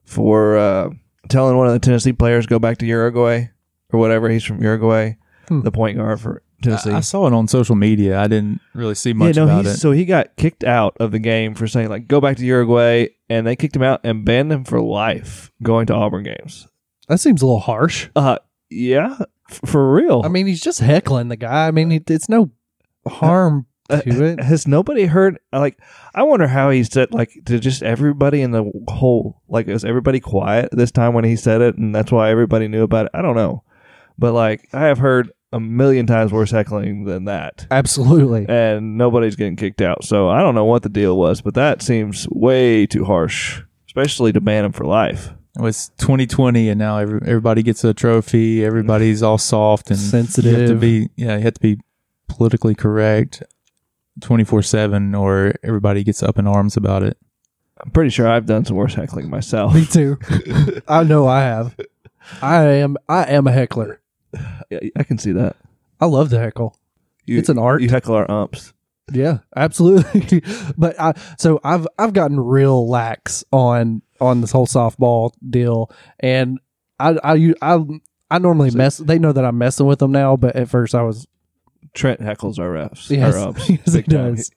for 0.04 0.56
uh, 0.56 0.90
telling 1.28 1.56
one 1.56 1.66
of 1.66 1.72
the 1.72 1.78
Tennessee 1.80 2.12
players 2.12 2.46
go 2.46 2.58
back 2.58 2.78
to 2.78 2.86
Uruguay 2.86 3.48
or 3.90 3.98
whatever? 3.98 4.28
He's 4.30 4.44
from 4.44 4.62
Uruguay, 4.62 5.16
Hmm. 5.48 5.60
the 5.60 5.72
point 5.72 5.98
guard 5.98 6.20
for 6.20 6.42
Tennessee. 6.64 6.90
I, 6.90 6.96
I 6.98 7.00
saw 7.00 7.26
it 7.26 7.32
on 7.32 7.46
social 7.48 7.74
media. 7.76 8.18
I 8.18 8.26
didn't 8.26 8.60
really 8.74 8.94
see 8.94 9.12
much 9.12 9.36
yeah, 9.36 9.44
no, 9.44 9.50
about 9.50 9.64
he's, 9.64 9.74
it. 9.74 9.78
so 9.78 9.92
he 9.92 10.04
got 10.04 10.34
kicked 10.36 10.64
out 10.64 10.96
of 11.00 11.12
the 11.12 11.18
game 11.18 11.54
for 11.54 11.66
saying 11.66 11.88
like 11.88 12.08
go 12.08 12.20
back 12.20 12.36
to 12.38 12.44
Uruguay, 12.44 13.06
and 13.28 13.46
they 13.46 13.56
kicked 13.56 13.76
him 13.76 13.82
out 13.82 14.00
and 14.04 14.24
banned 14.24 14.52
him 14.52 14.64
for 14.64 14.80
life 14.80 15.50
going 15.62 15.86
to 15.86 15.94
Auburn 15.94 16.24
games. 16.24 16.66
that 17.08 17.20
seems 17.20 17.42
a 17.42 17.46
little 17.46 17.60
harsh. 17.60 18.08
Uh, 18.16 18.38
yeah, 18.70 19.16
f- 19.50 19.60
for 19.66 19.92
real. 19.94 20.22
I 20.24 20.28
mean, 20.28 20.46
he's 20.46 20.60
just 20.60 20.80
heckling 20.80 21.28
the 21.28 21.36
guy. 21.36 21.68
I 21.68 21.70
mean, 21.70 21.92
it, 21.92 22.10
it's 22.10 22.28
no 22.28 22.50
harm 23.06 23.66
Uh, 23.90 24.00
to 24.00 24.24
it. 24.24 24.40
Has 24.42 24.66
nobody 24.66 25.04
heard? 25.06 25.38
Like, 25.52 25.78
I 26.14 26.22
wonder 26.22 26.46
how 26.46 26.70
he 26.70 26.84
said 26.84 27.12
like 27.12 27.30
to 27.46 27.58
just 27.58 27.82
everybody 27.82 28.40
in 28.40 28.50
the 28.50 28.70
whole 28.88 29.42
like 29.48 29.68
is 29.68 29.84
everybody 29.84 30.20
quiet 30.20 30.70
this 30.72 30.90
time 30.90 31.12
when 31.14 31.24
he 31.24 31.36
said 31.36 31.60
it, 31.60 31.76
and 31.76 31.94
that's 31.94 32.10
why 32.10 32.30
everybody 32.30 32.66
knew 32.68 32.82
about 32.82 33.06
it. 33.06 33.12
I 33.14 33.20
don't 33.22 33.36
know, 33.36 33.62
but 34.18 34.32
like 34.32 34.68
I 34.72 34.86
have 34.86 34.98
heard 34.98 35.30
a 35.54 35.60
million 35.60 36.04
times 36.06 36.32
worse 36.32 36.50
heckling 36.50 37.04
than 37.04 37.26
that, 37.26 37.66
Absolutely. 37.70 38.44
and 38.48 38.98
nobody's 38.98 39.36
getting 39.36 39.54
kicked 39.56 39.80
out. 39.80 40.02
So 40.04 40.28
I 40.28 40.40
don't 40.42 40.54
know 40.56 40.64
what 40.64 40.82
the 40.82 40.88
deal 40.88 41.16
was, 41.16 41.40
but 41.40 41.54
that 41.54 41.80
seems 41.80 42.26
way 42.30 42.86
too 42.86 43.04
harsh, 43.04 43.62
especially 43.86 44.32
to 44.32 44.40
ban 44.40 44.64
him 44.64 44.72
for 44.72 44.84
life. 44.84 45.30
It 45.56 45.62
was 45.62 45.90
2020, 45.98 46.68
and 46.68 46.78
now 46.80 46.98
every, 46.98 47.20
everybody 47.22 47.62
gets 47.62 47.84
a 47.84 47.94
trophy. 47.94 48.64
Everybody's 48.64 49.22
all 49.22 49.38
soft 49.38 49.88
and 49.90 49.98
You 50.00 50.04
have 50.06 50.10
to 50.26 50.32
Sensitive. 50.32 50.80
be, 50.80 51.08
yeah, 51.14 51.36
you 51.36 51.44
have 51.44 51.54
to 51.54 51.60
be 51.60 51.78
politically 52.26 52.74
correct 52.74 53.40
24 54.20 54.62
7, 54.62 55.14
or 55.14 55.54
everybody 55.62 56.02
gets 56.02 56.22
up 56.24 56.38
in 56.38 56.48
arms 56.48 56.76
about 56.76 57.04
it. 57.04 57.16
I'm 57.84 57.90
pretty 57.92 58.10
sure 58.10 58.26
I've 58.28 58.46
done 58.46 58.64
some 58.64 58.76
worse 58.76 58.94
heckling 58.94 59.30
myself. 59.30 59.74
Me 59.74 59.84
too. 59.86 60.18
I 60.88 61.04
know 61.04 61.28
I 61.28 61.40
have. 61.42 61.76
I 62.42 62.62
am. 62.64 62.96
I 63.08 63.24
am 63.24 63.46
a 63.46 63.52
heckler. 63.52 64.00
Yeah, 64.82 64.90
I 64.96 65.02
can 65.04 65.18
see 65.18 65.32
that. 65.32 65.56
I 66.00 66.06
love 66.06 66.30
to 66.30 66.38
heckle. 66.38 66.76
You, 67.26 67.38
It's 67.38 67.48
an 67.48 67.58
art. 67.58 67.80
You 67.82 67.88
heckle 67.88 68.14
our 68.14 68.30
umps. 68.30 68.72
Yeah, 69.12 69.38
absolutely. 69.54 70.42
but 70.78 70.98
I 71.00 71.12
so 71.38 71.60
I've 71.62 71.86
I've 71.98 72.12
gotten 72.14 72.40
real 72.40 72.88
lax 72.88 73.44
on 73.52 74.02
on 74.20 74.40
this 74.40 74.50
whole 74.52 74.66
softball 74.66 75.32
deal, 75.48 75.90
and 76.20 76.58
I 76.98 77.16
I 77.22 77.52
I, 77.60 77.84
I 78.30 78.38
normally 78.38 78.70
mess. 78.70 78.96
They 78.98 79.18
know 79.18 79.32
that 79.32 79.44
I'm 79.44 79.58
messing 79.58 79.86
with 79.86 79.98
them 79.98 80.10
now, 80.12 80.36
but 80.36 80.56
at 80.56 80.68
first 80.70 80.94
I 80.94 81.02
was 81.02 81.26
Trent 81.92 82.20
heckles 82.20 82.58
our 82.58 82.70
refs. 82.70 83.10
yes, 83.10 83.34
Our 83.36 83.48
umps. 83.48 83.68
yes 83.70 83.80
he 83.92 84.00
Big 84.02 84.10
time. 84.10 84.34
does. 84.36 84.50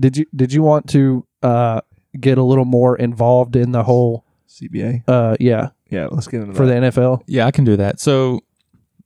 Did 0.00 0.16
you 0.16 0.26
did 0.34 0.52
you 0.52 0.62
want 0.62 0.88
to 0.90 1.26
uh 1.42 1.80
get 2.18 2.38
a 2.38 2.42
little 2.42 2.64
more 2.64 2.96
involved 2.96 3.56
in 3.56 3.72
the 3.72 3.82
whole 3.82 4.24
CBA. 4.48 5.02
uh 5.08 5.36
yeah 5.40 5.70
Yeah, 5.90 6.06
let's 6.10 6.26
get 6.28 6.42
into 6.42 6.54
for 6.54 6.66
the. 6.66 6.74
NFL? 6.74 7.22
Yeah, 7.26 7.46
I 7.46 7.50
can 7.50 7.64
do 7.64 7.76
that. 7.76 8.00
So 8.00 8.40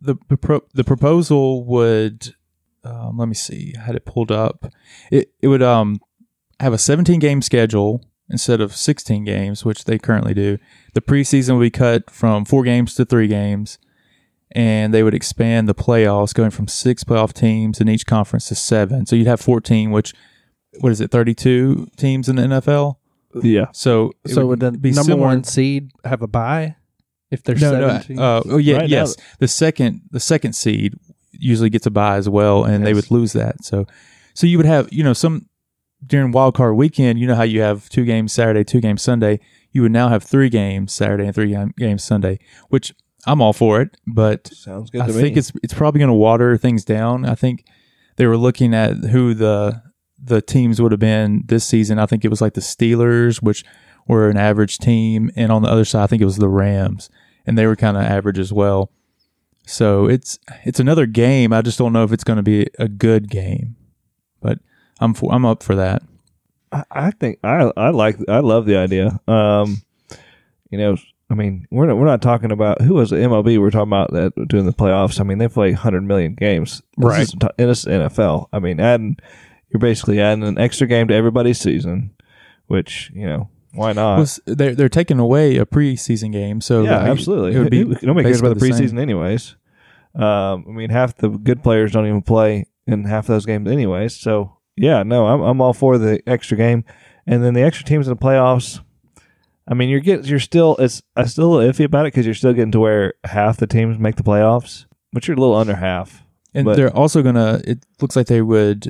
the 0.03 0.17
the, 0.29 0.37
pro- 0.37 0.65
the 0.75 0.85
proposal 0.85 1.65
would 1.65 2.35
um, 2.85 3.17
let 3.19 3.29
me 3.29 3.35
see, 3.35 3.75
I 3.79 3.83
had 3.83 3.95
it 3.95 4.05
pulled 4.05 4.33
up. 4.33 4.67
It 5.11 5.33
it 5.41 5.49
would 5.49 5.63
um 5.63 6.01
have 6.61 6.73
a 6.73 6.79
17 6.79 7.19
game 7.21 7.43
schedule 7.43 8.05
instead 8.29 8.61
of 8.61 8.75
16 8.75 9.25
games, 9.25 9.65
which 9.65 9.85
they 9.85 9.99
currently 9.99 10.35
do. 10.35 10.59
The 10.95 11.01
preseason 11.03 11.57
would 11.59 11.63
be 11.65 11.71
cut 11.71 12.11
from 12.11 12.45
four 12.45 12.63
games 12.65 12.95
to 12.95 13.05
three 13.05 13.27
games, 13.29 13.79
and 14.53 14.93
they 14.95 15.03
would 15.03 15.15
expand 15.15 15.69
the 15.69 15.75
playoffs, 15.75 16.33
going 16.35 16.51
from 16.51 16.67
six 16.69 17.05
playoff 17.05 17.33
teams 17.33 17.81
in 17.81 17.89
each 17.89 18.07
conference 18.07 18.49
to 18.49 18.55
seven. 18.55 19.07
So 19.07 19.17
you'd 19.17 19.27
have 19.27 19.41
14, 19.41 19.91
which 19.91 20.15
what 20.81 20.91
is 20.93 21.01
it, 21.01 21.11
32 21.11 21.89
teams 21.97 22.29
in 22.29 22.37
the 22.37 22.43
NFL? 22.43 22.97
yeah. 23.43 23.67
So 23.73 24.13
it 24.25 24.31
so 24.33 24.47
would 24.47 24.61
the 24.61 24.73
be 24.73 24.91
number 24.91 25.13
similar- 25.13 25.27
one 25.27 25.45
seed 25.45 25.91
have 26.05 26.23
a 26.23 26.27
bye 26.27 26.77
if 27.33 27.43
they're 27.43 27.57
no, 27.57 27.73
no. 27.81 27.89
seventeen? 27.89 28.19
Uh, 28.21 28.43
oh 28.47 28.59
yeah, 28.59 28.77
Right 28.77 28.91
now- 28.91 28.97
yes. 28.99 29.17
The 29.41 29.49
second, 29.49 30.03
the 30.11 30.21
second 30.21 30.53
seed 30.53 30.95
usually 31.33 31.71
gets 31.71 31.87
a 31.87 31.91
bye 31.91 32.17
as 32.17 32.29
well, 32.29 32.63
and 32.65 32.87
they 32.87 32.95
would 32.95 33.11
lose 33.11 33.33
that. 33.33 33.65
So, 33.65 33.87
so 34.35 34.47
you 34.47 34.57
would 34.59 34.67
have, 34.67 34.89
you 34.93 35.03
know, 35.03 35.13
some 35.13 35.49
during 36.07 36.31
wild 36.33 36.55
card 36.55 36.77
weekend. 36.77 37.19
You 37.19 37.27
know 37.27 37.35
how 37.35 37.43
you 37.43 37.61
have 37.63 37.89
two 37.89 38.05
games 38.05 38.33
Saturday, 38.33 38.65
two 38.65 38.81
games 38.81 39.03
Sunday. 39.03 39.41
You 39.73 39.83
would 39.83 39.93
now 39.93 40.09
have 40.09 40.23
three 40.23 40.49
games 40.51 40.93
Saturday 40.93 41.25
and 41.25 41.35
three 41.35 41.51
gam- 41.51 41.75
games 41.79 42.05
Sunday, 42.05 42.39
which 42.69 42.93
I'm 43.27 43.41
all 43.41 43.53
for 43.53 43.81
it. 43.81 43.97
But 44.07 44.49
Sounds 44.49 44.91
good 44.91 45.01
I 45.01 45.07
to 45.07 45.13
think 45.13 45.35
me. 45.35 45.39
it's 45.39 45.53
it's 45.63 45.75
probably 45.75 45.99
going 46.01 46.09
to 46.11 46.15
water 46.15 46.57
things 46.59 46.85
down. 46.85 47.25
I 47.25 47.35
think 47.35 47.65
they 48.17 48.27
were 48.27 48.37
looking 48.37 48.75
at 48.75 48.97
who 48.97 49.33
the 49.35 49.83
the 50.25 50.43
teams 50.43 50.81
would 50.83 50.93
have 50.93 51.01
been 51.01 51.43
this 51.47 51.65
season. 51.65 51.99
I 51.99 52.07
think 52.07 52.25
it 52.25 52.29
was 52.29 52.41
like 52.41 52.55
the 52.55 52.61
Steelers, 52.61 53.43
which 53.43 53.65
were 54.07 54.29
an 54.29 54.37
average 54.37 54.79
team, 54.79 55.31
and 55.37 55.51
on 55.51 55.63
the 55.63 55.69
other 55.69 55.85
side, 55.85 56.05
I 56.05 56.07
think 56.09 56.21
it 56.23 56.27
was 56.27 56.37
the 56.37 56.49
Rams, 56.49 57.09
and 57.47 57.57
they 57.59 57.67
were 57.67 57.77
kind 57.77 57.97
of 57.97 58.03
average 58.05 58.39
as 58.39 58.53
well. 58.53 58.91
So 59.67 60.07
it's 60.07 60.39
it's 60.65 60.81
another 60.81 61.07
game. 61.07 61.53
I 61.53 61.63
just 61.63 61.79
don't 61.79 61.93
know 61.93 62.05
if 62.05 62.13
it's 62.13 62.25
going 62.25 62.39
to 62.39 62.43
be 62.43 62.67
a 62.79 62.89
good 62.89 63.31
game, 63.31 63.77
but 64.41 64.59
I'm 65.01 65.15
for, 65.15 65.33
I'm 65.33 65.45
up 65.47 65.63
for 65.63 65.77
that. 65.77 66.03
I, 66.73 66.85
I 66.91 67.11
think 67.13 67.39
I 67.45 67.71
I 67.77 67.91
like 67.91 68.17
I 68.29 68.41
love 68.41 68.67
the 68.67 68.77
idea. 68.77 69.21
Um, 69.29 69.83
you 70.71 70.79
know, 70.79 70.97
I 71.31 71.35
mean, 71.35 71.67
we're 71.71 71.87
not, 71.87 71.97
we're 71.97 72.07
not 72.07 72.23
talking 72.23 72.51
about 72.51 72.81
who 72.83 72.95
was 72.95 73.11
the 73.11 73.17
MLB. 73.17 73.59
We're 73.61 73.71
talking 73.71 73.89
about 73.89 74.13
that 74.13 74.33
doing 74.49 74.67
the 74.67 74.73
playoffs. 74.73 75.21
I 75.21 75.23
mean, 75.25 75.39
they 75.39 75.49
play 75.49 75.71
100 75.71 76.03
million 76.03 76.35
games. 76.35 76.83
This 76.97 77.07
Right. 77.11 77.23
is 77.23 77.31
t- 77.31 77.47
and 77.59 77.71
it's 77.71 77.85
NFL. 77.85 78.49
I 78.53 78.59
mean, 78.59 78.81
adding 78.81 79.17
you're 79.71 79.81
basically 79.81 80.21
adding 80.21 80.45
an 80.45 80.59
extra 80.59 80.87
game 80.87 81.09
to 81.09 81.15
everybody's 81.15 81.61
season, 81.61 82.11
which 82.67 83.11
you 83.15 83.27
know 83.27 83.49
why 83.75 83.93
not? 83.93 84.39
They're 84.47 84.75
they're 84.75 84.89
taking 84.89 85.19
away 85.19 85.57
a 85.57 85.67
preseason 85.67 86.33
game, 86.33 86.61
so 86.61 86.83
yeah, 86.83 86.99
like, 86.99 87.09
absolutely. 87.09 87.55
It 87.55 87.59
would 87.59 87.71
be 87.71 87.83
who- 87.85 87.97
nobody 88.07 88.29
cares 88.29 88.41
about 88.41 88.59
the 88.59 88.65
preseason 88.67 88.91
same. 88.91 88.99
anyways. 88.99 89.57
Um, 90.15 90.67
I 90.69 90.73
mean, 90.73 90.91
half 90.91 91.17
the 91.17 91.31
good 91.31 91.63
players 91.63 91.93
don't 91.93 92.07
even 92.07 92.23
play 92.23 92.67
in 92.87 93.05
half 93.05 93.25
of 93.25 93.29
those 93.29 93.47
games 93.47 93.71
anyways. 93.71 94.15
So 94.15 94.57
yeah, 94.77 95.03
no, 95.03 95.27
I'm 95.27 95.41
I'm 95.41 95.61
all 95.61 95.73
for 95.73 95.97
the 95.99 96.23
extra 96.29 96.57
game, 96.57 96.85
and 97.27 97.43
then 97.43 97.55
the 97.55 97.63
extra 97.63 97.85
teams 97.87 98.07
in 98.09 98.15
the 98.15 98.21
playoffs. 98.21 98.81
I 99.67 99.75
mean, 99.75 99.89
you're 99.89 100.01
get 100.01 100.27
you're 100.27 100.39
still 100.41 100.77
it's 100.79 101.03
I 101.17 101.25
still 101.25 101.53
iffy 101.53 101.85
about 101.85 102.05
it 102.07 102.13
because 102.13 102.27
you're 102.27 102.35
still 102.35 102.53
getting 102.53 102.73
to 102.73 102.81
where 102.81 103.15
half 103.25 103.57
the 103.57 103.67
teams 103.67 103.99
make 103.99 104.17
the 104.17 104.23
playoffs, 104.23 104.85
but 105.13 105.27
you're 105.27 105.37
a 105.37 105.41
little 105.41 105.55
under 105.57 105.77
half. 105.77 106.23
And 106.55 106.67
But- 106.67 106.77
they're 106.77 106.95
also 106.95 107.23
gonna. 107.23 107.63
It 107.65 107.87
looks 108.01 108.17
like 108.17 108.27
they 108.27 108.43
would 108.43 108.89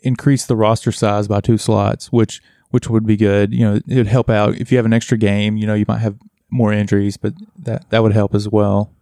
increase 0.00 0.46
the 0.46 0.56
roster 0.56 0.92
size 0.92 1.28
by 1.28 1.40
two 1.40 1.56
slots, 1.58 2.10
which 2.12 2.40
which 2.70 2.88
would 2.88 3.06
be 3.06 3.16
good. 3.16 3.52
You 3.52 3.60
know, 3.60 3.80
it 3.86 3.96
would 3.96 4.06
help 4.06 4.30
out 4.30 4.56
if 4.56 4.70
you 4.70 4.78
have 4.78 4.86
an 4.86 4.92
extra 4.92 5.18
game. 5.18 5.56
You 5.56 5.66
know, 5.66 5.74
you 5.74 5.84
might 5.86 5.98
have 5.98 6.16
more 6.50 6.72
injuries, 6.72 7.16
but 7.16 7.34
that 7.58 7.88
that 7.90 8.02
would 8.02 8.12
help 8.12 8.34
as 8.34 8.48
well. 8.48 8.92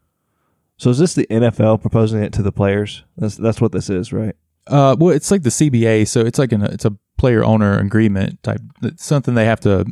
So 0.77 0.91
is 0.91 0.99
this 0.99 1.15
the 1.15 1.27
NFL 1.27 1.81
proposing 1.81 2.23
it 2.23 2.33
to 2.35 2.43
the 2.43 2.53
players? 2.53 3.05
That's 3.17 3.37
that's 3.37 3.61
what 3.61 3.73
this 3.73 3.91
is, 3.91 4.13
right? 4.13 4.37
Uh, 4.67 4.95
well, 4.99 5.15
it's 5.15 5.31
like 5.31 5.43
the 5.43 5.51
CBA, 5.51 6.07
so 6.07 6.21
it's 6.21 6.39
like 6.39 6.53
an 6.53 6.63
it's 6.63 6.85
a 6.85 6.97
player 7.17 7.45
owner 7.45 7.79
agreement 7.79 8.43
type. 8.43 8.61
It's 8.83 9.05
something 9.05 9.35
they 9.35 9.47
have 9.47 9.61
to 9.61 9.87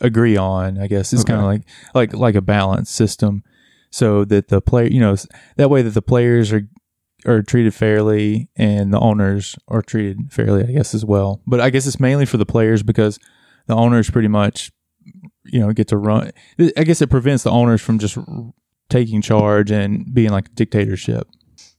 agree 0.00 0.36
on. 0.36 0.78
I 0.78 0.86
guess 0.86 1.12
it's 1.12 1.24
kind 1.24 1.40
of 1.40 1.46
like 1.46 1.62
like 1.94 2.14
like 2.14 2.34
a 2.34 2.40
balance 2.40 2.90
system, 2.90 3.42
so 3.90 4.24
that 4.24 4.48
the 4.48 4.60
player, 4.60 4.86
you 4.86 5.00
know, 5.00 5.16
that 5.56 5.68
way 5.68 5.82
that 5.82 5.90
the 5.90 6.02
players 6.02 6.52
are 6.52 6.62
are 7.26 7.42
treated 7.42 7.74
fairly 7.74 8.48
and 8.56 8.92
the 8.92 9.00
owners 9.00 9.56
are 9.68 9.82
treated 9.82 10.32
fairly. 10.32 10.64
I 10.64 10.72
guess 10.72 10.94
as 10.94 11.04
well. 11.04 11.40
But 11.46 11.60
I 11.60 11.70
guess 11.70 11.86
it's 11.86 12.00
mainly 12.00 12.26
for 12.26 12.36
the 12.36 12.46
players 12.46 12.82
because 12.82 13.18
the 13.66 13.74
owners 13.74 14.10
pretty 14.10 14.28
much, 14.28 14.72
you 15.44 15.60
know, 15.60 15.72
get 15.72 15.88
to 15.88 15.96
run. 15.96 16.32
I 16.76 16.84
guess 16.84 17.02
it 17.02 17.10
prevents 17.10 17.44
the 17.44 17.50
owners 17.50 17.80
from 17.80 17.98
just 17.98 18.18
taking 18.88 19.22
charge 19.22 19.70
and 19.70 20.12
being 20.12 20.30
like 20.30 20.48
a 20.48 20.52
dictatorship. 20.52 21.28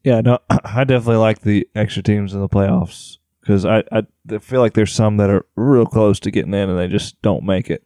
Yeah, 0.04 0.22
no, 0.22 0.40
I 0.50 0.84
definitely 0.84 1.18
like 1.18 1.42
the 1.42 1.68
extra 1.76 2.04
teams 2.04 2.34
in 2.34 2.42
the 2.42 2.50
playoffs 2.50 3.18
because 3.42 3.66
I, 3.66 3.84
I 3.92 4.04
feel 4.40 4.62
like 4.62 4.74
there's 4.74 4.94
some 4.94 5.18
that 5.18 5.30
are 5.30 5.46
real 5.56 5.86
close 5.86 6.20
to 6.22 6.32
getting 6.32 6.54
in 6.54 6.70
and 6.70 6.80
they 6.80 6.88
just 6.88 7.22
don't 7.22 7.44
make 7.44 7.70
it. 7.70 7.84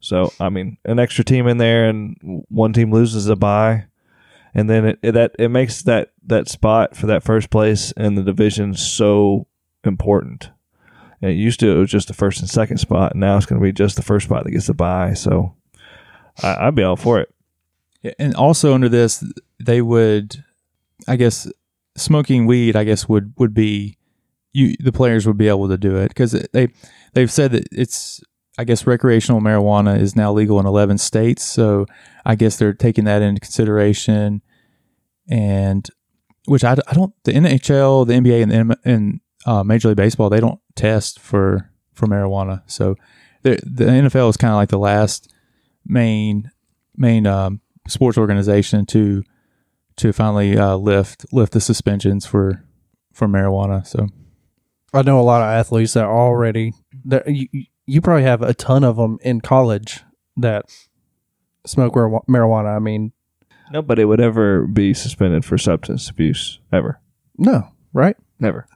So 0.00 0.32
I 0.40 0.48
mean, 0.48 0.78
an 0.84 0.98
extra 0.98 1.24
team 1.24 1.46
in 1.46 1.58
there, 1.58 1.88
and 1.88 2.16
one 2.48 2.72
team 2.72 2.90
loses 2.90 3.28
a 3.28 3.36
bye, 3.36 3.86
and 4.54 4.68
then 4.68 4.84
it, 4.84 4.98
it 5.02 5.12
that 5.12 5.32
it 5.38 5.48
makes 5.48 5.82
that 5.82 6.12
that 6.26 6.48
spot 6.48 6.96
for 6.96 7.06
that 7.06 7.22
first 7.22 7.50
place 7.50 7.92
in 7.92 8.14
the 8.14 8.22
division 8.22 8.74
so 8.74 9.46
important. 9.84 10.50
And 11.22 11.30
it 11.30 11.34
used 11.34 11.60
to 11.60 11.70
it 11.70 11.78
was 11.78 11.90
just 11.90 12.08
the 12.08 12.14
first 12.14 12.40
and 12.40 12.48
second 12.48 12.78
spot, 12.78 13.12
and 13.12 13.20
now 13.20 13.36
it's 13.36 13.46
going 13.46 13.60
to 13.60 13.64
be 13.64 13.72
just 13.72 13.96
the 13.96 14.02
first 14.02 14.26
spot 14.26 14.44
that 14.44 14.50
gets 14.50 14.66
the 14.66 14.74
bye. 14.74 15.14
So 15.14 15.54
I, 16.42 16.66
I'd 16.66 16.74
be 16.74 16.82
all 16.82 16.96
for 16.96 17.20
it. 17.20 17.34
And 18.18 18.34
also 18.34 18.72
under 18.72 18.88
this, 18.88 19.22
they 19.58 19.82
would, 19.82 20.42
I 21.06 21.16
guess, 21.16 21.50
smoking 21.96 22.46
weed. 22.46 22.76
I 22.76 22.84
guess 22.84 23.08
would 23.08 23.34
would 23.36 23.52
be 23.52 23.98
you. 24.52 24.76
The 24.80 24.92
players 24.92 25.26
would 25.26 25.36
be 25.36 25.48
able 25.48 25.68
to 25.68 25.76
do 25.76 25.96
it 25.96 26.08
because 26.08 26.32
they 26.32 26.68
they've 27.12 27.30
said 27.30 27.52
that 27.52 27.68
it's. 27.72 28.20
I 28.58 28.64
guess 28.64 28.86
recreational 28.86 29.40
marijuana 29.40 29.98
is 29.98 30.16
now 30.16 30.32
legal 30.32 30.60
in 30.60 30.66
eleven 30.66 30.98
states, 30.98 31.42
so 31.42 31.86
I 32.24 32.34
guess 32.34 32.56
they're 32.56 32.74
taking 32.74 33.04
that 33.04 33.22
into 33.22 33.40
consideration, 33.40 34.42
and 35.28 35.88
which 36.46 36.64
I, 36.64 36.76
I 36.88 36.94
don't. 36.94 37.12
The 37.24 37.32
NHL, 37.32 38.06
the 38.06 38.14
NBA, 38.14 38.42
and 38.42 38.70
the, 38.70 38.78
and 38.84 39.20
uh, 39.46 39.64
Major 39.64 39.88
League 39.88 39.96
Baseball 39.96 40.30
they 40.30 40.40
don't 40.40 40.60
test 40.74 41.18
for 41.20 41.70
for 41.92 42.06
marijuana, 42.06 42.62
so 42.66 42.96
the 43.42 43.56
NFL 43.56 44.28
is 44.30 44.36
kind 44.36 44.52
of 44.52 44.56
like 44.56 44.68
the 44.68 44.78
last 44.78 45.32
main 45.86 46.50
main 46.96 47.26
um, 47.26 47.60
sports 47.88 48.18
organization 48.18 48.86
to 48.86 49.22
to 49.96 50.12
finally 50.12 50.56
uh, 50.56 50.76
lift 50.76 51.26
lift 51.32 51.52
the 51.52 51.60
suspensions 51.60 52.26
for 52.26 52.64
for 53.12 53.28
marijuana. 53.28 53.86
So 53.86 54.08
I 54.92 55.02
know 55.02 55.20
a 55.20 55.22
lot 55.22 55.42
of 55.42 55.48
athletes 55.48 55.94
that 55.94 56.04
already 56.04 56.72
that 57.04 57.26
you, 57.28 57.48
you 57.86 58.00
probably 58.00 58.24
have 58.24 58.42
a 58.42 58.54
ton 58.54 58.84
of 58.84 58.96
them 58.96 59.18
in 59.22 59.40
college 59.40 60.02
that 60.36 60.66
smoke 61.66 61.94
mar- 61.94 62.22
marijuana. 62.28 62.74
I 62.74 62.78
mean, 62.78 63.12
Nobody 63.72 64.04
would 64.04 64.20
ever 64.20 64.66
be 64.66 64.92
suspended 64.94 65.44
for 65.44 65.56
substance 65.56 66.10
abuse 66.10 66.58
ever, 66.72 67.00
no, 67.38 67.68
right? 67.92 68.16
never, 68.40 68.66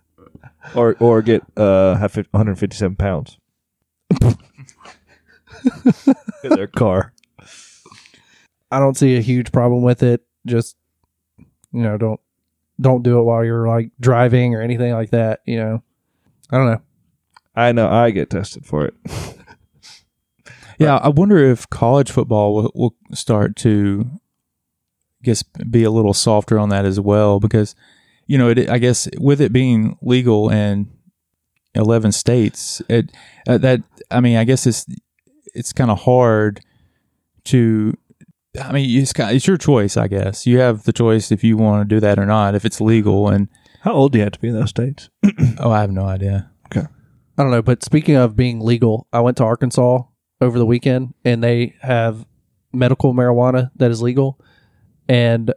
or 0.77 0.95
or 1.01 1.21
get 1.23 1.43
uh 1.57 1.95
have 1.97 2.15
157 2.17 2.95
pounds 2.97 3.39
in 6.45 6.51
their 6.51 6.67
car. 6.69 7.13
I 8.71 8.79
don't 8.79 8.97
see 8.97 9.17
a 9.17 9.21
huge 9.21 9.51
problem 9.53 9.83
with 9.83 10.03
it. 10.03 10.23
Just 10.47 10.77
you 11.73 11.83
know, 11.83 11.97
don't 11.99 12.21
don't 12.81 13.03
do 13.03 13.19
it 13.19 13.23
while 13.23 13.45
you're 13.45 13.67
like 13.67 13.91
driving 14.01 14.55
or 14.55 14.63
anything 14.63 14.93
like 14.93 15.11
that. 15.11 15.41
You 15.47 15.57
know, 15.59 15.83
I 16.51 16.57
don't 16.59 16.67
know. 16.67 16.83
I 17.57 17.73
know 17.73 17.89
I 17.89 18.11
get 18.11 18.31
tested 18.31 18.65
for 18.67 18.85
it. 18.85 18.95
yeah, 20.79 20.97
I 20.97 21.09
wonder 21.09 21.39
if 21.39 21.69
college 21.71 22.11
football 22.11 22.55
will, 22.55 22.73
will 22.75 22.95
start 23.13 23.57
to 23.57 24.07
I 24.11 25.25
guess 25.25 25.43
be 25.43 25.85
a 25.85 25.91
little 25.91 26.15
softer 26.15 26.59
on 26.59 26.69
that 26.71 26.85
as 26.85 27.01
well 27.01 27.41
because 27.41 27.75
you 28.27 28.39
know 28.39 28.51
it, 28.51 28.69
I 28.69 28.79
guess 28.79 29.09
with 29.19 29.41
it 29.41 29.53
being 29.53 29.97
legal 30.03 30.51
in 30.51 30.91
11 31.75 32.13
states 32.13 32.81
it 32.89 33.11
uh, 33.49 33.59
that 33.59 33.83
I 34.11 34.21
mean 34.21 34.37
I 34.37 34.45
guess 34.45 34.67
it's 34.67 34.87
it's 35.55 35.73
kind 35.73 35.91
of 35.91 36.03
hard 36.03 36.61
to 37.45 37.95
I 38.63 38.73
mean 38.73 39.01
it's 39.01 39.13
kind 39.13 39.35
it's 39.35 39.47
your 39.47 39.57
choice 39.57 39.97
I 39.97 40.09
guess 40.09 40.47
you 40.47 40.59
have 40.59 40.85
the 40.85 40.93
choice 40.93 41.33
if 41.33 41.43
you 41.43 41.57
want 41.57 41.89
to 41.89 41.95
do 41.95 42.01
that 42.01 42.19
or 42.19 42.27
not 42.27 42.55
if 42.55 42.65
it's 42.65 42.81
legal 42.81 43.29
and 43.29 43.49
How 43.81 43.93
old 43.93 44.13
do 44.13 44.19
you 44.19 44.25
have 44.25 44.33
to 44.35 44.39
be 44.41 44.49
in 44.49 44.55
those 44.55 44.71
states? 44.71 45.09
oh 45.59 45.71
I 45.71 45.81
have 45.81 45.91
no 45.91 46.05
idea 46.05 46.51
Okay. 46.67 46.87
I 47.37 47.43
don't 47.43 47.51
know. 47.51 47.63
But 47.63 47.83
speaking 47.85 48.15
of 48.17 48.37
being 48.37 48.61
legal, 48.61 49.07
I 49.13 49.21
went 49.21 49.37
to 49.39 49.45
Arkansas 49.45 50.03
over 50.45 50.59
the 50.59 50.67
weekend, 50.67 51.15
and 51.25 51.43
they 51.43 51.75
have 51.81 52.25
medical 52.73 53.15
marijuana 53.15 53.71
that 53.77 53.91
is 53.91 54.03
legal. 54.03 54.39
And 55.09 55.53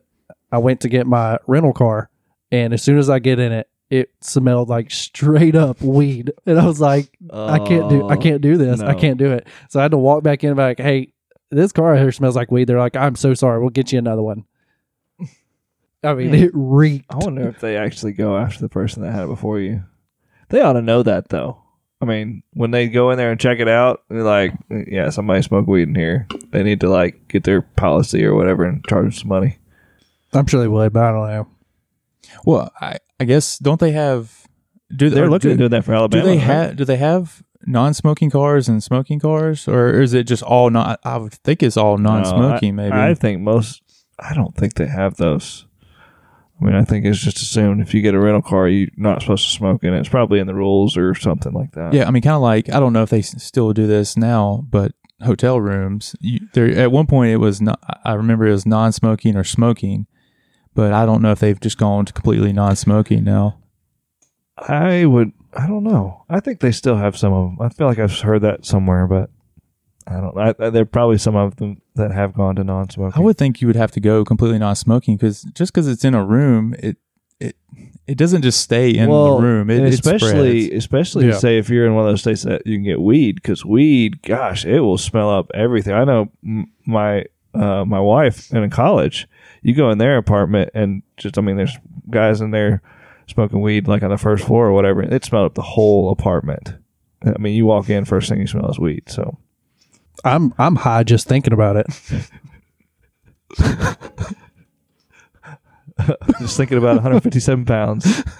I 0.51 0.57
went 0.59 0.81
to 0.81 0.89
get 0.89 1.05
my 1.05 1.37
rental 1.47 1.73
car, 1.73 2.09
and 2.51 2.73
as 2.73 2.81
soon 2.81 2.97
as 2.97 3.09
I 3.09 3.19
get 3.19 3.39
in 3.39 3.51
it, 3.51 3.69
it 3.89 4.11
smelled 4.21 4.69
like 4.69 4.91
straight 4.91 5.55
up 5.55 5.81
weed, 5.81 6.31
and 6.45 6.59
I 6.59 6.65
was 6.65 6.79
like, 6.79 7.09
I 7.31 7.59
can't 7.59 7.89
do, 7.89 8.09
I 8.09 8.17
can't 8.17 8.41
do 8.41 8.57
this, 8.57 8.81
I 8.81 8.93
oh, 8.93 8.99
can't 8.99 9.17
do 9.17 9.31
it. 9.31 9.47
So 9.69 9.79
I 9.79 9.83
had 9.83 9.91
to 9.91 9.97
walk 9.97 10.23
back 10.23 10.43
in 10.43 10.49
and 10.49 10.57
be 10.57 10.63
like, 10.63 10.79
hey, 10.79 11.13
this 11.49 11.71
car 11.71 11.95
here 11.95 12.11
smells 12.11 12.35
like 12.35 12.51
weed. 12.51 12.65
They're 12.65 12.79
like, 12.79 12.95
I'm 12.95 13.15
so 13.15 13.33
sorry, 13.33 13.59
we'll 13.59 13.69
get 13.69 13.91
you 13.91 13.99
another 13.99 14.21
one. 14.21 14.45
I 16.03 16.13
mean, 16.13 16.33
it 16.33 16.51
reeked. 16.53 17.05
I 17.09 17.17
wonder 17.17 17.47
if 17.47 17.59
they 17.59 17.77
actually 17.77 18.13
go 18.13 18.37
after 18.37 18.59
the 18.59 18.69
person 18.69 19.03
that 19.03 19.11
had 19.11 19.23
it 19.23 19.27
before 19.27 19.59
you. 19.59 19.83
They 20.49 20.61
ought 20.61 20.73
to 20.73 20.81
know 20.81 21.03
that 21.03 21.29
though. 21.29 21.63
I 22.01 22.05
mean, 22.05 22.43
when 22.53 22.71
they 22.71 22.89
go 22.89 23.09
in 23.11 23.17
there 23.17 23.31
and 23.31 23.39
check 23.39 23.59
it 23.59 23.67
out, 23.67 24.03
they're 24.09 24.21
like, 24.23 24.53
yeah, 24.69 25.09
somebody 25.09 25.41
smoked 25.41 25.67
weed 25.67 25.87
in 25.87 25.95
here. 25.95 26.27
They 26.51 26.61
need 26.63 26.79
to 26.81 26.89
like 26.89 27.27
get 27.27 27.43
their 27.43 27.61
policy 27.63 28.23
or 28.23 28.35
whatever 28.35 28.65
and 28.65 28.85
charge 28.87 29.19
some 29.19 29.29
money. 29.29 29.57
I'm 30.33 30.45
sure 30.45 30.59
they 30.61 30.67
would, 30.67 30.93
but 30.93 31.03
I 31.03 31.11
don't 31.11 31.27
know. 31.27 31.47
well 32.45 32.71
I 32.79 32.97
I 33.19 33.23
guess 33.25 33.57
don't 33.57 33.79
they 33.79 33.91
have 33.93 34.47
do 34.95 35.09
They're 35.09 35.25
or 35.25 35.29
looking 35.29 35.49
do, 35.49 35.53
at 35.53 35.57
doing 35.57 35.71
that 35.71 35.85
for 35.85 35.91
do 35.91 35.97
Alabama. 35.97 36.23
they 36.25 36.31
right? 36.37 36.39
have 36.41 36.75
do 36.75 36.85
they 36.85 36.97
have 36.97 37.41
non-smoking 37.65 38.29
cars 38.29 38.69
and 38.69 38.83
smoking 38.83 39.19
cars 39.19 39.67
or 39.67 39.99
is 40.01 40.13
it 40.13 40.25
just 40.27 40.43
all 40.43 40.69
not 40.69 40.99
I 41.03 41.17
would 41.17 41.33
think 41.33 41.63
it's 41.63 41.77
all 41.77 41.97
non-smoking 41.97 42.75
No, 42.75 42.83
I- 42.83 42.89
maybe 42.89 42.97
I 43.01 43.13
think 43.15 43.41
most. 43.41 43.81
I 44.19 44.33
don't 44.33 44.55
think 44.55 44.73
they 44.75 44.87
have 44.87 45.17
those. 45.17 45.65
I 46.59 46.65
mean, 46.65 46.75
I 46.75 46.83
think 46.83 47.05
it's 47.05 47.19
just 47.19 47.37
assumed 47.37 47.81
if 47.81 47.93
you 47.93 48.01
get 48.01 48.15
a 48.15 48.19
rental 48.19 48.41
car, 48.41 48.67
you're 48.67 48.89
not 48.97 49.21
supposed 49.21 49.45
to 49.45 49.51
smoke 49.51 49.83
in 49.83 49.93
it. 49.93 49.99
It's 49.99 50.09
probably 50.09 50.39
in 50.39 50.47
the 50.47 50.55
rules 50.55 50.97
or 50.97 51.13
something 51.13 51.53
like 51.53 51.73
that. 51.73 51.93
Yeah, 51.93 52.07
I 52.07 52.11
mean, 52.11 52.23
kind 52.23 52.35
of 52.35 52.41
like 52.41 52.69
I 52.73 52.79
don't 52.79 52.93
know 52.93 53.03
if 53.03 53.09
they 53.11 53.19
s- 53.19 53.41
still 53.43 53.73
do 53.73 53.85
this 53.85 54.17
now, 54.17 54.65
but 54.69 54.93
hotel 55.21 55.61
rooms. 55.61 56.15
You, 56.19 56.39
there 56.53 56.67
at 56.69 56.91
one 56.91 57.05
point 57.07 57.31
it 57.31 57.37
was 57.37 57.61
not. 57.61 57.79
I 58.03 58.13
remember 58.13 58.47
it 58.47 58.51
was 58.51 58.65
non-smoking 58.65 59.35
or 59.35 59.43
smoking, 59.43 60.07
but 60.73 60.93
I 60.93 61.05
don't 61.05 61.21
know 61.21 61.31
if 61.31 61.39
they've 61.39 61.59
just 61.59 61.77
gone 61.77 62.05
to 62.05 62.13
completely 62.13 62.53
non-smoking 62.53 63.23
now. 63.23 63.59
I 64.57 65.05
would. 65.05 65.33
I 65.53 65.67
don't 65.67 65.83
know. 65.83 66.23
I 66.29 66.39
think 66.39 66.59
they 66.59 66.71
still 66.71 66.97
have 66.97 67.17
some 67.17 67.33
of 67.33 67.49
them. 67.49 67.57
I 67.61 67.69
feel 67.69 67.87
like 67.87 67.99
I've 67.99 68.19
heard 68.19 68.41
that 68.41 68.65
somewhere, 68.65 69.07
but 69.07 69.29
I 70.07 70.21
don't. 70.21 70.37
I, 70.37 70.55
I, 70.59 70.69
there 70.69 70.83
are 70.83 70.85
probably 70.85 71.17
some 71.17 71.35
of 71.35 71.57
them 71.57 71.81
that 71.95 72.11
have 72.11 72.33
gone 72.33 72.55
to 72.55 72.63
non-smoking. 72.63 73.19
I 73.19 73.23
would 73.23 73.37
think 73.37 73.61
you 73.61 73.67
would 73.67 73.75
have 73.75 73.91
to 73.91 73.99
go 73.99 74.23
completely 74.23 74.57
non-smoking 74.59 75.17
because 75.17 75.43
just 75.53 75.73
because 75.73 75.87
it's 75.87 76.05
in 76.05 76.13
a 76.13 76.23
room, 76.23 76.73
it 76.79 76.97
it 77.39 77.55
it 78.07 78.17
doesn't 78.17 78.41
just 78.41 78.61
stay 78.61 78.89
in 78.89 79.09
well, 79.09 79.37
the 79.37 79.43
room. 79.43 79.69
It, 79.69 79.79
and 79.79 79.87
it 79.87 79.93
especially, 79.93 80.71
especially 80.71 81.27
Yeah. 81.27 81.37
say 81.37 81.57
if 81.57 81.69
you're 81.69 81.85
in 81.85 81.93
one 81.93 82.05
of 82.05 82.11
those 82.11 82.21
states 82.21 82.43
that 82.43 82.65
you 82.65 82.77
can 82.77 82.83
get 82.83 83.01
weed, 83.01 83.35
because 83.35 83.65
weed, 83.65 84.21
gosh, 84.21 84.65
it 84.65 84.79
will 84.79 84.97
smell 84.97 85.29
up 85.29 85.51
everything. 85.53 85.93
I 85.93 86.05
know 86.05 86.31
m- 86.43 86.71
my 86.85 87.25
uh, 87.53 87.85
my 87.85 87.99
wife 87.99 88.51
in 88.53 88.69
college. 88.69 89.27
You 89.61 89.73
go 89.73 89.89
in 89.91 89.97
their 89.97 90.17
apartment 90.17 90.69
and 90.73 91.01
just, 91.17 91.37
I 91.37 91.41
mean, 91.41 91.57
there's 91.57 91.77
guys 92.09 92.39
in 92.39 92.51
there 92.51 92.81
smoking 93.27 93.59
weed 93.61 93.87
like 93.87 94.03
on 94.03 94.09
the 94.11 94.17
first 94.17 94.45
floor 94.45 94.67
or 94.67 94.71
whatever. 94.71 95.01
It 95.01 95.25
smelled 95.25 95.47
up 95.47 95.55
the 95.55 95.61
whole 95.61 96.11
apartment. 96.11 96.75
I 97.25 97.37
mean, 97.39 97.55
you 97.55 97.65
walk 97.65 97.89
in, 97.89 98.05
first 98.05 98.29
thing 98.29 98.39
you 98.39 98.47
smell 98.47 98.69
is 98.69 98.79
weed. 98.79 99.03
So 99.07 99.37
I'm 100.23 100.53
I'm 100.57 100.75
high 100.75 101.03
just 101.03 101.27
thinking 101.27 101.53
about 101.53 101.75
it. 101.77 101.87
just 106.39 106.57
thinking 106.57 106.77
about 106.77 106.95
157 106.95 107.65
pounds. 107.65 108.23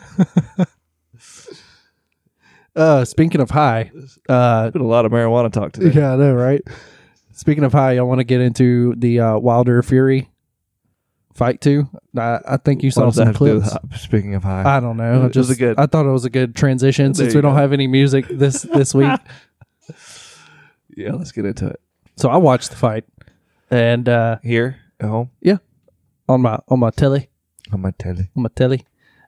Uh, 2.76 3.04
speaking 3.04 3.42
of 3.42 3.50
high, 3.50 3.90
uh, 4.30 4.70
Been 4.70 4.84
a 4.84 4.86
lot 4.86 5.04
of 5.04 5.12
marijuana 5.12 5.52
talk 5.52 5.72
today. 5.72 6.00
yeah, 6.00 6.14
I 6.14 6.16
know, 6.16 6.36
right? 6.36 6.62
Speaking 7.34 7.64
of 7.64 7.72
high, 7.74 7.98
I 7.98 8.02
want 8.02 8.20
to 8.20 8.24
get 8.24 8.40
into 8.40 8.94
the 8.98 9.20
uh, 9.20 9.38
Wilder 9.40 9.82
Fury 9.82 10.30
fight 11.34 11.60
too. 11.60 11.90
I, 12.16 12.38
I 12.48 12.58
think 12.58 12.84
you 12.84 12.90
What 12.90 12.94
saw 12.94 13.06
does 13.06 13.16
that 13.16 13.22
some 13.22 13.28
have 13.30 13.38
to 13.40 13.46
do 13.46 13.62
clips. 13.80 14.04
Speaking 14.04 14.36
of 14.36 14.44
high, 14.44 14.78
I 14.78 14.80
don't 14.80 14.96
know. 14.96 15.12
It 15.12 15.20
I 15.22 15.24
was 15.24 15.34
just 15.34 15.50
a 15.50 15.56
good- 15.56 15.80
I 15.80 15.88
thought 15.88 16.06
it 16.06 16.12
was 16.12 16.26
a 16.26 16.30
good 16.30 16.56
transition 16.56 17.06
There 17.14 17.14
since 17.16 17.34
you 17.34 17.40
we 17.40 17.42
don't 17.42 17.56
go. 17.56 17.62
have 17.62 17.74
any 17.74 17.88
music 17.88 18.28
this 18.30 18.62
this 18.62 18.94
week. 18.94 19.20
yeah, 20.98 21.14
let's 21.14 21.32
get 21.32 21.46
into 21.46 21.68
it. 21.68 21.80
so 22.16 22.30
I 22.30 22.38
watched 22.38 22.70
the 22.72 22.76
fight 22.76 23.06
and 23.72 24.08
uh, 24.10 24.40
Here 24.44 24.78
at 25.00 25.08
home 25.10 25.30
yeah, 25.42 25.58
on 26.28 26.42
my 26.42 26.60
on 26.68 26.80
my 26.80 26.90
telly 26.90 27.30
on 27.72 27.82
my 27.82 27.92
telly. 27.92 28.30
on 28.36 28.44
my 28.44 28.50
telly, 28.56 28.86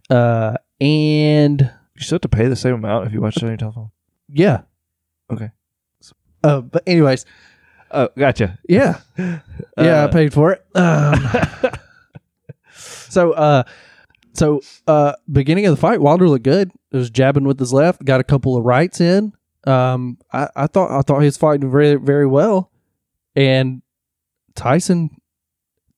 uh, 0.10 0.56
and 0.82 1.62
You 1.96 2.02
still 2.02 2.16
have 2.16 2.22
to 2.22 2.30
pay 2.30 2.48
the 2.48 2.56
same 2.56 2.74
amount 2.76 3.08
if 3.08 3.14
you 3.14 3.22
watch 3.22 3.38
it 3.38 3.44
on 3.44 3.50
your 3.50 3.58
telephone. 3.58 3.92
yeah, 4.28 4.62
Okay. 5.32 5.52
uh, 6.44 6.62
but 6.62 6.84
anyways, 6.88 7.26
Oh, 7.92 8.08
gotcha. 8.18 8.58
yeah, 8.70 9.00
yeah, 9.18 9.40
I 9.78 9.88
Uh, 9.88 10.08
paid 10.12 10.32
for 10.34 10.52
it. 10.54 10.64
Um, 10.76 11.16
so, 12.74 13.32
uh, 13.34 13.64
so 14.34 14.62
uh, 14.88 15.14
beginning 15.32 15.66
of 15.66 15.76
the 15.76 15.82
fight, 15.82 16.00
Wilder 16.02 16.30
looked 16.30 16.44
good. 16.44 16.72
It 16.92 16.98
was 16.98 17.10
jabbing 17.10 17.44
with 17.46 17.60
his 17.60 17.74
left, 17.74 18.06
got 18.06 18.20
a 18.20 18.24
couple 18.24 18.56
of 18.58 18.64
rights 18.64 19.02
in. 19.02 19.34
Um, 19.70 20.18
I, 20.34 20.48
I 20.56 20.68
thought 20.68 20.92
I 20.92 21.02
thought 21.02 21.20
he 21.20 21.26
was 21.26 21.38
fighting 21.38 21.70
very 21.72 21.96
very 21.96 22.26
well, 22.28 22.72
and 23.36 23.82
Tyson, 24.56 25.10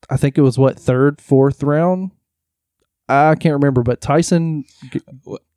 I 0.10 0.18
think 0.18 0.38
it 0.38 0.42
was 0.42 0.58
what 0.58 0.78
third 0.80 1.22
fourth 1.22 1.64
round. 1.64 2.12
I 3.10 3.36
can't 3.36 3.54
remember, 3.54 3.84
but 3.84 4.02
Tyson. 4.02 4.66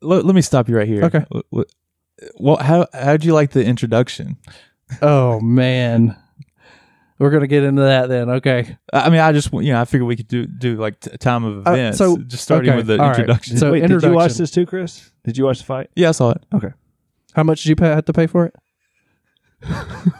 let, 0.01 0.25
let 0.25 0.35
me 0.35 0.41
stop 0.41 0.67
you 0.69 0.77
right 0.77 0.87
here. 0.87 1.03
Okay. 1.05 1.25
Wh- 1.33 1.59
wh- 1.59 2.39
Well, 2.41 2.57
how 2.57 2.87
how'd 2.93 3.23
you 3.23 3.33
like 3.33 3.51
the 3.51 3.63
introduction? 3.65 4.37
Oh 5.01 5.39
man, 5.39 6.15
We're 7.17 7.29
gonna 7.31 7.47
get 7.47 7.63
into 7.63 7.81
that 7.83 8.07
then. 8.09 8.29
Okay. 8.29 8.77
I 8.93 8.99
I 9.07 9.09
mean, 9.09 9.21
I 9.21 9.31
just 9.31 9.51
you 9.53 9.71
know 9.73 9.81
I 9.81 9.85
figured 9.85 10.07
we 10.07 10.15
could 10.17 10.27
do 10.27 10.45
do 10.45 10.75
like 10.75 10.99
t- 10.99 11.15
time 11.17 11.43
of 11.45 11.65
Uh, 11.67 11.71
events. 11.71 11.97
so- 11.97 12.17
just 12.17 12.43
starting 12.43 12.69
okay, 12.71 12.77
with 12.77 12.87
the 12.87 12.93
all 12.99 13.07
right. 13.09 13.17
introduction. 13.19 13.57
So 13.57 13.71
Wait, 13.71 13.87
did 13.87 14.03
you 14.03 14.11
watch 14.11 14.33
this 14.33 14.51
too, 14.51 14.65
Chris? 14.65 15.11
Did 15.23 15.37
you 15.37 15.45
watch 15.45 15.59
the 15.59 15.65
fight? 15.65 15.89
yeah, 15.95 16.09
I 16.09 16.11
saw 16.11 16.31
it. 16.31 16.43
Okay. 16.53 16.71
How 17.35 17.43
much 17.43 17.63
did 17.63 17.69
you 17.69 17.75
pay, 17.75 17.87
have 17.87 18.05
to 18.05 18.13
pay 18.13 18.27
for 18.27 18.45
it? 18.45 18.55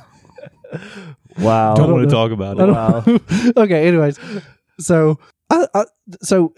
Wow. 1.40 1.76
Don't 1.76 1.88
don't 1.90 1.96
want 1.98 2.10
to 2.10 2.16
talk 2.16 2.32
about 2.32 2.58
it. 2.60 2.66
don't- 2.66 3.58
okay. 3.58 3.88
Anyways, 3.88 4.18
so 4.80 5.20
I, 5.50 5.68
I 5.74 5.86
so 6.22 6.54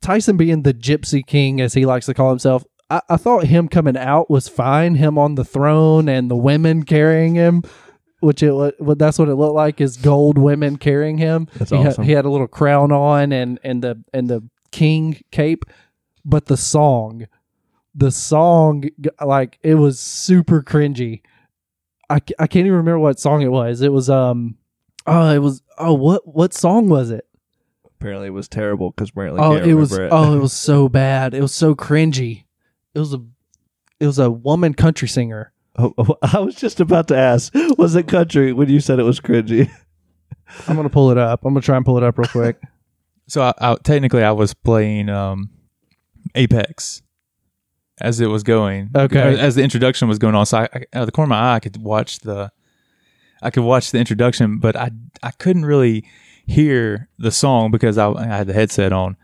Tyson 0.00 0.36
being 0.38 0.62
the 0.62 0.72
Gypsy 0.72 1.24
King 1.26 1.60
as 1.60 1.74
he 1.74 1.84
likes 1.84 2.06
to 2.06 2.14
call 2.14 2.30
himself, 2.30 2.64
I, 2.88 3.02
I 3.10 3.16
thought 3.18 3.44
him 3.44 3.68
coming 3.68 3.96
out 3.98 4.30
was 4.30 4.48
fine. 4.48 4.94
Him 4.94 5.18
on 5.18 5.34
the 5.34 5.44
throne 5.44 6.08
and 6.08 6.30
the 6.30 6.36
women 6.36 6.84
carrying 6.84 7.34
him, 7.34 7.62
which 8.20 8.42
it 8.42 8.52
wa- 8.52 8.72
what 8.78 8.98
that's 8.98 9.18
what 9.18 9.28
it 9.28 9.34
looked 9.34 9.54
like 9.56 9.80
is 9.80 9.98
gold 9.98 10.38
women 10.38 10.78
carrying 10.78 11.18
him. 11.18 11.46
That's 11.56 11.70
he, 11.70 11.76
had- 11.76 11.86
awesome. 11.88 12.04
he 12.04 12.12
had 12.12 12.24
a 12.24 12.30
little 12.30 12.48
crown 12.48 12.92
on 12.92 13.30
and 13.32 13.60
and 13.62 13.82
the 13.82 14.02
and 14.14 14.28
the 14.28 14.48
king 14.72 15.20
cape, 15.32 15.66
but 16.24 16.46
the 16.46 16.56
song, 16.56 17.26
the 17.94 18.10
song 18.10 18.84
like 19.24 19.58
it 19.62 19.76
was 19.76 20.00
super 20.00 20.62
cringy. 20.62 21.22
I, 22.10 22.16
I 22.38 22.46
can't 22.46 22.66
even 22.66 22.72
remember 22.72 22.98
what 22.98 23.20
song 23.20 23.42
it 23.42 23.50
was. 23.50 23.80
It 23.80 23.92
was 23.92 24.10
um 24.10 24.56
oh 25.06 25.30
it 25.30 25.38
was 25.38 25.62
oh 25.78 25.94
what 25.94 26.26
what 26.26 26.54
song 26.54 26.88
was 26.88 27.10
it? 27.10 27.26
Apparently, 28.00 28.26
it 28.26 28.32
was 28.32 28.48
terrible 28.48 28.90
because 28.90 29.12
Brantley 29.12 29.38
oh 29.40 29.56
can't 29.56 29.66
it 29.66 29.74
was 29.74 29.92
it. 29.96 30.08
oh 30.10 30.36
it 30.36 30.40
was 30.42 30.52
so 30.52 30.88
bad. 30.88 31.34
It 31.34 31.40
was 31.40 31.54
so 31.54 31.74
cringy. 31.74 32.44
It 32.94 32.98
was 32.98 33.14
a 33.14 33.22
it 34.00 34.06
was 34.06 34.18
a 34.18 34.30
woman 34.30 34.74
country 34.74 35.08
singer. 35.08 35.52
Oh, 35.76 35.94
oh, 35.98 36.16
I 36.22 36.40
was 36.40 36.54
just 36.54 36.80
about 36.80 37.08
to 37.08 37.16
ask, 37.16 37.52
was 37.78 37.94
it 37.94 38.06
country 38.06 38.52
when 38.52 38.68
you 38.68 38.80
said 38.80 38.98
it 38.98 39.04
was 39.04 39.20
cringy? 39.20 39.70
I'm 40.68 40.76
gonna 40.76 40.90
pull 40.90 41.10
it 41.10 41.18
up. 41.18 41.44
I'm 41.44 41.54
gonna 41.54 41.62
try 41.62 41.76
and 41.76 41.86
pull 41.86 41.96
it 41.96 42.02
up 42.02 42.18
real 42.18 42.28
quick. 42.28 42.60
So 43.26 43.40
I, 43.42 43.54
I, 43.58 43.76
technically, 43.76 44.22
I 44.22 44.32
was 44.32 44.52
playing 44.52 45.08
um, 45.08 45.50
Apex 46.34 47.02
as 48.00 48.20
it 48.20 48.26
was 48.26 48.42
going. 48.42 48.90
Okay. 48.94 49.38
As 49.38 49.54
the 49.54 49.62
introduction 49.62 50.08
was 50.08 50.18
going 50.18 50.34
on, 50.34 50.46
so 50.46 50.58
I, 50.58 50.62
I, 50.72 50.84
out 50.94 51.02
of 51.02 51.06
the 51.06 51.12
corner 51.12 51.26
of 51.26 51.30
my 51.30 51.52
eye, 51.52 51.54
I 51.56 51.60
could 51.60 51.76
watch 51.76 52.20
the, 52.20 52.50
I 53.42 53.50
could 53.50 53.62
watch 53.64 53.90
the 53.90 53.98
introduction, 53.98 54.58
but 54.58 54.76
I 54.76 54.90
I 55.22 55.30
couldn't 55.32 55.64
really 55.64 56.04
hear 56.46 57.08
the 57.18 57.30
song 57.30 57.70
because 57.70 57.96
I, 57.98 58.10
I 58.10 58.24
had 58.26 58.46
the 58.46 58.52
headset 58.52 58.92
on. 58.92 59.16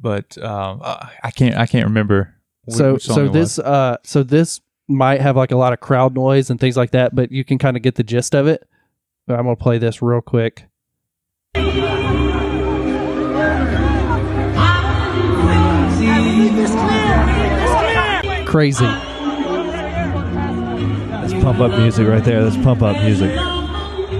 But 0.00 0.36
um, 0.42 0.80
I 0.84 1.10
I 1.24 1.30
can't 1.30 1.56
I 1.56 1.66
can't 1.66 1.84
remember. 1.86 2.34
wh- 2.68 2.72
so 2.72 2.92
which 2.94 3.04
song 3.04 3.14
so 3.16 3.24
it 3.24 3.32
was. 3.32 3.56
this 3.56 3.58
uh 3.58 3.96
so 4.04 4.22
this 4.22 4.60
might 4.88 5.20
have 5.20 5.36
like 5.36 5.50
a 5.50 5.56
lot 5.56 5.72
of 5.72 5.80
crowd 5.80 6.14
noise 6.14 6.50
and 6.50 6.60
things 6.60 6.76
like 6.76 6.92
that, 6.92 7.14
but 7.14 7.32
you 7.32 7.44
can 7.44 7.58
kind 7.58 7.76
of 7.76 7.82
get 7.82 7.94
the 7.96 8.02
gist 8.04 8.34
of 8.34 8.46
it. 8.46 8.68
But 9.26 9.38
I'm 9.38 9.44
gonna 9.44 9.56
play 9.56 9.78
this 9.78 10.00
real 10.02 10.20
quick. 10.20 10.68
Crazy. 18.56 18.86
That's 21.10 21.34
pump 21.34 21.60
up 21.60 21.78
music 21.78 22.08
right 22.08 22.24
there. 22.24 22.42
That's 22.42 22.56
pump 22.64 22.80
up 22.80 22.96
music. 23.02 23.36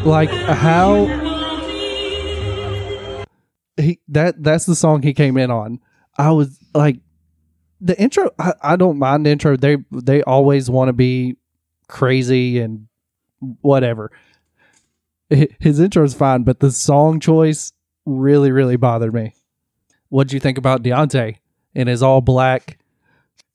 Like 0.05 0.29
how 0.29 1.07
he 3.79 3.99
that 4.09 4.43
that's 4.43 4.67
the 4.67 4.75
song 4.75 5.01
he 5.01 5.15
came 5.15 5.39
in 5.39 5.51
on. 5.51 5.81
I 6.19 6.33
was 6.33 6.59
like 6.75 6.99
the 7.81 7.99
intro 7.99 8.29
I, 8.39 8.53
I 8.61 8.77
don't 8.77 8.99
mind 8.99 9.25
the 9.25 9.31
intro. 9.31 9.57
They 9.57 9.79
they 9.91 10.23
always 10.25 10.69
want 10.69 10.91
to 10.91 10.93
be 10.93 11.37
crazy 11.89 12.59
and 12.59 12.89
whatever. 13.63 14.13
His 15.31 15.81
intro 15.81 16.05
is 16.05 16.13
fine, 16.13 16.43
but 16.43 16.61
the 16.61 16.73
song 16.73 17.21
choice 17.21 17.73
really, 18.05 18.53
really 18.53 18.77
bothered 18.77 19.15
me. 19.15 19.35
What'd 20.11 20.35
you 20.35 20.41
think 20.41 20.59
about 20.59 20.83
Deontay 20.83 21.39
in 21.75 21.87
his 21.87 22.03
all 22.03 22.21
black? 22.21 22.77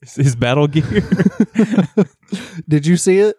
His 0.02 0.36
battle 0.36 0.68
gear. 0.68 0.84
Did 2.68 2.86
you 2.86 2.98
see 2.98 3.20
it? 3.20 3.36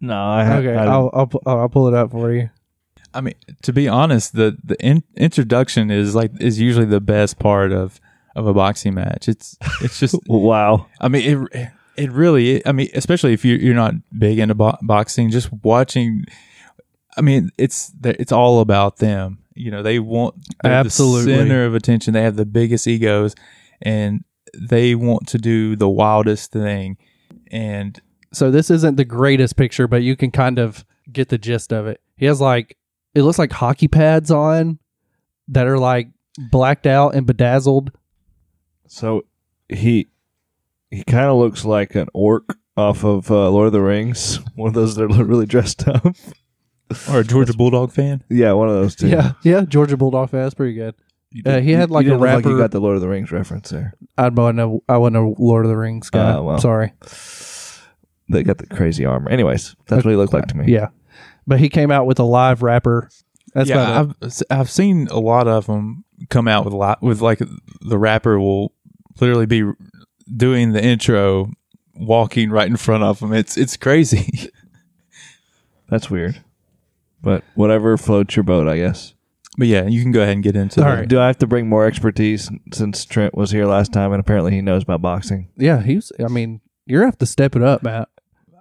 No, 0.00 0.16
I 0.16 0.44
have. 0.44 0.64
Okay, 0.64 0.76
I, 0.76 0.84
I'll, 0.84 1.10
I'll 1.12 1.26
pu- 1.26 1.40
I'll 1.44 1.68
pull 1.68 1.88
it 1.88 1.94
up 1.94 2.10
for 2.10 2.32
you. 2.32 2.50
I 3.14 3.20
mean, 3.20 3.34
to 3.62 3.72
be 3.72 3.88
honest, 3.88 4.34
the 4.34 4.56
the 4.62 4.76
in, 4.84 5.02
introduction 5.16 5.90
is 5.90 6.14
like 6.14 6.30
is 6.40 6.60
usually 6.60 6.86
the 6.86 7.00
best 7.00 7.38
part 7.38 7.72
of 7.72 8.00
of 8.36 8.46
a 8.46 8.54
boxing 8.54 8.94
match. 8.94 9.28
It's 9.28 9.56
it's 9.82 9.98
just 9.98 10.14
wow. 10.26 10.86
I 11.00 11.08
mean, 11.08 11.48
it 11.52 11.70
it 11.96 12.12
really. 12.12 12.64
I 12.64 12.72
mean, 12.72 12.88
especially 12.94 13.32
if 13.32 13.44
you 13.44 13.56
you're 13.56 13.74
not 13.74 13.94
big 14.16 14.38
into 14.38 14.54
bo- 14.54 14.78
boxing, 14.82 15.30
just 15.30 15.50
watching. 15.64 16.24
I 17.16 17.20
mean, 17.20 17.50
it's 17.58 17.92
it's 18.04 18.30
all 18.30 18.60
about 18.60 18.98
them. 18.98 19.38
You 19.54 19.72
know, 19.72 19.82
they 19.82 19.98
want 19.98 20.36
they're 20.62 20.72
Absolutely. 20.72 21.32
the 21.32 21.38
center 21.38 21.64
of 21.64 21.74
attention. 21.74 22.14
They 22.14 22.22
have 22.22 22.36
the 22.36 22.46
biggest 22.46 22.86
egos, 22.86 23.34
and 23.82 24.22
they 24.58 24.94
want 24.94 25.26
to 25.28 25.38
do 25.38 25.76
the 25.76 25.88
wildest 25.88 26.52
thing. 26.52 26.96
And 27.50 28.00
So 28.32 28.50
this 28.50 28.70
isn't 28.70 28.96
the 28.96 29.04
greatest 29.04 29.56
picture, 29.56 29.86
but 29.88 30.02
you 30.02 30.16
can 30.16 30.30
kind 30.30 30.58
of 30.58 30.84
get 31.12 31.28
the 31.28 31.38
gist 31.38 31.72
of 31.72 31.86
it. 31.86 32.00
He 32.16 32.26
has 32.26 32.40
like 32.40 32.76
it 33.14 33.22
looks 33.22 33.38
like 33.38 33.52
hockey 33.52 33.88
pads 33.88 34.30
on 34.30 34.78
that 35.48 35.66
are 35.66 35.78
like 35.78 36.08
blacked 36.50 36.86
out 36.86 37.14
and 37.14 37.26
bedazzled. 37.26 37.90
So 38.86 39.24
he 39.68 40.08
he 40.90 41.04
kind 41.04 41.26
of 41.26 41.36
looks 41.36 41.64
like 41.64 41.94
an 41.94 42.08
orc 42.14 42.56
off 42.76 43.04
of 43.04 43.30
uh, 43.30 43.50
Lord 43.50 43.66
of 43.66 43.72
the 43.72 43.80
Rings. 43.80 44.36
One 44.54 44.68
of 44.68 44.74
those 44.74 44.96
that 44.96 45.10
are 45.10 45.24
really 45.24 45.46
dressed 45.46 45.86
up. 45.88 46.04
or 47.10 47.20
a 47.20 47.24
Georgia 47.24 47.52
Bulldog 47.54 47.92
fan. 47.92 48.22
yeah, 48.30 48.52
one 48.52 48.68
of 48.68 48.74
those 48.74 48.94
two. 48.96 49.08
Yeah, 49.08 49.32
yeah. 49.42 49.62
Georgia 49.68 49.96
Bulldog 49.98 50.30
fan. 50.30 50.40
That's 50.42 50.54
pretty 50.54 50.72
good. 50.72 50.94
You 51.30 51.42
Uh, 51.44 51.60
he 51.60 51.72
had 51.72 51.90
like 51.90 52.04
you 52.04 52.10
a 52.10 52.14
didn't 52.14 52.20
look 52.20 52.44
rapper. 52.44 52.50
you 52.50 52.58
got 52.58 52.70
the 52.70 52.80
Lord 52.80 52.96
of 52.96 53.02
the 53.02 53.08
Rings 53.08 53.30
reference 53.30 53.68
there. 53.70 53.94
I 54.16 54.28
wasn't 54.28 54.60
a, 54.60 54.78
I 54.88 54.96
wasn't 54.96 55.16
a 55.16 55.34
Lord 55.42 55.64
of 55.66 55.70
the 55.70 55.76
Rings 55.76 56.08
guy. 56.10 56.34
Oh, 56.34 56.42
well. 56.42 56.58
Sorry. 56.58 56.92
They 58.30 58.42
got 58.42 58.58
the 58.58 58.66
crazy 58.66 59.04
armor. 59.04 59.30
Anyways, 59.30 59.74
that's 59.86 60.04
what 60.04 60.10
he 60.10 60.16
looked 60.16 60.32
like 60.34 60.46
to 60.48 60.56
me. 60.56 60.72
Yeah, 60.72 60.88
but 61.46 61.60
he 61.60 61.68
came 61.68 61.90
out 61.90 62.06
with 62.06 62.18
a 62.18 62.24
live 62.24 62.62
rapper. 62.62 63.10
That's 63.54 63.68
yeah, 63.70 64.00
about. 64.02 64.16
I've 64.22 64.42
I've 64.50 64.70
seen 64.70 65.08
a 65.10 65.18
lot 65.18 65.48
of 65.48 65.66
them 65.66 66.04
come 66.28 66.46
out 66.48 66.64
with 66.64 66.74
a 66.74 66.76
lot 66.76 67.02
with 67.02 67.20
like 67.22 67.40
the 67.80 67.98
rapper 67.98 68.38
will 68.38 68.72
literally 69.20 69.46
be 69.46 69.64
doing 70.36 70.72
the 70.72 70.84
intro, 70.84 71.50
walking 71.94 72.50
right 72.50 72.68
in 72.68 72.76
front 72.76 73.02
of 73.02 73.20
them. 73.20 73.32
It's 73.32 73.56
it's 73.56 73.76
crazy. 73.76 74.50
That's 75.88 76.10
weird. 76.10 76.42
But 77.22 77.44
whatever 77.54 77.96
floats 77.96 78.36
your 78.36 78.42
boat, 78.44 78.68
I 78.68 78.76
guess. 78.76 79.14
But 79.58 79.66
yeah, 79.66 79.86
you 79.86 80.00
can 80.02 80.12
go 80.12 80.22
ahead 80.22 80.34
and 80.34 80.42
get 80.42 80.56
into 80.56 80.80
All 80.82 80.88
the, 80.90 80.96
right. 81.00 81.08
Do 81.08 81.20
I 81.20 81.26
have 81.26 81.38
to 81.38 81.46
bring 81.46 81.68
more 81.68 81.84
expertise 81.84 82.48
since 82.72 83.04
Trent 83.04 83.34
was 83.34 83.50
here 83.50 83.66
last 83.66 83.92
time 83.92 84.12
and 84.12 84.20
apparently 84.20 84.52
he 84.52 84.62
knows 84.62 84.84
about 84.84 85.02
boxing? 85.02 85.48
Yeah, 85.56 85.82
he's. 85.82 86.12
I 86.24 86.28
mean, 86.28 86.60
you're 86.86 87.00
gonna 87.00 87.08
have 87.08 87.18
to 87.18 87.26
step 87.26 87.56
it 87.56 87.62
up, 87.62 87.82
Matt. 87.82 88.08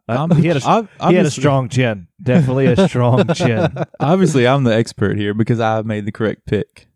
I'm- 0.09 0.31
he 0.31 0.47
had 0.47 0.57
a, 0.57 0.61
I've- 0.67 0.87
he 1.09 1.15
had 1.15 1.25
a 1.25 1.31
strong 1.31 1.69
chin. 1.69 2.07
Definitely 2.21 2.65
a 2.65 2.87
strong 2.87 3.27
chin. 3.35 3.71
Obviously, 3.99 4.47
I'm 4.47 4.63
the 4.63 4.73
expert 4.73 5.17
here 5.17 5.33
because 5.33 5.59
I 5.59 5.81
made 5.83 6.05
the 6.05 6.11
correct 6.11 6.45
pick. 6.45 6.87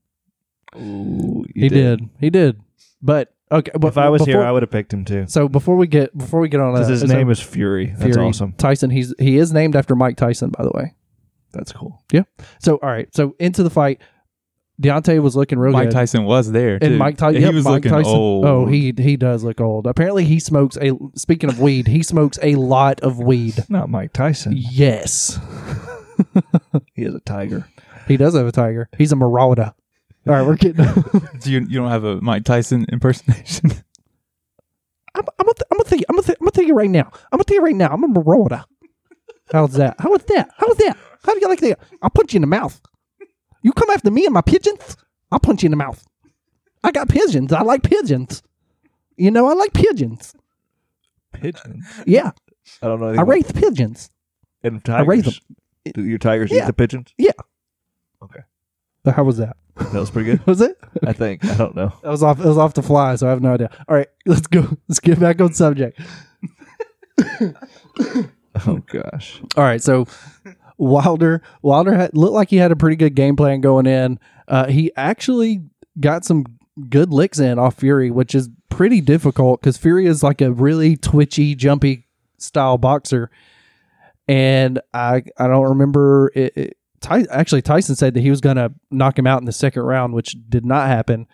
Ooh, 0.75 1.45
He 1.53 1.69
did. 1.69 2.09
He 2.19 2.29
did. 2.29 2.59
But 3.01 3.33
okay. 3.51 3.71
But 3.77 3.89
If 3.89 3.97
I 3.97 4.09
was 4.09 4.23
here, 4.25 4.41
I 4.41 4.51
would 4.51 4.63
have 4.63 4.71
picked 4.71 4.93
him 4.93 5.05
too. 5.05 5.25
So 5.27 5.47
before 5.49 5.75
we 5.75 5.87
get 5.87 6.17
before 6.17 6.39
we 6.39 6.49
get 6.49 6.59
on 6.59 6.69
uh, 6.69 6.73
Because 6.73 6.87
that, 6.87 6.93
his 7.05 7.11
so 7.11 7.17
name 7.17 7.29
is 7.29 7.39
Fury. 7.41 7.87
That's 7.97 8.15
Fury, 8.15 8.27
awesome. 8.29 8.53
Tyson. 8.53 8.89
He's 8.89 9.13
he 9.19 9.37
is 9.37 9.51
named 9.51 9.75
after 9.75 9.95
Mike 9.95 10.17
Tyson, 10.17 10.49
by 10.49 10.63
the 10.63 10.71
way. 10.73 10.95
That's 11.53 11.71
cool. 11.71 12.03
Yeah. 12.11 12.23
So 12.59 12.75
all 12.77 12.89
right. 12.89 13.13
So 13.15 13.35
into 13.39 13.63
the 13.63 13.69
fight, 13.69 14.01
Deontay 14.81 15.21
was 15.21 15.35
looking 15.35 15.59
real 15.59 15.73
Mike 15.73 15.89
good. 15.89 15.93
Tyson 15.95 16.23
was 16.25 16.51
there 16.51 16.79
too. 16.79 16.87
and 16.87 16.97
Mike 16.97 17.17
Tyson, 17.17 17.35
he 17.41 17.45
yep, 17.45 17.53
was 17.53 17.65
Mike 17.65 17.73
looking 17.85 17.91
Tyson. 17.91 18.15
old. 18.15 18.45
Oh, 18.45 18.65
he 18.65 18.93
he 18.97 19.15
does 19.17 19.43
look 19.43 19.61
old. 19.61 19.85
Apparently, 19.85 20.25
he 20.25 20.39
smokes 20.39 20.77
a. 20.81 20.91
Speaking 21.15 21.49
of 21.49 21.59
weed, 21.59 21.87
he 21.87 22.01
smokes 22.03 22.39
a 22.41 22.55
lot 22.55 22.99
of 23.01 23.19
weed. 23.19 23.63
Not 23.69 23.89
Mike 23.89 24.13
Tyson. 24.13 24.53
Yes, 24.55 25.39
He 26.95 27.03
is 27.03 27.13
a 27.15 27.19
tiger. 27.19 27.67
he 28.07 28.17
does 28.17 28.35
have 28.35 28.47
a 28.47 28.51
tiger. 28.51 28.89
He's 28.97 29.11
a 29.11 29.15
marauder. 29.15 29.73
All 30.27 30.33
right, 30.35 30.45
we're 30.45 30.55
getting. 30.55 30.85
I'm, 30.85 31.03
Do 31.39 31.51
you 31.51 31.59
you 31.61 31.79
don't 31.79 31.89
have 31.89 32.03
a 32.03 32.21
Mike 32.21 32.43
Tyson 32.43 32.85
impersonation? 32.91 33.71
I'm 35.13 35.23
gonna 35.37 35.53
th- 35.53 35.67
I'm 35.71 35.77
gonna 35.77 35.95
you 35.97 36.03
I'm 36.09 36.15
gonna 36.15 36.23
th- 36.25 36.37
I'm 36.39 36.45
gonna 36.45 36.51
tell 36.51 36.63
you 36.63 36.73
right 36.73 36.89
now. 36.89 37.11
I'm 37.31 37.37
gonna 37.37 37.43
tell 37.43 37.55
you 37.57 37.63
right 37.63 37.75
now. 37.75 37.89
I'm 37.89 38.03
a 38.03 38.07
marauder. 38.07 38.63
How's 39.51 39.73
that? 39.73 39.95
How 39.99 40.09
was 40.11 40.23
that? 40.23 40.49
How 40.57 40.67
was 40.67 40.77
that? 40.77 40.97
How 41.23 41.33
do 41.33 41.39
you 41.39 41.47
like 41.47 41.59
that? 41.61 41.79
I'll 42.01 42.09
punch 42.09 42.33
you 42.33 42.37
in 42.37 42.41
the 42.41 42.47
mouth. 42.47 42.81
You 43.63 43.71
come 43.73 43.89
after 43.91 44.09
me 44.11 44.25
and 44.25 44.33
my 44.33 44.41
pigeons, 44.41 44.97
I'll 45.31 45.39
punch 45.39 45.61
you 45.63 45.67
in 45.67 45.71
the 45.71 45.77
mouth. 45.77 46.03
I 46.83 46.91
got 46.91 47.09
pigeons. 47.09 47.53
I 47.53 47.61
like 47.61 47.83
pigeons. 47.83 48.41
You 49.17 49.29
know, 49.31 49.47
I 49.47 49.53
like 49.53 49.73
pigeons. 49.73 50.33
Pigeons? 51.33 51.85
Yeah, 52.07 52.31
I 52.81 52.87
don't 52.87 52.99
know. 52.99 53.07
I 53.07 53.09
anything 53.11 53.27
raise 53.27 53.51
pigeons. 53.51 54.09
about- 54.63 54.73
and 54.87 54.89
I 54.95 55.01
raise 55.03 55.23
tigers. 55.23 55.41
Do 55.93 56.03
your 56.05 56.17
tigers 56.17 56.51
Yeah. 56.51 56.63
eat 56.63 56.67
the 56.67 56.73
pigeons? 56.73 57.13
But 59.03 59.15
how 59.15 59.23
was 59.23 59.37
that? 59.37 59.57
That 59.77 59.93
was 59.93 60.11
pretty 60.11 60.29
good. 60.31 60.45
Was 60.45 60.61
it? 60.61 60.77
I 61.07 61.11
think. 61.13 61.43
I 61.43 61.55
don't 61.55 61.75
know. 61.75 61.91
That 62.03 62.09
was 62.09 62.21
off. 62.21 62.39
It 62.39 62.45
was 62.45 62.57
off 62.59 62.75
the 62.75 62.83
fly, 62.83 63.15
so 63.15 63.25
I 63.25 63.31
have 63.31 63.41
no 63.41 63.53
idea. 63.53 63.71
All 63.87 63.95
right, 63.95 64.07
let's 64.27 64.45
go. 64.45 64.77
Let's 64.87 64.99
get 64.99 65.19
back 65.19 65.41
on 65.41 65.53
subject. 65.53 65.99
Oh 68.67 68.79
gosh. 68.91 69.41
All 69.55 69.63
right, 69.63 69.81
so 69.81 70.05
Wilder 70.81 71.43
Wilder 71.61 71.93
had, 71.93 72.17
looked 72.17 72.33
like 72.33 72.49
he 72.49 72.57
had 72.57 72.71
a 72.71 72.75
pretty 72.75 72.95
good 72.95 73.13
game 73.13 73.35
plan 73.35 73.61
going 73.61 73.85
in. 73.85 74.19
Uh, 74.47 74.65
he 74.65 74.91
actually 74.97 75.61
got 75.99 76.25
some 76.25 76.43
good 76.89 77.13
licks 77.13 77.39
in 77.39 77.59
off 77.59 77.75
Fury, 77.75 78.09
which 78.09 78.33
is 78.33 78.49
pretty 78.69 78.99
difficult 78.99 79.61
because 79.61 79.77
Fury 79.77 80.07
is 80.07 80.23
like 80.23 80.41
a 80.41 80.51
really 80.51 80.97
twitchy, 80.97 81.53
jumpy 81.53 82.07
style 82.39 82.79
boxer. 82.79 83.29
And 84.27 84.81
I 84.91 85.23
I 85.37 85.47
don't 85.47 85.69
remember 85.69 86.31
it. 86.33 86.57
it 86.57 86.77
Ty, 86.99 87.25
actually, 87.31 87.61
Tyson 87.61 87.95
said 87.95 88.13
that 88.15 88.21
he 88.21 88.29
was 88.29 88.41
going 88.41 88.57
to 88.57 88.71
knock 88.91 89.17
him 89.17 89.25
out 89.25 89.41
in 89.41 89.45
the 89.45 89.51
second 89.51 89.81
round, 89.81 90.13
which 90.13 90.35
did 90.49 90.63
not 90.63 90.87
happen. 90.87 91.27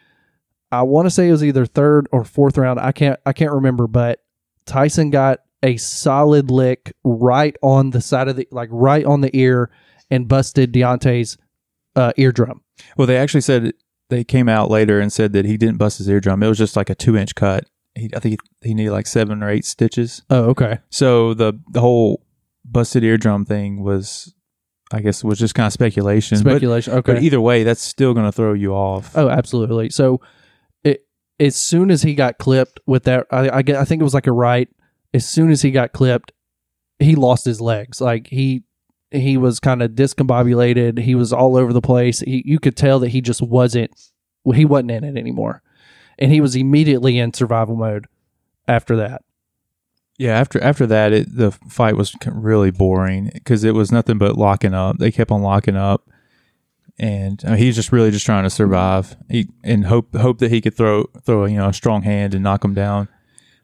I 0.71 0.83
want 0.83 1.07
to 1.07 1.09
say 1.09 1.27
it 1.27 1.31
was 1.31 1.43
either 1.43 1.65
third 1.65 2.07
or 2.13 2.23
fourth 2.23 2.57
round. 2.57 2.79
I 2.79 2.91
can't 2.91 3.19
I 3.25 3.31
can't 3.31 3.51
remember, 3.53 3.87
but 3.87 4.21
Tyson 4.65 5.09
got 5.09 5.39
a 5.63 5.77
solid 5.77 6.51
lick 6.51 6.93
right 7.03 7.55
on 7.61 7.89
the 7.91 8.01
side 8.01 8.27
of 8.27 8.35
the 8.35 8.47
like 8.51 8.69
right 8.71 9.05
on 9.05 9.21
the 9.21 9.35
ear 9.35 9.71
and 10.09 10.27
busted 10.27 10.71
Deontay's 10.71 11.37
uh, 11.95 12.13
eardrum. 12.17 12.61
Well, 12.95 13.07
they 13.07 13.17
actually 13.17 13.41
said 13.41 13.73
they 14.09 14.23
came 14.23 14.47
out 14.47 14.69
later 14.69 14.99
and 14.99 15.11
said 15.11 15.33
that 15.33 15.45
he 15.45 15.57
didn't 15.57 15.77
bust 15.77 15.97
his 15.97 16.07
eardrum. 16.07 16.43
It 16.43 16.47
was 16.47 16.57
just 16.57 16.75
like 16.75 16.89
a 16.89 16.95
two 16.95 17.17
inch 17.17 17.35
cut. 17.35 17.65
He, 17.95 18.09
I 18.15 18.19
think 18.19 18.39
he 18.61 18.73
needed 18.73 18.91
like 18.91 19.07
seven 19.07 19.41
or 19.41 19.49
eight 19.49 19.65
stitches. 19.65 20.21
Oh, 20.29 20.45
okay. 20.45 20.79
So 20.89 21.33
the 21.33 21.59
the 21.71 21.81
whole 21.81 22.23
busted 22.63 23.03
eardrum 23.03 23.45
thing 23.45 23.81
was, 23.81 24.33
I 24.91 25.01
guess, 25.01 25.23
was 25.23 25.39
just 25.39 25.55
kind 25.55 25.67
of 25.67 25.73
speculation. 25.73 26.37
Speculation. 26.37 26.93
But, 26.93 26.99
okay. 26.99 27.13
But 27.15 27.23
either 27.23 27.41
way, 27.41 27.63
that's 27.63 27.81
still 27.81 28.13
going 28.13 28.25
to 28.25 28.31
throw 28.31 28.53
you 28.53 28.73
off. 28.73 29.17
Oh, 29.17 29.29
absolutely. 29.29 29.89
So, 29.89 30.21
it 30.83 31.07
as 31.39 31.55
soon 31.55 31.89
as 31.89 32.03
he 32.03 32.13
got 32.13 32.37
clipped 32.37 32.79
with 32.85 33.03
that, 33.05 33.25
I, 33.31 33.49
I 33.49 33.57
I 33.59 33.85
think 33.85 34.01
it 34.01 34.03
was 34.03 34.13
like 34.13 34.27
a 34.27 34.31
right. 34.31 34.69
As 35.17 35.27
soon 35.27 35.49
as 35.49 35.63
he 35.63 35.71
got 35.71 35.93
clipped, 35.93 36.31
he 36.99 37.15
lost 37.15 37.43
his 37.43 37.59
legs. 37.59 37.99
Like 37.99 38.27
he 38.27 38.63
he 39.09 39.35
was 39.35 39.59
kind 39.59 39.81
of 39.81 39.91
discombobulated. 39.91 40.99
He 40.99 41.15
was 41.15 41.33
all 41.33 41.57
over 41.57 41.73
the 41.73 41.81
place. 41.81 42.19
He, 42.19 42.43
you 42.45 42.59
could 42.59 42.77
tell 42.77 42.99
that 42.99 43.09
he 43.09 43.21
just 43.21 43.41
wasn't. 43.41 43.91
He 44.53 44.63
wasn't 44.63 44.91
in 44.91 45.03
it 45.03 45.17
anymore, 45.17 45.63
and 46.19 46.31
he 46.31 46.39
was 46.39 46.55
immediately 46.55 47.17
in 47.17 47.33
survival 47.33 47.75
mode 47.75 48.05
after 48.67 48.95
that. 48.97 49.23
Yeah, 50.19 50.37
after 50.39 50.61
after 50.63 50.85
that, 50.85 51.13
it, 51.13 51.35
the 51.35 51.51
fight 51.51 51.97
was 51.97 52.15
really 52.27 52.69
boring 52.69 53.31
because 53.33 53.63
it 53.63 53.73
was 53.73 53.91
nothing 53.91 54.19
but 54.19 54.37
locking 54.37 54.75
up. 54.75 54.99
They 54.99 55.11
kept 55.11 55.31
on 55.31 55.41
locking 55.41 55.75
up, 55.75 56.07
and 56.99 57.43
uh, 57.43 57.55
he's 57.55 57.75
just 57.75 57.91
really 57.91 58.11
just 58.11 58.25
trying 58.25 58.43
to 58.43 58.51
survive. 58.51 59.15
He 59.29 59.49
and 59.63 59.85
hope 59.85 60.15
hope 60.15 60.37
that 60.39 60.51
he 60.51 60.61
could 60.61 60.77
throw 60.77 61.05
throw 61.25 61.45
you 61.45 61.57
know 61.57 61.69
a 61.69 61.73
strong 61.73 62.03
hand 62.03 62.35
and 62.35 62.43
knock 62.43 62.63
him 62.63 62.75
down, 62.75 63.09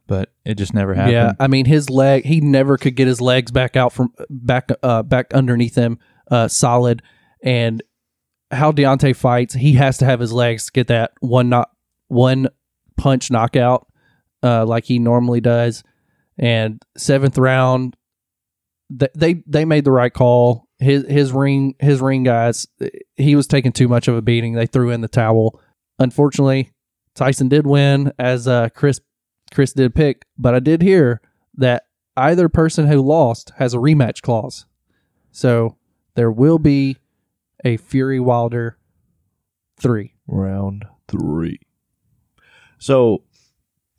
but 0.07 0.33
it 0.45 0.55
just 0.55 0.73
never 0.73 0.93
happened. 0.93 1.13
Yeah, 1.13 1.33
I 1.39 1.47
mean 1.47 1.65
his 1.65 1.89
leg. 1.89 2.25
He 2.25 2.41
never 2.41 2.77
could 2.77 2.95
get 2.95 3.07
his 3.07 3.21
legs 3.21 3.51
back 3.51 3.75
out 3.75 3.93
from 3.93 4.13
back 4.29 4.69
uh 4.81 5.03
back 5.03 5.33
underneath 5.33 5.75
him, 5.75 5.99
uh, 6.29 6.47
solid. 6.47 7.01
And 7.43 7.81
how 8.51 8.71
Deontay 8.71 9.15
fights, 9.15 9.53
he 9.53 9.73
has 9.73 9.97
to 9.99 10.05
have 10.05 10.19
his 10.19 10.31
legs 10.33 10.69
get 10.69 10.87
that 10.87 11.11
one 11.19 11.49
not 11.49 11.69
one 12.07 12.47
punch 12.97 13.31
knockout, 13.31 13.87
uh, 14.43 14.65
like 14.65 14.85
he 14.85 14.99
normally 14.99 15.41
does. 15.41 15.83
And 16.37 16.81
seventh 16.97 17.37
round, 17.37 17.95
th- 18.97 19.11
they 19.15 19.43
they 19.47 19.65
made 19.65 19.85
the 19.85 19.91
right 19.91 20.13
call. 20.13 20.67
His 20.79 21.05
his 21.07 21.31
ring 21.31 21.75
his 21.79 22.01
ring 22.01 22.23
guys, 22.23 22.67
he 23.15 23.35
was 23.35 23.47
taking 23.47 23.71
too 23.71 23.87
much 23.87 24.07
of 24.07 24.15
a 24.15 24.21
beating. 24.21 24.53
They 24.53 24.65
threw 24.65 24.89
in 24.89 25.01
the 25.01 25.07
towel. 25.07 25.61
Unfortunately, 25.99 26.71
Tyson 27.15 27.47
did 27.47 27.65
win 27.65 28.11
as 28.19 28.47
uh, 28.47 28.69
Chris 28.69 28.99
Chris 29.53 29.73
did 29.73 29.95
pick, 29.95 30.25
but 30.37 30.53
I 30.53 30.59
did 30.59 30.81
hear 30.81 31.21
that 31.55 31.85
either 32.17 32.49
person 32.49 32.87
who 32.87 33.01
lost 33.01 33.51
has 33.57 33.73
a 33.73 33.77
rematch 33.77 34.21
clause. 34.21 34.65
So 35.31 35.77
there 36.15 36.31
will 36.31 36.59
be 36.59 36.97
a 37.63 37.77
Fury 37.77 38.19
Wilder 38.19 38.77
three. 39.77 40.13
round 40.27 40.85
three. 41.07 41.59
So 42.77 43.23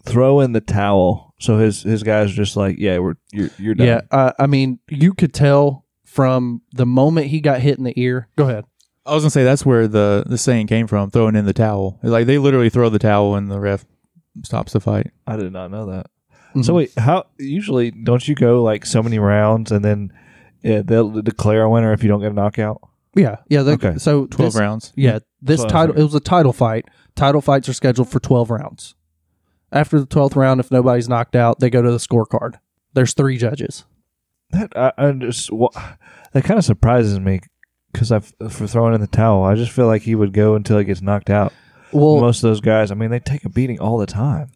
throw 0.04 0.40
in 0.40 0.52
the 0.52 0.60
towel. 0.60 1.34
So 1.38 1.58
his 1.58 1.82
his 1.82 2.02
guys 2.02 2.30
are 2.30 2.34
just 2.34 2.56
like, 2.56 2.76
yeah, 2.78 2.98
we're 2.98 3.14
you're 3.32 3.50
you're 3.58 3.74
done. 3.74 3.86
Yeah, 3.86 4.00
uh, 4.10 4.32
I 4.38 4.46
mean, 4.46 4.78
you 4.88 5.14
could 5.14 5.34
tell 5.34 5.84
from 6.04 6.62
the 6.72 6.86
moment 6.86 7.26
he 7.26 7.40
got 7.40 7.60
hit 7.60 7.78
in 7.78 7.84
the 7.84 7.98
ear. 8.00 8.28
Go 8.36 8.48
ahead. 8.48 8.64
I 9.06 9.14
was 9.14 9.22
gonna 9.22 9.30
say 9.30 9.44
that's 9.44 9.66
where 9.66 9.86
the 9.86 10.24
the 10.26 10.38
saying 10.38 10.66
came 10.68 10.86
from, 10.86 11.10
throwing 11.10 11.36
in 11.36 11.44
the 11.44 11.52
towel. 11.52 11.98
Like 12.02 12.26
they 12.26 12.38
literally 12.38 12.70
throw 12.70 12.88
the 12.88 12.98
towel 12.98 13.36
in 13.36 13.48
the 13.48 13.60
ref 13.60 13.84
stops 14.42 14.72
the 14.72 14.80
fight. 14.80 15.10
I 15.26 15.36
did 15.36 15.52
not 15.52 15.70
know 15.70 15.86
that. 15.86 16.06
Mhm. 16.54 16.64
So 16.64 16.74
wait, 16.74 16.92
how 16.98 17.24
usually 17.38 17.90
don't 17.90 18.26
you 18.26 18.34
go 18.34 18.62
like 18.62 18.86
so 18.86 19.02
many 19.02 19.18
rounds 19.18 19.70
and 19.72 19.84
then 19.84 20.12
yeah, 20.62 20.82
they'll 20.82 21.10
declare 21.22 21.62
a 21.62 21.70
winner 21.70 21.92
if 21.92 22.02
you 22.02 22.08
don't 22.08 22.20
get 22.20 22.30
a 22.32 22.34
knockout? 22.34 22.80
Yeah, 23.16 23.36
yeah. 23.48 23.62
they- 23.62 23.72
Okay. 23.74 23.96
So 23.98 24.26
Twelve 24.26 24.52
this- 24.52 24.60
rounds. 24.60 24.92
Yeah, 24.96 25.18
this 25.42 25.64
title 25.64 25.96
it 25.98 26.02
was 26.02 26.14
a 26.14 26.20
title 26.20 26.52
fight. 26.52 26.86
Title 27.14 27.40
fights 27.40 27.68
are 27.68 27.72
scheduled 27.74 28.08
for 28.08 28.18
twelve 28.20 28.50
rounds. 28.50 28.94
After 29.72 29.98
the 30.00 30.06
twelfth 30.06 30.36
round, 30.36 30.60
if 30.60 30.70
nobody's 30.70 31.08
knocked 31.08 31.34
out, 31.36 31.60
they 31.60 31.70
go 31.70 31.82
to 31.82 31.90
the 31.90 31.98
scorecard. 31.98 32.54
There's 32.94 33.12
three 33.14 33.36
judges. 33.36 33.84
That 34.50 34.72
I, 34.76 34.92
I 34.96 35.12
just 35.12 35.50
wha- 35.52 35.70
that 36.32 36.44
kind 36.44 36.58
of 36.58 36.64
surprises 36.64 37.18
me 37.18 37.40
because 37.92 38.12
I've 38.12 38.32
for 38.50 38.66
throwing 38.66 38.94
in 38.94 39.00
the 39.00 39.06
towel. 39.08 39.42
I 39.44 39.54
just 39.56 39.72
feel 39.72 39.86
like 39.86 40.02
he 40.02 40.14
would 40.14 40.32
go 40.32 40.54
until 40.54 40.78
he 40.78 40.84
gets 40.84 41.02
knocked 41.02 41.30
out. 41.30 41.52
Well, 41.94 42.20
Most 42.20 42.38
of 42.42 42.50
those 42.50 42.60
guys, 42.60 42.90
I 42.90 42.94
mean, 42.94 43.10
they 43.10 43.20
take 43.20 43.44
a 43.44 43.48
beating 43.48 43.80
all 43.80 43.98
the 43.98 44.06
time. 44.06 44.50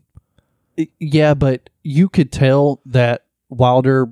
Yeah, 0.98 1.34
but 1.34 1.70
you 1.82 2.08
could 2.08 2.30
tell 2.30 2.80
that 2.86 3.24
Wilder, 3.48 4.08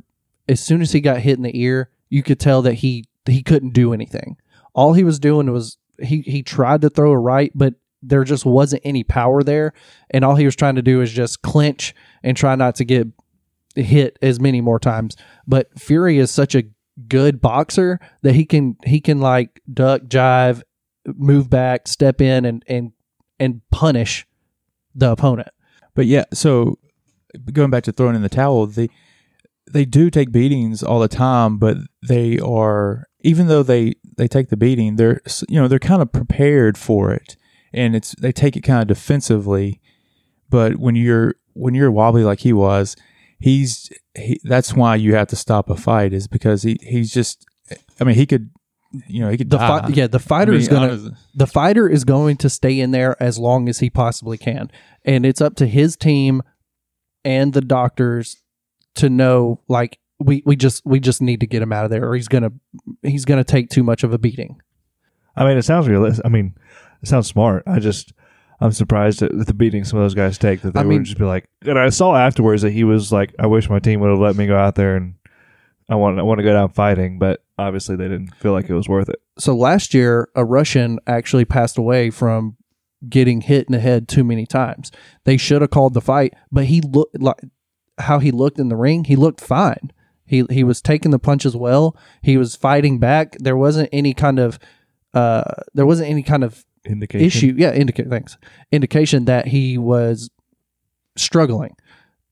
as 0.49 0.61
soon 0.61 0.83
as 0.83 0.93
he 0.93 1.01
got 1.01 1.21
hit 1.21 1.37
in 1.37 1.43
the 1.43 1.61
ear, 1.61 1.91
you 2.09 2.23
could 2.23 2.41
tell 2.41 2.63
that 2.63 2.75
he 2.75 3.05
he 3.27 3.43
couldn't 3.43 3.73
do 3.73 3.93
anything. 3.93 4.37
All 4.75 4.93
he 4.93 5.05
was 5.05 5.19
doing 5.19 5.53
was 5.53 5.79
he 6.01 6.23
he 6.23 6.43
tried 6.43 6.81
to 6.83 6.91
throw 6.91 7.13
a 7.13 7.19
right, 7.19 7.53
but 7.55 7.75
there 8.03 8.25
just 8.25 8.45
wasn't 8.45 8.83
any 8.85 9.05
power 9.05 9.43
there, 9.43 9.73
and 10.11 10.25
all 10.25 10.37
he 10.37 10.45
was 10.45 10.57
trying 10.57 10.77
to 10.77 10.83
do 10.83 11.01
is 11.01 11.13
just 11.13 11.43
clinch 11.43 11.95
and 12.23 12.37
try 12.37 12.55
not 12.55 12.77
to 12.77 12.85
get 12.85 13.09
hit 13.75 14.19
as 14.23 14.41
many 14.41 14.61
more 14.61 14.79
times. 14.79 15.17
But 15.47 15.79
Fury 15.79 16.19
is 16.19 16.31
such 16.31 16.55
a 16.55 16.65
good 17.09 17.41
boxer 17.41 18.01
that 18.23 18.35
he 18.35 18.45
can 18.45 18.77
he 18.85 19.01
can 19.01 19.21
like 19.21 19.61
duck, 19.73 20.03
jive, 20.03 20.63
move 21.05 21.51
back, 21.51 21.89
step 21.89 22.21
in, 22.21 22.45
and 22.45 22.65
and 22.67 22.93
and 23.39 23.61
punish 23.71 24.27
the 24.95 25.11
opponent. 25.13 25.49
But 25.95 26.07
yeah, 26.07 26.25
so 26.33 26.79
going 27.53 27.71
back 27.71 27.85
to 27.85 27.93
throwing 27.93 28.17
in 28.17 28.23
the 28.23 28.29
towel, 28.29 28.67
they 28.67 28.89
they 29.71 29.85
do 29.85 30.11
take 30.11 30.31
beatings 30.31 30.83
all 30.83 31.01
the 31.01 31.09
time, 31.09 31.59
but 31.59 31.77
they 32.07 32.39
are 32.39 33.05
even 33.21 33.49
though 33.49 33.63
they 33.63 33.95
they 34.17 34.29
take 34.29 34.49
the 34.49 34.57
beating, 34.57 34.97
they're 34.97 35.21
you 35.49 35.61
know 35.61 35.69
they're 35.69 35.79
kind 35.79 36.03
of 36.03 36.13
prepared 36.13 36.79
for 36.79 37.13
it, 37.13 37.37
and 37.73 37.97
it's 37.97 38.15
they 38.21 38.33
take 38.33 38.57
it 38.57 38.63
kind 38.63 38.83
of 38.83 38.89
defensively. 38.89 39.81
But 40.49 40.77
when 40.77 40.95
you're 40.95 41.35
when 41.55 41.75
you're 41.75 41.91
wobbly 41.91 42.23
like 42.23 42.41
he 42.41 42.53
was, 42.53 42.97
he's 43.41 43.91
he, 44.15 44.41
that's 44.45 44.75
why 44.75 44.97
you 44.97 45.15
have 45.15 45.29
to 45.29 45.37
stop 45.37 45.71
a 45.71 45.77
fight 45.77 46.13
is 46.13 46.29
because 46.29 46.63
he 46.63 46.79
he's 46.81 47.13
just 47.13 47.47
I 48.01 48.05
mean 48.05 48.15
he 48.15 48.27
could 48.27 48.51
you 49.07 49.21
know 49.21 49.31
he 49.31 49.37
could 49.37 49.51
The 49.51 49.59
die. 49.59 49.81
fi- 49.83 49.89
yeah, 49.89 50.07
the 50.07 50.19
fighter 50.19 50.53
I 50.53 50.55
mean, 50.55 50.61
is 50.63 50.69
gonna 50.69 50.87
honest- 50.93 51.11
the 51.35 51.47
fighter 51.47 51.89
is 51.89 52.05
going 52.05 52.37
to 52.39 52.51
stay 52.51 52.81
in 52.81 52.91
there 52.91 53.21
as 53.23 53.39
long 53.39 53.69
as 53.69 53.79
he 53.81 53.91
possibly 53.91 54.39
can, 54.39 54.71
and 55.05 55.25
it's 55.27 55.41
up 55.41 55.55
to 55.57 55.67
his 55.67 55.97
team 55.97 56.43
and 57.25 57.53
the 57.53 57.61
doctors 57.61 58.43
to 58.97 59.09
know 59.11 59.61
like 59.69 59.99
we 60.19 60.43
we 60.47 60.57
just 60.57 60.83
we 60.87 61.01
just 61.01 61.21
need 61.21 61.41
to 61.41 61.47
get 61.47 61.63
him 61.63 61.73
out 61.73 61.85
of 61.85 61.91
there, 61.91 62.09
or 62.09 62.15
he's 62.15 62.29
gonna 62.29 62.53
he's 63.03 63.25
gonna 63.25 63.45
take 63.45 63.69
too 63.71 63.83
much 63.83 64.03
of 64.05 64.13
a 64.13 64.19
beating. 64.19 64.61
I 65.37 65.45
mean, 65.47 65.59
it 65.59 65.63
sounds 65.65 65.87
realistic. 65.89 66.25
I 66.25 66.29
mean, 66.31 66.55
it 67.03 67.09
sounds 67.09 67.27
smart. 67.27 67.63
I 67.67 67.79
just, 67.79 68.15
I'm 68.59 68.73
surprised 68.73 69.21
at 69.21 69.47
the 69.47 69.53
beating 69.53 69.85
some 69.85 69.99
of 69.99 70.05
those 70.05 70.15
guys 70.15 70.39
take 70.39 70.63
that 70.63 70.73
they 70.73 70.81
I 70.81 70.85
would 70.85 70.89
mean- 70.89 71.05
just 71.05 71.19
be 71.19 71.25
like. 71.25 71.45
And 71.67 71.79
I 71.79 71.91
saw 71.91 72.17
afterwards 72.17 72.63
that 72.63 72.71
he 72.71 72.85
was 72.85 73.13
like, 73.13 73.35
"I 73.39 73.47
wish 73.47 73.69
my 73.69 73.79
team 73.79 74.01
would 74.01 74.09
have 74.09 74.19
let 74.19 74.37
me 74.37 74.47
go 74.47 74.57
out 74.57 74.77
there 74.77 74.97
and 74.97 75.15
I 75.89 75.95
want, 75.95 76.19
I 76.19 76.23
want 76.23 76.39
to 76.39 76.45
go 76.45 76.53
down 76.53 76.71
fighting," 76.71 77.19
but 77.19 77.45
obviously 77.59 77.97
they 77.97 78.09
didn't 78.09 78.35
feel 78.37 78.53
like 78.53 78.69
it 78.69 78.75
was 78.75 78.89
worth 78.89 79.09
it. 79.09 79.21
So 79.39 79.57
last 79.57 79.95
year, 79.95 80.29
a 80.35 80.45
Russian 80.45 80.99
actually 81.07 81.45
passed 81.45 81.79
away 81.79 82.11
from 82.11 82.57
getting 83.09 83.43
hit 83.43 83.67
in 83.69 83.73
the 83.73 83.79
head 83.79 84.09
too 84.09 84.25
many 84.25 84.47
times. 84.47 84.91
They 85.25 85.37
should 85.37 85.61
have 85.63 85.71
called 85.71 85.95
the 85.95 86.01
fight, 86.01 86.35
but 86.51 86.65
he 86.65 86.81
looked 86.81 87.21
like 87.21 87.37
how 87.99 88.19
he 88.19 88.31
looked 88.31 88.59
in 88.59 88.69
the 88.69 88.77
ring. 88.77 89.05
He 89.05 89.17
looked 89.17 89.41
fine. 89.41 89.93
He 90.25 90.45
he 90.51 90.65
was 90.65 90.83
taking 90.83 91.13
the 91.13 91.19
punches 91.19 91.55
well. 91.57 91.97
He 92.23 92.37
was 92.37 92.57
fighting 92.57 92.99
back. 92.99 93.37
There 93.39 93.57
wasn't 93.57 93.89
any 93.93 94.13
kind 94.13 94.39
of 94.39 94.59
uh 95.15 95.45
there 95.75 95.87
wasn't 95.87 96.11
any 96.11 96.23
kind 96.23 96.43
of 96.43 96.65
Indication. 96.85 97.27
issue. 97.27 97.55
Yeah, 97.57 97.73
indicate 97.73 98.09
thanks. 98.09 98.37
Indication 98.73 99.25
that 99.27 99.49
he 99.49 99.79
was 99.79 100.31
struggling. 101.17 101.77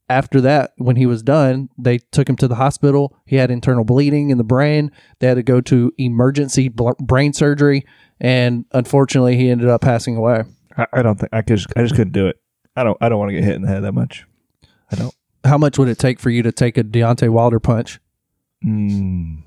After 0.09 0.40
that, 0.42 0.72
when 0.76 0.96
he 0.96 1.07
was 1.07 1.22
done, 1.22 1.70
they 1.78 1.98
took 1.98 2.28
him 2.28 2.36
to 2.36 2.48
the 2.48 2.57
hospital. 2.57 3.16
He 3.24 3.36
had 3.36 3.50
internal 3.50 3.84
bleeding 3.84 4.28
in 4.28 4.36
the 4.36 4.44
brain. 4.44 4.90
They 5.18 5.26
had 5.28 5.36
to 5.36 5.42
go 5.42 5.62
to 5.62 5.92
emergency 5.96 6.68
bl- 6.68 6.90
brain 7.00 7.32
surgery, 7.32 7.86
and 8.20 8.66
unfortunately, 8.72 9.36
he 9.36 9.48
ended 9.48 9.68
up 9.68 9.80
passing 9.80 10.16
away. 10.16 10.44
I, 10.76 10.86
I 10.92 11.02
don't 11.02 11.18
think 11.18 11.32
I 11.32 11.40
could. 11.40 11.57
Just, 11.57 11.72
I 11.74 11.82
just 11.82 11.94
couldn't 11.94 12.12
do 12.12 12.26
it. 12.26 12.38
I 12.76 12.84
don't. 12.84 12.98
I 13.00 13.09
don't 13.09 13.18
want 13.18 13.30
to 13.30 13.34
get 13.34 13.44
hit 13.44 13.55
in 13.55 13.62
the 13.62 13.68
head 13.68 13.84
that 13.84 13.92
much. 13.92 14.26
I 14.92 14.96
don't. 14.96 15.14
How 15.42 15.57
much 15.57 15.78
would 15.78 15.88
it 15.88 15.98
take 15.98 16.20
for 16.20 16.28
you 16.28 16.42
to 16.42 16.52
take 16.52 16.76
a 16.76 16.84
Deontay 16.84 17.30
Wilder 17.30 17.61
punch? 17.61 17.98
Mm. 18.64 19.42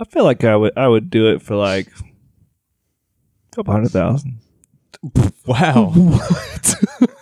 I 0.00 0.04
feel 0.04 0.22
like 0.22 0.44
I 0.44 0.54
would 0.54 0.76
I 0.76 0.86
would 0.86 1.10
do 1.10 1.28
it 1.28 1.42
for 1.42 1.56
like 1.56 1.88
a 1.88 3.56
couple 3.56 3.72
hundred 3.72 3.90
thousand. 3.90 4.38
Wow. 5.46 5.92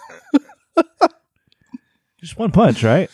Just 2.27 2.39
one 2.39 2.51
punch, 2.51 2.83
right? 2.83 3.09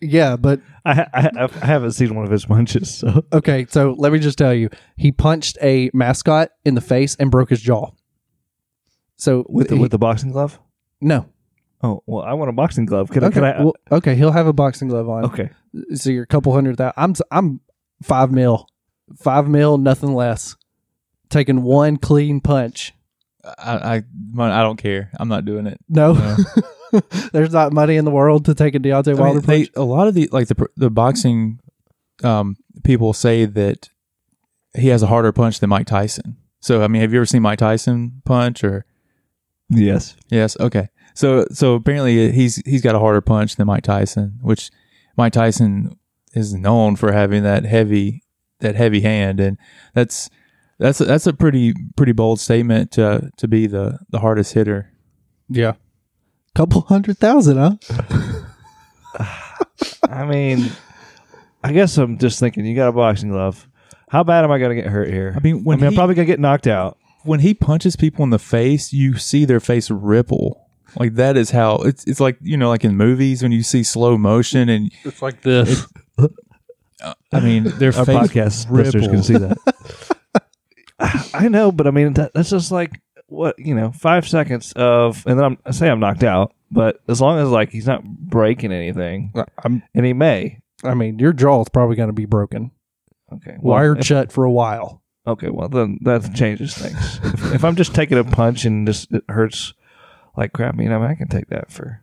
Yeah, 0.00 0.36
but 0.36 0.60
I, 0.84 1.06
I 1.14 1.48
I 1.62 1.66
haven't 1.66 1.92
seen 1.92 2.14
one 2.14 2.24
of 2.24 2.30
his 2.30 2.44
punches, 2.44 2.92
so 2.92 3.24
okay. 3.32 3.64
So 3.70 3.94
let 3.96 4.12
me 4.12 4.18
just 4.18 4.36
tell 4.36 4.52
you, 4.52 4.68
he 4.96 5.12
punched 5.12 5.56
a 5.62 5.88
mascot 5.94 6.50
in 6.64 6.74
the 6.74 6.80
face 6.80 7.14
and 7.20 7.30
broke 7.30 7.50
his 7.50 7.60
jaw. 7.62 7.90
So 9.16 9.46
with 9.48 9.68
the, 9.68 9.76
he- 9.76 9.80
with 9.80 9.90
the 9.92 9.98
boxing 9.98 10.32
glove. 10.32 10.58
no, 11.00 11.26
Oh 11.82 12.02
well, 12.06 12.24
I 12.24 12.32
want 12.34 12.48
a 12.50 12.52
boxing 12.52 12.86
glove. 12.86 13.10
Can 13.10 13.22
I? 13.24 13.26
okay, 13.28 13.34
Can 13.34 13.44
I? 13.44 13.50
Uh, 13.52 13.64
well, 13.64 13.74
okay, 13.92 14.14
he'll 14.16 14.32
have 14.32 14.46
a 14.46 14.52
boxing 14.52 14.88
glove 14.88 15.08
on. 15.08 15.24
okay. 15.26 15.50
So 15.94 16.10
you're 16.10 16.24
a 16.24 16.26
couple 16.26 16.52
hundred 16.52 16.76
thousand. 16.76 16.94
I'm 16.96 17.14
I'm 17.30 17.60
five 18.02 18.30
mil, 18.32 18.66
five 19.16 19.48
mil, 19.48 19.78
nothing 19.78 20.12
less. 20.14 20.56
Taking 21.30 21.62
one 21.62 21.96
clean 21.98 22.40
punch. 22.40 22.92
I, 23.44 23.96
I 23.96 24.02
I 24.42 24.62
don't 24.62 24.76
care. 24.76 25.10
I'm 25.18 25.28
not 25.28 25.44
doing 25.44 25.66
it. 25.66 25.78
No, 25.88 26.14
No. 26.14 26.36
there's 27.32 27.52
not 27.52 27.72
money 27.72 27.96
in 27.96 28.04
the 28.04 28.10
world 28.10 28.44
to 28.46 28.54
take 28.54 28.74
a 28.74 28.78
Deontay 28.78 29.08
I 29.08 29.12
mean, 29.12 29.20
Wilder 29.20 29.40
they, 29.40 29.64
punch. 29.64 29.76
a 29.76 29.82
lot 29.82 30.08
of 30.08 30.14
the 30.14 30.28
like 30.32 30.48
the 30.48 30.66
the 30.76 30.90
boxing 30.90 31.60
um, 32.22 32.56
people 32.84 33.12
say 33.12 33.44
that 33.44 33.88
he 34.76 34.88
has 34.88 35.02
a 35.02 35.06
harder 35.06 35.32
punch 35.32 35.60
than 35.60 35.70
Mike 35.70 35.86
Tyson. 35.86 36.36
So 36.60 36.82
I 36.82 36.88
mean, 36.88 37.02
have 37.02 37.12
you 37.12 37.18
ever 37.18 37.26
seen 37.26 37.42
Mike 37.42 37.58
Tyson 37.58 38.22
punch 38.24 38.64
or? 38.64 38.84
Yes. 39.68 40.16
Yes. 40.28 40.58
Okay. 40.60 40.88
So 41.14 41.46
so 41.50 41.74
apparently 41.74 42.30
he's 42.32 42.56
he's 42.66 42.82
got 42.82 42.94
a 42.94 42.98
harder 42.98 43.20
punch 43.20 43.56
than 43.56 43.66
Mike 43.66 43.84
Tyson, 43.84 44.38
which 44.42 44.70
Mike 45.16 45.32
Tyson 45.32 45.98
is 46.34 46.54
known 46.54 46.96
for 46.96 47.12
having 47.12 47.42
that 47.42 47.64
heavy 47.64 48.22
that 48.60 48.74
heavy 48.74 49.00
hand, 49.00 49.40
and 49.40 49.58
that's 49.94 50.28
that's 50.78 50.98
that's 50.98 51.26
a 51.26 51.32
pretty 51.32 51.74
pretty 51.96 52.12
bold 52.12 52.38
statement 52.38 52.90
to 52.92 53.30
to 53.38 53.48
be 53.48 53.66
the 53.66 53.98
the 54.10 54.20
hardest 54.20 54.52
hitter. 54.52 54.92
Yeah, 55.48 55.74
couple 56.56 56.80
hundred 56.82 57.18
thousand, 57.18 57.58
huh? 57.58 57.76
I 60.08 60.24
mean, 60.24 60.70
I 61.62 61.72
guess 61.72 61.96
I'm 61.98 62.18
just 62.18 62.38
thinking. 62.40 62.64
You 62.64 62.74
got 62.74 62.88
a 62.88 62.92
boxing 62.92 63.30
glove. 63.30 63.68
How 64.08 64.24
bad 64.24 64.44
am 64.44 64.50
I 64.50 64.58
going 64.58 64.74
to 64.76 64.80
get 64.82 64.90
hurt 64.90 65.08
here? 65.08 65.34
I 65.36 65.40
mean, 65.40 65.64
when 65.64 65.78
I 65.78 65.80
mean, 65.82 65.88
I'm 65.88 65.94
probably 65.94 66.14
going 66.14 66.26
to 66.26 66.32
get 66.32 66.40
knocked 66.40 66.66
out. 66.66 66.96
when 67.24 67.40
he 67.40 67.54
punches 67.54 67.96
people 67.96 68.22
in 68.24 68.30
the 68.30 68.38
face, 68.38 68.92
you 68.92 69.16
see 69.18 69.44
their 69.44 69.60
face 69.60 69.90
ripple. 69.90 70.62
Like 70.96 71.14
that 71.16 71.36
is 71.36 71.50
how 71.50 71.76
it's. 71.78 72.04
It's 72.06 72.20
like 72.20 72.38
you 72.40 72.56
know, 72.56 72.68
like 72.68 72.84
in 72.84 72.96
movies 72.96 73.42
when 73.42 73.52
you 73.52 73.62
see 73.62 73.82
slow 73.82 74.16
motion, 74.16 74.68
and 74.68 74.90
It's 75.04 75.20
like 75.20 75.42
this. 75.42 75.86
I 77.32 77.40
mean, 77.40 77.64
their 77.78 77.94
Our 77.94 78.04
face 78.06 78.16
podcast 78.32 78.66
ripple. 78.70 79.00
listeners 79.00 79.08
can 79.08 79.22
see 79.22 79.36
that. 79.36 79.58
I 81.34 81.48
know, 81.48 81.70
but 81.70 81.86
I 81.86 81.90
mean, 81.90 82.14
that, 82.14 82.32
that's 82.32 82.48
just 82.48 82.72
like 82.72 82.98
what 83.28 83.58
you 83.58 83.74
know, 83.74 83.92
five 83.92 84.26
seconds 84.28 84.72
of, 84.74 85.24
and 85.26 85.38
then 85.38 85.44
I'm 85.44 85.58
I 85.66 85.70
say 85.72 85.88
I'm 85.88 86.00
knocked 86.00 86.24
out. 86.24 86.52
But 86.70 87.00
as 87.08 87.20
long 87.20 87.38
as 87.38 87.48
like 87.48 87.70
he's 87.70 87.86
not 87.86 88.04
breaking 88.04 88.72
anything, 88.72 89.32
uh, 89.34 89.44
I'm, 89.64 89.82
and 89.94 90.04
he 90.04 90.12
may. 90.12 90.60
I 90.84 90.94
mean, 90.94 91.18
your 91.18 91.32
jaw 91.32 91.62
is 91.62 91.68
probably 91.68 91.96
going 91.96 92.08
to 92.08 92.12
be 92.12 92.26
broken, 92.26 92.70
Okay, 93.32 93.56
well, 93.60 93.76
wired 93.78 93.98
if- 94.00 94.06
shut 94.06 94.32
for 94.32 94.44
a 94.44 94.50
while. 94.50 95.02
Okay, 95.28 95.50
well 95.50 95.68
then 95.68 95.98
that 96.02 96.34
changes 96.34 96.74
things. 96.76 97.18
if, 97.24 97.54
if 97.56 97.64
I'm 97.64 97.74
just 97.76 97.94
taking 97.94 98.16
a 98.18 98.22
punch 98.24 98.64
and 98.64 98.86
just 98.86 99.10
it 99.12 99.24
hurts 99.28 99.74
like 100.36 100.52
crap, 100.52 100.78
you 100.78 100.88
know, 100.88 101.02
I 101.02 101.14
can 101.16 101.26
take 101.28 101.48
that 101.48 101.72
for. 101.72 102.02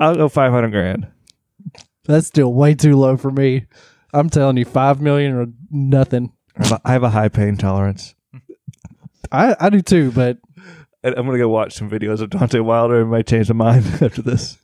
I'll 0.00 0.16
go 0.16 0.28
five 0.28 0.50
hundred 0.50 0.70
grand. 0.72 1.06
That's 2.06 2.26
still 2.26 2.52
way 2.52 2.74
too 2.74 2.96
low 2.96 3.16
for 3.16 3.30
me. 3.30 3.66
I'm 4.12 4.30
telling 4.30 4.56
you, 4.56 4.64
five 4.64 5.00
million 5.00 5.32
or 5.34 5.46
nothing. 5.70 6.32
I 6.56 6.62
have 6.66 6.72
a- 6.72 6.80
I 6.88 6.92
have 6.92 7.02
a 7.04 7.10
high 7.10 7.28
pain 7.28 7.56
tolerance. 7.56 8.14
I, 9.32 9.56
I 9.58 9.70
do 9.70 9.80
too, 9.80 10.10
but 10.12 10.38
And 11.02 11.14
I'm 11.16 11.26
gonna 11.26 11.38
go 11.38 11.48
watch 11.48 11.74
some 11.74 11.88
videos 11.90 12.20
of 12.20 12.30
Deontay 12.30 12.64
Wilder 12.64 13.00
and 13.00 13.10
might 13.10 13.26
change 13.26 13.50
my 13.52 13.72
mind 13.72 13.86
after 14.02 14.22
this. 14.22 14.58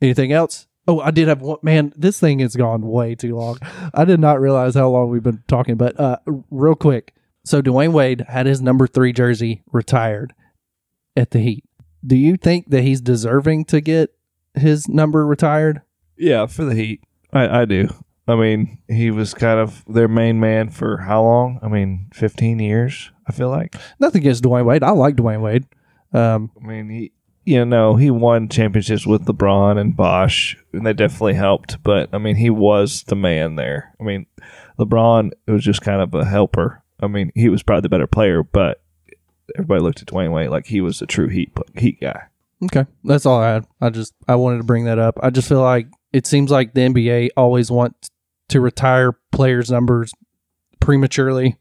anything 0.00 0.32
else? 0.32 0.66
Oh, 0.88 1.00
I 1.00 1.10
did 1.10 1.28
have 1.28 1.40
one. 1.40 1.58
Man, 1.62 1.92
this 1.96 2.18
thing 2.18 2.40
has 2.40 2.56
gone 2.56 2.82
way 2.82 3.14
too 3.14 3.36
long. 3.36 3.58
I 3.94 4.04
did 4.04 4.18
not 4.18 4.40
realize 4.40 4.74
how 4.74 4.88
long 4.88 5.10
we've 5.10 5.22
been 5.22 5.42
talking. 5.46 5.76
But 5.76 5.98
uh, 6.00 6.18
real 6.50 6.74
quick, 6.74 7.14
so 7.44 7.62
Dwyane 7.62 7.92
Wade 7.92 8.24
had 8.28 8.46
his 8.46 8.60
number 8.60 8.86
three 8.86 9.12
jersey 9.12 9.62
retired 9.72 10.32
at 11.16 11.30
the 11.30 11.38
Heat. 11.38 11.64
Do 12.04 12.16
you 12.16 12.36
think 12.36 12.70
that 12.70 12.82
he's 12.82 13.00
deserving 13.00 13.66
to 13.66 13.80
get 13.80 14.10
his 14.54 14.88
number 14.88 15.26
retired? 15.26 15.82
Yeah, 16.16 16.46
for 16.46 16.64
the 16.64 16.74
Heat, 16.74 17.04
I, 17.32 17.60
I 17.60 17.64
do. 17.66 17.88
I 18.30 18.36
mean, 18.36 18.78
he 18.88 19.10
was 19.10 19.34
kind 19.34 19.58
of 19.58 19.84
their 19.86 20.08
main 20.08 20.40
man 20.40 20.70
for 20.70 20.98
how 20.98 21.22
long? 21.22 21.58
I 21.62 21.68
mean, 21.68 22.08
15 22.14 22.58
years. 22.58 23.10
I 23.26 23.32
feel 23.32 23.48
like. 23.48 23.76
Nothing 24.00 24.22
against 24.22 24.42
Dwyane 24.42 24.64
Wade. 24.64 24.82
I 24.82 24.90
like 24.90 25.16
Dwyane 25.16 25.40
Wade. 25.40 25.66
Um, 26.12 26.50
I 26.60 26.66
mean, 26.66 26.88
he, 26.90 27.12
you 27.44 27.64
know, 27.64 27.94
he 27.94 28.10
won 28.10 28.48
championships 28.48 29.06
with 29.06 29.26
LeBron 29.26 29.78
and 29.78 29.96
Bosh, 29.96 30.56
and 30.72 30.84
they 30.84 30.92
definitely 30.92 31.34
helped. 31.34 31.82
But 31.82 32.08
I 32.12 32.18
mean, 32.18 32.36
he 32.36 32.50
was 32.50 33.04
the 33.04 33.14
man 33.14 33.54
there. 33.54 33.94
I 34.00 34.04
mean, 34.04 34.26
LeBron 34.78 35.30
was 35.46 35.62
just 35.62 35.82
kind 35.82 36.02
of 36.02 36.14
a 36.14 36.24
helper. 36.24 36.82
I 36.98 37.06
mean, 37.06 37.30
he 37.34 37.48
was 37.48 37.62
probably 37.62 37.82
the 37.82 37.88
better 37.88 38.06
player, 38.06 38.42
but 38.42 38.82
everybody 39.56 39.80
looked 39.80 40.02
at 40.02 40.08
Dwyane 40.08 40.32
Wade 40.32 40.50
like 40.50 40.66
he 40.66 40.80
was 40.80 41.00
a 41.00 41.06
true 41.06 41.28
Heat 41.28 41.52
Heat 41.76 42.00
guy. 42.00 42.24
Okay, 42.64 42.84
that's 43.04 43.24
all 43.24 43.40
I 43.40 43.52
had. 43.52 43.66
I 43.80 43.90
just 43.90 44.12
I 44.28 44.34
wanted 44.34 44.58
to 44.58 44.64
bring 44.64 44.84
that 44.84 44.98
up. 44.98 45.18
I 45.22 45.30
just 45.30 45.48
feel 45.48 45.62
like 45.62 45.86
it 46.12 46.26
seems 46.26 46.50
like 46.50 46.74
the 46.74 46.82
NBA 46.82 47.30
always 47.36 47.70
wants 47.70 48.10
to 48.50 48.60
retire 48.60 49.12
players' 49.32 49.70
numbers 49.70 50.12
prematurely. 50.80 51.56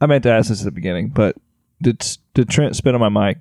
I 0.00 0.06
meant 0.06 0.22
to 0.24 0.30
ask 0.30 0.48
this 0.48 0.60
at 0.60 0.64
the 0.64 0.70
beginning, 0.70 1.08
but 1.08 1.36
did 1.82 2.04
did 2.34 2.48
Trent 2.48 2.76
spit 2.76 2.94
on 2.94 3.00
my 3.00 3.28
mic? 3.28 3.38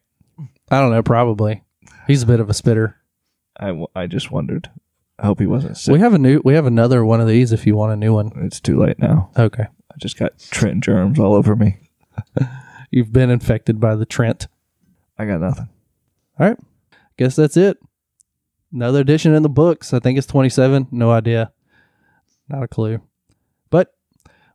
I 0.69 0.79
don't 0.81 0.91
know. 0.91 1.03
Probably 1.03 1.63
he's 2.07 2.23
a 2.23 2.27
bit 2.27 2.39
of 2.39 2.49
a 2.49 2.53
spitter. 2.53 2.97
I, 3.57 3.67
w- 3.67 3.87
I 3.95 4.07
just 4.07 4.31
wondered. 4.31 4.69
I 5.17 5.27
hope 5.27 5.39
he 5.39 5.45
wasn't 5.45 5.77
sick. 5.77 5.93
We 5.93 5.99
have 5.99 6.13
a 6.13 6.17
new. 6.17 6.41
We 6.43 6.55
have 6.55 6.65
another 6.65 7.05
one 7.05 7.21
of 7.21 7.27
these. 7.27 7.51
If 7.51 7.65
you 7.65 7.75
want 7.75 7.93
a 7.93 7.97
new 7.97 8.13
one, 8.13 8.31
it's 8.37 8.59
too 8.59 8.77
late 8.79 8.99
now. 8.99 9.29
okay. 9.37 9.63
I 9.63 9.97
just 9.97 10.17
got 10.17 10.37
Trent 10.39 10.83
germs 10.83 11.19
all 11.19 11.33
over 11.33 11.55
me. 11.55 11.77
You've 12.91 13.13
been 13.13 13.29
infected 13.29 13.79
by 13.79 13.95
the 13.95 14.05
Trent. 14.05 14.47
I 15.17 15.25
got 15.25 15.39
nothing. 15.39 15.69
All 16.37 16.47
right. 16.47 16.57
Guess 17.17 17.37
that's 17.37 17.55
it. 17.55 17.77
Another 18.73 18.99
edition 18.99 19.33
in 19.33 19.41
the 19.43 19.47
books. 19.49 19.93
I 19.93 19.99
think 19.99 20.17
it's 20.17 20.27
27. 20.27 20.87
No 20.91 21.11
idea. 21.11 21.53
Not 22.49 22.63
a 22.63 22.67
clue. 22.67 23.01
But 23.69 23.93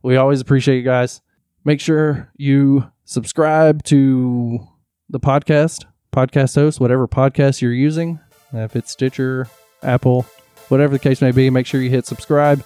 we 0.03 0.15
always 0.15 0.41
appreciate 0.41 0.77
you 0.77 0.83
guys. 0.83 1.21
Make 1.63 1.79
sure 1.79 2.31
you 2.37 2.91
subscribe 3.05 3.83
to 3.83 4.67
the 5.09 5.19
podcast, 5.19 5.85
podcast 6.13 6.55
host, 6.55 6.79
whatever 6.79 7.07
podcast 7.07 7.61
you're 7.61 7.73
using. 7.73 8.19
If 8.53 8.75
it's 8.75 8.91
Stitcher, 8.91 9.47
Apple, 9.83 10.25
whatever 10.69 10.93
the 10.93 10.99
case 10.99 11.21
may 11.21 11.31
be, 11.31 11.49
make 11.49 11.65
sure 11.65 11.81
you 11.81 11.89
hit 11.89 12.05
subscribe. 12.05 12.63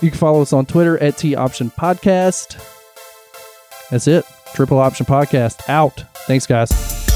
You 0.00 0.10
can 0.10 0.18
follow 0.18 0.42
us 0.42 0.52
on 0.52 0.66
Twitter 0.66 0.98
at 1.02 1.16
T 1.16 1.34
Option 1.34 1.70
Podcast. 1.70 2.62
That's 3.90 4.06
it. 4.06 4.24
Triple 4.54 4.78
Option 4.78 5.06
Podcast 5.06 5.68
out. 5.68 6.04
Thanks, 6.26 6.46
guys. 6.46 7.07